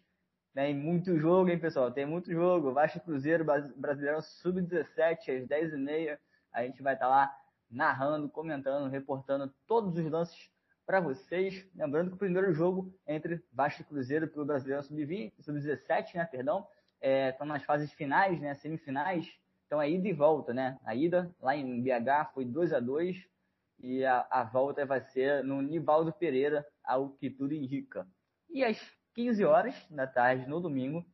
Tem 0.54 0.74
muito 0.74 1.18
jogo, 1.18 1.50
hein, 1.50 1.60
pessoal? 1.60 1.92
Tem 1.92 2.06
muito 2.06 2.32
jogo. 2.32 2.72
Vasco 2.72 3.00
Cruzeiro 3.02 3.44
Brasileiro 3.76 4.22
Sub-17, 4.22 5.42
às 5.42 5.48
10h30. 5.48 6.18
A 6.54 6.64
gente 6.64 6.82
vai 6.82 6.94
estar 6.94 7.08
tá 7.08 7.12
lá 7.12 7.38
narrando, 7.70 8.30
comentando, 8.30 8.90
reportando 8.90 9.54
todos 9.68 9.98
os 9.98 10.10
lances 10.10 10.50
para 10.86 11.02
vocês. 11.02 11.68
Lembrando 11.76 12.10
que 12.10 12.16
o 12.16 12.20
primeiro 12.20 12.54
jogo 12.54 12.94
entre 13.06 13.44
Vasco 13.52 13.84
Cruzeiro 13.84 14.30
pelo 14.30 14.46
Brasileiro 14.46 14.84
Sub-20, 14.84 15.34
Sub-17, 15.42 16.16
né, 16.16 16.26
perdão, 16.26 16.66
estão 17.02 17.46
é, 17.46 17.50
nas 17.50 17.64
fases 17.64 17.92
finais, 17.92 18.40
né, 18.40 18.54
semifinais. 18.54 19.28
Então 19.66 19.82
é 19.82 19.90
ida 19.90 20.08
e 20.08 20.14
volta, 20.14 20.54
né? 20.54 20.78
A 20.86 20.96
ida 20.96 21.36
lá 21.42 21.56
em 21.56 21.82
BH 21.82 22.32
foi 22.34 22.46
2 22.46 22.72
a 22.72 22.80
2 22.80 23.28
e 23.86 24.04
a, 24.04 24.26
a 24.32 24.44
volta 24.44 24.84
vai 24.84 25.00
ser 25.00 25.44
no 25.44 25.62
Nivaldo 25.62 26.12
Pereira, 26.12 26.66
ao 26.84 27.12
que 27.12 27.30
tudo 27.30 27.54
indica. 27.54 28.08
E 28.50 28.64
às 28.64 28.80
15 29.14 29.46
horas 29.46 29.76
da 29.92 30.08
tarde, 30.08 30.50
no 30.50 30.60
domingo, 30.60 31.06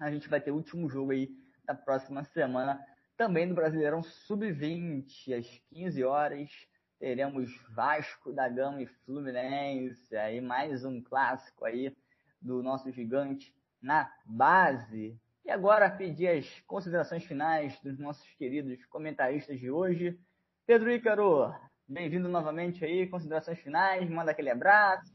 a 0.00 0.10
gente 0.10 0.26
vai 0.26 0.40
ter 0.40 0.50
o 0.50 0.54
último 0.54 0.88
jogo 0.88 1.12
aí 1.12 1.28
da 1.66 1.74
próxima 1.74 2.24
semana, 2.24 2.82
também 3.18 3.46
do 3.46 3.54
Brasileirão 3.54 4.02
Sub-20, 4.02 5.38
às 5.38 5.46
15 5.68 6.04
horas. 6.04 6.50
Teremos 6.98 7.50
Vasco 7.74 8.32
da 8.32 8.48
Gama 8.48 8.80
e 8.80 8.86
Fluminense, 8.86 10.16
aí 10.16 10.40
mais 10.40 10.86
um 10.86 11.02
clássico 11.02 11.66
aí 11.66 11.94
do 12.40 12.62
nosso 12.62 12.90
gigante 12.90 13.54
na 13.82 14.10
base. 14.24 15.20
E 15.44 15.50
agora 15.50 15.90
pedir 15.90 16.28
as 16.28 16.60
considerações 16.60 17.24
finais 17.24 17.78
dos 17.80 17.98
nossos 17.98 18.26
queridos 18.36 18.82
comentaristas 18.86 19.60
de 19.60 19.70
hoje. 19.70 20.18
Pedro 20.66 20.90
Ícaro, 20.90 21.54
Bem-vindo 21.88 22.28
novamente 22.28 22.84
aí, 22.84 23.08
considerações 23.08 23.60
finais, 23.60 24.10
manda 24.10 24.32
aquele 24.32 24.50
abraço. 24.50 25.08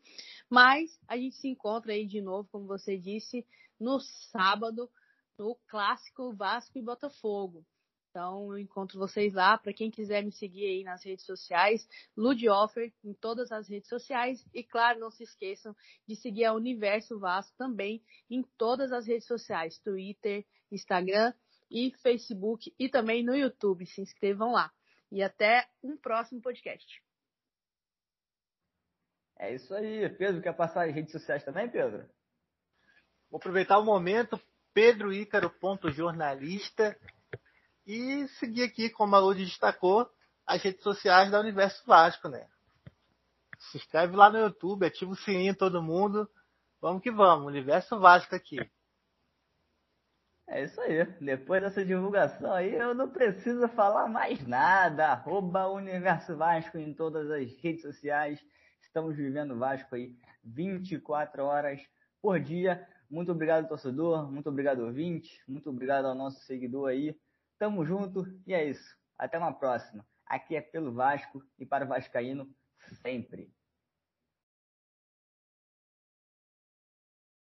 Mas 0.49 0.99
a 1.07 1.15
gente 1.15 1.37
se 1.37 1.47
encontra 1.47 1.93
aí 1.93 2.05
de 2.05 2.21
novo, 2.21 2.49
como 2.51 2.67
você 2.67 2.97
disse, 2.97 3.47
no 3.79 4.01
sábado, 4.01 4.89
no 5.37 5.55
clássico 5.65 6.33
Vasco 6.33 6.77
e 6.77 6.81
Botafogo. 6.81 7.65
Então, 8.09 8.51
eu 8.51 8.57
encontro 8.57 8.97
vocês 8.97 9.33
lá. 9.33 9.57
Para 9.57 9.71
quem 9.71 9.89
quiser 9.91 10.23
me 10.23 10.31
seguir 10.31 10.65
aí 10.65 10.83
nas 10.83 11.05
redes 11.05 11.25
sociais, 11.25 11.87
Ludoffer 12.17 12.91
em 13.03 13.13
todas 13.13 13.51
as 13.51 13.69
redes 13.69 13.87
sociais. 13.87 14.43
E, 14.53 14.63
claro, 14.63 14.99
não 14.99 15.11
se 15.11 15.21
esqueçam 15.23 15.75
de 16.07 16.15
seguir 16.15 16.45
a 16.45 16.53
Universo 16.53 17.19
Vasco 17.19 17.55
também 17.57 18.01
em 18.29 18.41
todas 18.57 18.91
as 18.91 19.05
redes 19.05 19.27
sociais: 19.27 19.77
Twitter, 19.79 20.43
Instagram 20.71 21.33
e 21.69 21.91
Facebook 22.01 22.73
e 22.79 22.89
também 22.89 23.23
no 23.23 23.35
YouTube. 23.35 23.85
Se 23.85 24.01
inscrevam 24.01 24.53
lá. 24.53 24.73
E 25.11 25.21
até 25.21 25.67
um 25.83 25.95
próximo 25.95 26.41
podcast. 26.41 27.03
É 29.37 29.53
isso 29.53 29.71
aí. 29.73 30.09
Pedro, 30.09 30.41
quer 30.41 30.55
passar 30.55 30.87
as 30.87 30.95
redes 30.95 31.11
sociais 31.11 31.43
também, 31.43 31.69
Pedro? 31.69 32.09
Vou 33.29 33.37
aproveitar 33.37 33.77
o 33.77 33.85
momento. 33.85 34.41
pedroícaro.jornalista 34.73 36.97
e 37.89 38.27
seguir 38.39 38.61
aqui, 38.61 38.87
como 38.87 39.15
a 39.15 39.19
Lud 39.19 39.43
destacou, 39.43 40.07
as 40.45 40.61
redes 40.61 40.83
sociais 40.83 41.31
da 41.31 41.39
Universo 41.39 41.83
Vasco, 41.87 42.29
né? 42.29 42.47
Se 43.57 43.77
inscreve 43.77 44.15
lá 44.15 44.29
no 44.29 44.37
YouTube, 44.37 44.85
ativa 44.85 45.11
o 45.11 45.15
sininho 45.15 45.55
todo 45.55 45.81
mundo. 45.81 46.29
Vamos 46.79 47.01
que 47.01 47.09
vamos, 47.09 47.47
Universo 47.47 47.99
Vasco 47.99 48.35
aqui. 48.35 48.59
É 50.47 50.63
isso 50.63 50.79
aí. 50.81 51.03
Depois 51.19 51.63
dessa 51.63 51.83
divulgação 51.83 52.53
aí, 52.53 52.75
eu 52.75 52.93
não 52.93 53.09
preciso 53.09 53.67
falar 53.69 54.07
mais 54.07 54.45
nada. 54.45 55.07
Arroba 55.07 55.67
Universo 55.67 56.37
Vasco 56.37 56.77
em 56.77 56.93
todas 56.93 57.29
as 57.31 57.51
redes 57.59 57.81
sociais. 57.81 58.39
Estamos 58.83 59.15
vivendo 59.15 59.57
Vasco 59.57 59.95
aí 59.95 60.15
24 60.43 61.43
horas 61.43 61.81
por 62.21 62.39
dia. 62.39 62.87
Muito 63.09 63.31
obrigado, 63.31 63.67
torcedor. 63.67 64.31
Muito 64.31 64.47
obrigado, 64.47 64.85
ouvinte. 64.85 65.41
Muito 65.47 65.71
obrigado 65.71 66.05
ao 66.05 66.13
nosso 66.13 66.39
seguidor 66.41 66.89
aí. 66.89 67.15
Tamo 67.59 67.85
junto 67.85 68.25
e 68.47 68.53
é 68.53 68.63
isso. 68.63 68.97
Até 69.17 69.37
uma 69.37 69.51
próxima. 69.51 70.07
Aqui 70.25 70.55
é 70.55 70.61
pelo 70.61 70.93
Vasco 70.93 71.43
e 71.59 71.65
para 71.65 71.83
o 71.83 71.87
Vascaíno 71.89 72.49
sempre. 73.01 73.53